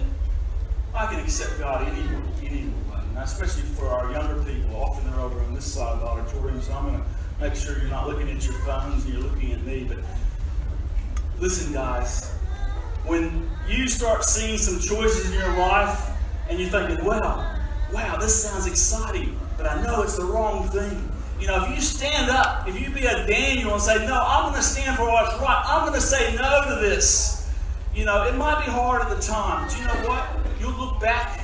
I 0.95 1.05
can 1.05 1.19
accept 1.19 1.59
God 1.59 1.87
any, 1.87 2.01
any 2.47 2.65
way. 2.65 2.99
And 3.09 3.19
especially 3.19 3.61
for 3.61 3.87
our 3.87 4.11
younger 4.11 4.43
people, 4.43 4.75
often 4.75 5.09
they're 5.09 5.19
over 5.19 5.39
on 5.41 5.53
this 5.53 5.71
side 5.71 5.93
of 5.93 5.99
the 5.99 6.05
auditorium, 6.07 6.61
so 6.61 6.73
I'm 6.73 6.87
going 6.87 6.99
to 6.99 7.05
make 7.39 7.55
sure 7.55 7.77
you're 7.77 7.89
not 7.89 8.07
looking 8.07 8.29
at 8.29 8.43
your 8.43 8.55
phones 8.59 9.05
and 9.05 9.13
you're 9.13 9.23
looking 9.23 9.51
at 9.51 9.63
me. 9.63 9.83
But 9.83 9.99
listen, 11.39 11.73
guys, 11.73 12.31
when 13.05 13.47
you 13.67 13.87
start 13.87 14.23
seeing 14.23 14.57
some 14.57 14.79
choices 14.79 15.29
in 15.29 15.37
your 15.37 15.57
life 15.57 16.09
and 16.49 16.59
you're 16.59 16.69
thinking, 16.69 17.05
wow, 17.05 17.55
wow, 17.91 18.17
this 18.17 18.43
sounds 18.43 18.65
exciting, 18.65 19.39
but 19.57 19.67
I 19.67 19.83
know 19.83 20.01
it's 20.01 20.17
the 20.17 20.25
wrong 20.25 20.67
thing. 20.69 21.11
You 21.43 21.49
know, 21.49 21.61
if 21.61 21.75
you 21.75 21.81
stand 21.81 22.31
up, 22.31 22.69
if 22.69 22.79
you 22.79 22.89
be 22.89 23.05
a 23.05 23.27
Daniel 23.27 23.73
and 23.73 23.81
say, 23.81 23.97
no, 24.07 24.17
I'm 24.25 24.43
going 24.43 24.55
to 24.55 24.61
stand 24.61 24.95
for 24.95 25.11
what's 25.11 25.37
right, 25.41 25.61
I'm 25.67 25.81
going 25.81 25.99
to 25.99 25.99
say 25.99 26.33
no 26.37 26.63
to 26.69 26.75
this. 26.79 27.53
You 27.93 28.05
know, 28.05 28.23
it 28.23 28.35
might 28.35 28.63
be 28.65 28.71
hard 28.71 29.01
at 29.01 29.09
the 29.09 29.21
time, 29.21 29.67
but 29.67 29.77
you 29.77 29.85
know 29.85 30.07
what? 30.07 30.25
You'll 30.61 30.71
look 30.71 31.01
back 31.01 31.41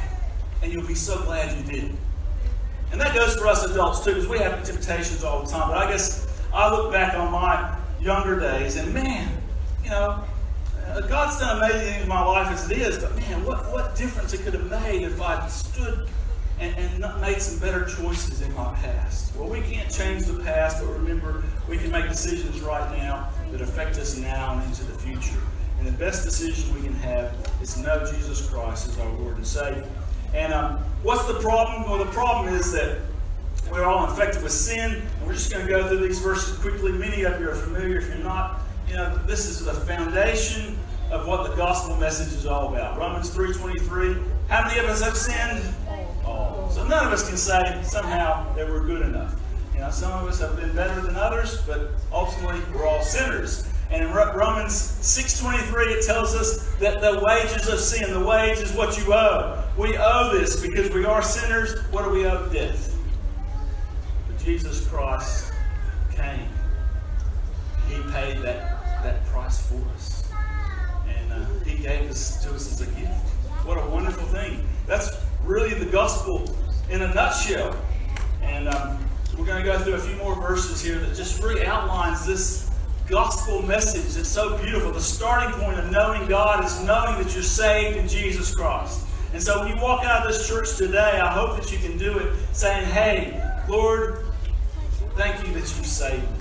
and 0.63 0.71
you'll 0.71 0.87
be 0.87 0.95
so 0.95 1.21
glad 1.23 1.53
you 1.57 1.69
did. 1.69 1.97
And 2.93 3.01
that 3.01 3.13
goes 3.13 3.35
for 3.35 3.47
us 3.47 3.65
adults 3.65 4.05
too, 4.05 4.11
because 4.11 4.29
we 4.29 4.37
have 4.37 4.63
temptations 4.63 5.25
all 5.25 5.43
the 5.43 5.51
time. 5.51 5.67
But 5.67 5.79
I 5.79 5.91
guess 5.91 6.41
I 6.53 6.73
look 6.73 6.93
back 6.93 7.15
on 7.15 7.29
my 7.33 7.77
younger 7.99 8.39
days 8.39 8.77
and 8.77 8.93
man, 8.93 9.29
you 9.83 9.89
know, 9.89 10.23
uh, 10.87 11.01
God's 11.01 11.41
done 11.41 11.57
amazing 11.57 11.91
things 11.91 12.03
in 12.03 12.07
my 12.07 12.23
life 12.23 12.47
as 12.53 12.71
it 12.71 12.77
is, 12.77 12.99
but 12.99 13.13
man, 13.17 13.43
what, 13.43 13.69
what 13.73 13.97
difference 13.97 14.33
it 14.33 14.43
could 14.43 14.53
have 14.53 14.69
made 14.69 15.01
if 15.01 15.21
I'd 15.21 15.51
stood 15.51 16.07
and, 16.59 16.75
and 16.77 17.21
made 17.21 17.41
some 17.41 17.59
better 17.59 17.85
choices 17.85 18.41
in 18.41 18.53
my 18.53 18.73
past. 18.75 19.35
Well, 19.35 19.49
we 19.49 19.61
can't 19.61 19.91
change 19.91 20.25
the 20.25 20.43
past, 20.43 20.83
but 20.83 20.91
remember, 20.91 21.43
we 21.67 21.77
can 21.77 21.91
make 21.91 22.09
decisions 22.09 22.61
right 22.61 22.97
now 22.97 23.29
that 23.51 23.61
affect 23.61 23.97
us 23.97 24.17
now 24.17 24.57
and 24.57 24.63
into 24.69 24.83
the 24.83 24.97
future. 24.97 25.39
And 25.79 25.87
the 25.87 25.93
best 25.93 26.25
decision 26.25 26.73
we 26.75 26.81
can 26.81 26.93
have 26.95 27.33
is 27.61 27.75
to 27.75 27.81
know 27.81 27.99
Jesus 28.11 28.49
Christ 28.49 28.89
as 28.89 28.99
our 28.99 29.11
Lord 29.13 29.37
and 29.37 29.47
Savior. 29.47 29.87
And 30.33 30.53
um, 30.53 30.79
what's 31.03 31.25
the 31.25 31.39
problem? 31.39 31.89
Well, 31.89 31.97
the 31.97 32.11
problem 32.11 32.53
is 32.53 32.71
that 32.73 32.97
we're 33.71 33.85
all 33.85 34.09
infected 34.09 34.43
with 34.43 34.51
sin. 34.51 34.95
And 34.95 35.27
we're 35.27 35.33
just 35.33 35.51
going 35.51 35.65
to 35.65 35.71
go 35.71 35.87
through 35.87 36.05
these 36.05 36.19
verses 36.19 36.57
quickly. 36.59 36.91
Many 36.91 37.23
of 37.23 37.39
you 37.39 37.49
are 37.49 37.55
familiar. 37.55 37.99
If 37.99 38.09
you're 38.09 38.17
not, 38.17 38.61
you 38.87 38.95
know, 38.95 39.17
this 39.25 39.45
is 39.45 39.63
the 39.63 39.73
foundation 39.73 40.77
of 41.11 41.27
what 41.27 41.49
the 41.49 41.55
gospel 41.55 41.95
message 41.95 42.33
is 42.33 42.45
all 42.45 42.73
about. 42.73 42.97
Romans 42.97 43.29
3.23. 43.31 44.21
How 44.47 44.67
many 44.67 44.79
of 44.79 44.85
us 44.85 45.01
have 45.01 45.15
sinned? 45.15 45.63
So 46.69 46.85
none 46.85 47.07
of 47.07 47.11
us 47.11 47.27
can 47.27 47.37
say 47.37 47.81
somehow 47.83 48.53
that 48.53 48.67
we're 48.67 48.85
good 48.85 49.01
enough. 49.01 49.35
You 49.73 49.81
know, 49.81 49.91
some 49.91 50.11
of 50.11 50.29
us 50.29 50.39
have 50.39 50.55
been 50.55 50.75
better 50.75 51.01
than 51.01 51.15
others, 51.15 51.61
but 51.65 51.91
ultimately 52.11 52.61
we're 52.73 52.85
all 52.85 53.01
sinners. 53.01 53.67
And 53.89 54.03
in 54.03 54.13
Romans 54.13 54.73
6.23 54.73 55.97
it 55.97 56.05
tells 56.05 56.35
us 56.35 56.75
that 56.75 57.01
the 57.01 57.19
wages 57.23 57.67
of 57.67 57.79
sin, 57.79 58.13
the 58.13 58.23
wage 58.23 58.59
is 58.59 58.71
what 58.73 58.97
you 58.99 59.13
owe. 59.13 59.63
We 59.77 59.97
owe 59.97 60.31
this 60.31 60.61
because 60.61 60.93
we 60.93 61.05
are 61.05 61.23
sinners. 61.23 61.79
What 61.91 62.03
do 62.05 62.11
we 62.11 62.25
owe? 62.25 62.47
Death. 62.49 62.95
But 64.27 64.37
Jesus 64.43 64.87
Christ 64.87 65.51
came. 66.13 66.47
He 67.87 67.95
paid 68.11 68.37
that, 68.43 69.03
that 69.03 69.25
price 69.25 69.65
for 69.65 69.81
us. 69.95 70.29
And 71.07 71.33
uh, 71.33 71.45
He 71.65 71.81
gave 71.81 72.11
us 72.11 72.43
to 72.43 72.53
us 72.53 72.71
as 72.71 72.81
a 72.81 72.91
gift. 72.91 73.13
What 73.65 73.79
a 73.79 73.89
wonderful 73.89 74.27
thing. 74.27 74.67
That's 74.85 75.09
really 75.43 75.73
the 75.73 75.89
gospel 75.91 76.55
in 76.89 77.01
a 77.01 77.13
nutshell. 77.13 77.75
And 78.41 78.67
um, 78.67 78.97
we're 79.37 79.45
going 79.45 79.63
to 79.63 79.71
go 79.71 79.77
through 79.79 79.93
a 79.93 79.99
few 79.99 80.15
more 80.17 80.35
verses 80.35 80.81
here 80.81 80.99
that 80.99 81.15
just 81.15 81.41
really 81.41 81.65
outlines 81.65 82.25
this 82.25 82.69
gospel 83.07 83.61
message 83.61 84.15
that's 84.15 84.29
so 84.29 84.57
beautiful. 84.57 84.91
The 84.91 85.01
starting 85.01 85.51
point 85.59 85.79
of 85.79 85.91
knowing 85.91 86.27
God 86.27 86.63
is 86.65 86.83
knowing 86.83 87.21
that 87.23 87.33
you're 87.33 87.43
saved 87.43 87.97
in 87.97 88.07
Jesus 88.07 88.53
Christ. 88.53 89.05
And 89.33 89.41
so 89.41 89.59
when 89.59 89.75
you 89.75 89.81
walk 89.81 90.03
out 90.03 90.25
of 90.25 90.33
this 90.33 90.47
church 90.47 90.75
today, 90.75 91.19
I 91.19 91.31
hope 91.31 91.59
that 91.59 91.71
you 91.71 91.77
can 91.77 91.97
do 91.97 92.17
it 92.17 92.33
saying, 92.51 92.85
Hey, 92.87 93.43
Lord, 93.67 94.25
thank 95.15 95.45
you 95.45 95.53
that 95.53 95.59
you've 95.59 95.85
saved 95.85 96.23
me. 96.23 96.38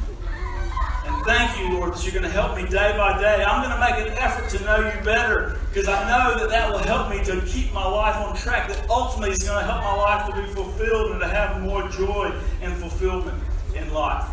Thank 1.24 1.58
you, 1.58 1.78
Lord, 1.78 1.94
that 1.94 2.04
you're 2.04 2.12
going 2.12 2.24
to 2.24 2.30
help 2.30 2.56
me 2.56 2.64
day 2.64 2.94
by 2.96 3.20
day. 3.20 3.44
I'm 3.44 3.62
going 3.62 3.74
to 3.74 3.80
make 3.80 4.06
an 4.06 4.18
effort 4.18 4.48
to 4.56 4.64
know 4.64 4.76
you 4.78 5.04
better 5.04 5.58
because 5.68 5.88
I 5.88 6.08
know 6.08 6.38
that 6.38 6.48
that 6.50 6.70
will 6.70 6.78
help 6.78 7.10
me 7.10 7.22
to 7.24 7.40
keep 7.46 7.72
my 7.72 7.86
life 7.86 8.16
on 8.16 8.36
track. 8.36 8.68
That 8.68 8.88
ultimately 8.88 9.32
is 9.32 9.42
going 9.42 9.58
to 9.58 9.64
help 9.64 9.82
my 9.82 9.94
life 9.94 10.26
to 10.30 10.40
be 10.40 10.48
fulfilled 10.54 11.12
and 11.12 11.20
to 11.20 11.28
have 11.28 11.60
more 11.60 11.88
joy 11.88 12.32
and 12.62 12.74
fulfillment 12.74 13.42
in 13.74 13.92
life. 13.92 14.28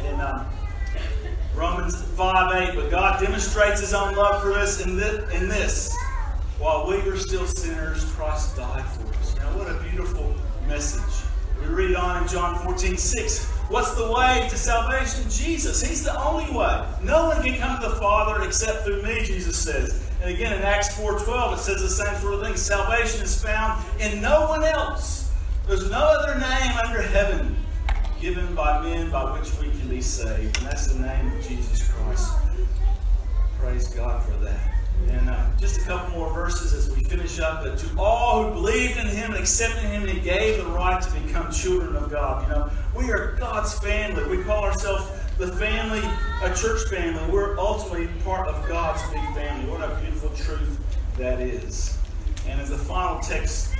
And 0.00 0.20
um, 0.20 0.46
Romans 1.54 2.02
5 2.02 2.70
8, 2.70 2.74
but 2.74 2.90
God 2.90 3.20
demonstrates 3.20 3.80
his 3.80 3.94
own 3.94 4.14
love 4.16 4.42
for 4.42 4.52
us 4.52 4.84
in 4.84 4.96
this, 4.96 5.32
in 5.34 5.48
this. 5.48 5.96
While 6.58 6.88
we 6.88 7.02
were 7.02 7.16
still 7.16 7.46
sinners, 7.46 8.04
Christ 8.12 8.56
died 8.56 8.86
for 8.86 9.06
us. 9.18 9.36
Now, 9.36 9.58
what 9.58 9.68
a 9.68 9.74
beautiful 9.82 10.34
message. 10.66 11.26
We 11.60 11.66
read 11.66 11.96
on 11.96 12.22
in 12.22 12.28
John 12.28 12.58
14 12.64 12.96
6. 12.96 13.61
What's 13.72 13.94
the 13.94 14.12
way 14.12 14.46
to 14.50 14.56
salvation? 14.58 15.30
Jesus. 15.30 15.80
He's 15.80 16.04
the 16.04 16.14
only 16.22 16.44
way. 16.54 16.86
No 17.02 17.28
one 17.28 17.42
can 17.42 17.58
come 17.58 17.80
to 17.80 17.88
the 17.88 17.96
Father 17.96 18.44
except 18.44 18.84
through 18.84 19.02
me, 19.02 19.24
Jesus 19.24 19.58
says. 19.58 20.06
And 20.20 20.28
again 20.28 20.52
in 20.52 20.60
Acts 20.60 20.94
4.12 20.94 21.54
it 21.54 21.58
says 21.58 21.80
the 21.80 21.88
same 21.88 22.14
sort 22.20 22.34
of 22.34 22.42
thing. 22.42 22.54
Salvation 22.54 23.22
is 23.22 23.42
found 23.42 23.82
in 23.98 24.20
no 24.20 24.46
one 24.46 24.62
else. 24.62 25.32
There's 25.66 25.90
no 25.90 25.96
other 25.96 26.38
name 26.38 26.76
under 26.84 27.00
heaven 27.00 27.56
given 28.20 28.54
by 28.54 28.82
men 28.82 29.10
by 29.10 29.38
which 29.38 29.50
we 29.58 29.70
can 29.70 29.88
be 29.88 30.02
saved. 30.02 30.58
And 30.58 30.66
that's 30.66 30.88
the 30.88 31.00
name 31.00 31.32
of 31.32 31.42
Jesus 31.42 31.90
Christ. 31.90 32.30
Praise 33.58 33.88
God 33.88 34.22
for 34.22 34.36
that. 34.44 34.71
And 35.08 35.28
uh, 35.28 35.46
just 35.58 35.80
a 35.80 35.84
couple 35.84 36.18
more 36.18 36.32
verses 36.32 36.72
as 36.72 36.94
we 36.94 37.02
finish 37.02 37.38
up. 37.40 37.62
But 37.64 37.78
to 37.78 37.98
all 37.98 38.44
who 38.44 38.54
believed 38.54 38.98
in 38.98 39.06
Him 39.06 39.32
and 39.32 39.40
accepted 39.40 39.84
Him, 39.84 40.06
He 40.06 40.20
gave 40.20 40.58
the 40.58 40.70
right 40.70 41.00
to 41.00 41.20
become 41.20 41.50
children 41.52 41.96
of 41.96 42.10
God. 42.10 42.48
You 42.48 42.54
know, 42.54 42.70
we 42.96 43.10
are 43.10 43.36
God's 43.38 43.78
family. 43.78 44.24
We 44.36 44.42
call 44.44 44.64
ourselves 44.64 45.10
the 45.38 45.48
family, 45.48 46.02
a 46.42 46.54
church 46.54 46.88
family. 46.88 47.32
We're 47.32 47.58
ultimately 47.58 48.08
part 48.24 48.48
of 48.48 48.68
God's 48.68 49.02
big 49.10 49.24
family. 49.34 49.70
What 49.70 49.80
a 49.80 49.94
beautiful 50.00 50.30
truth 50.30 50.78
that 51.16 51.40
is. 51.40 51.98
And 52.46 52.60
as 52.60 52.70
the 52.70 52.78
final 52.78 53.20
text 53.20 53.72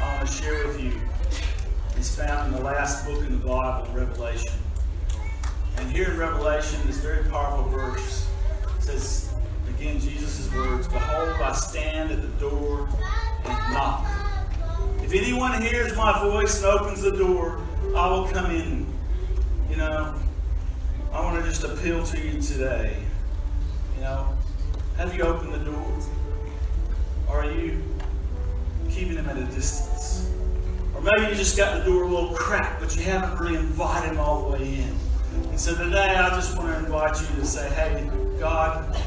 I 0.00 0.16
want 0.16 0.28
to 0.28 0.34
share 0.34 0.66
with 0.66 0.80
you 0.80 0.92
is 1.98 2.16
found 2.16 2.48
in 2.48 2.58
the 2.58 2.64
last 2.64 3.04
book 3.04 3.22
in 3.22 3.38
the 3.38 3.46
Bible, 3.46 3.92
Revelation. 3.92 4.52
And 5.76 5.90
here 5.92 6.10
in 6.10 6.16
Revelation, 6.16 6.80
this 6.86 6.98
very 6.98 7.28
powerful 7.28 7.64
verse 7.70 8.26
says, 8.78 9.29
again, 9.80 9.98
Jesus' 9.98 10.52
words, 10.52 10.88
Behold, 10.88 11.30
I 11.40 11.52
stand 11.52 12.10
at 12.10 12.20
the 12.20 12.28
door 12.38 12.86
and 13.44 13.74
knock. 13.74 14.06
If 15.02 15.14
anyone 15.14 15.62
hears 15.62 15.96
my 15.96 16.20
voice 16.20 16.62
and 16.62 16.66
opens 16.66 17.00
the 17.00 17.16
door, 17.16 17.58
I 17.96 18.10
will 18.10 18.28
come 18.28 18.50
in. 18.50 18.86
You 19.70 19.76
know, 19.78 20.14
I 21.12 21.20
want 21.22 21.42
to 21.42 21.48
just 21.48 21.64
appeal 21.64 22.04
to 22.04 22.20
you 22.20 22.42
today. 22.42 23.02
You 23.96 24.02
know, 24.02 24.36
have 24.98 25.16
you 25.16 25.22
opened 25.22 25.54
the 25.54 25.70
door? 25.70 25.98
Or 27.26 27.42
are 27.42 27.50
you 27.50 27.82
keeping 28.90 29.16
him 29.16 29.30
at 29.30 29.38
a 29.38 29.44
distance? 29.44 30.30
Or 30.94 31.00
maybe 31.00 31.30
you 31.30 31.34
just 31.34 31.56
got 31.56 31.78
the 31.78 31.90
door 31.90 32.02
a 32.02 32.06
little 32.06 32.34
cracked, 32.34 32.82
but 32.82 32.94
you 32.96 33.02
haven't 33.04 33.38
really 33.40 33.56
invited 33.56 34.10
him 34.10 34.20
all 34.20 34.42
the 34.42 34.58
way 34.58 34.74
in. 34.74 34.96
And 35.48 35.58
so 35.58 35.74
today 35.74 36.16
I 36.16 36.28
just 36.30 36.58
want 36.58 36.68
to 36.68 36.78
invite 36.80 37.18
you 37.18 37.26
to 37.36 37.46
say, 37.46 37.66
hey, 37.70 38.10
God, 38.38 39.00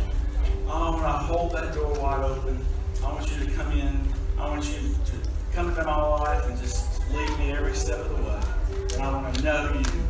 Oh, 0.76 0.88
I 0.88 0.90
want 0.90 1.04
to 1.04 1.12
hold 1.28 1.52
that 1.52 1.72
door 1.76 1.94
wide 2.02 2.24
open. 2.24 2.58
I 3.06 3.14
want 3.14 3.30
you 3.30 3.46
to 3.46 3.52
come 3.52 3.72
in. 3.74 4.12
I 4.40 4.50
want 4.50 4.66
you 4.66 4.96
to 5.06 5.18
come 5.54 5.70
into 5.70 5.84
my 5.84 6.02
life 6.02 6.48
and 6.48 6.58
just 6.58 7.00
lead 7.12 7.30
me 7.38 7.52
every 7.52 7.76
step 7.76 8.00
of 8.00 8.10
the 8.10 8.24
way. 8.24 8.42
And 8.96 9.04
I 9.04 9.12
want 9.12 9.36
to 9.36 9.44
know 9.44 9.72
you 9.72 10.03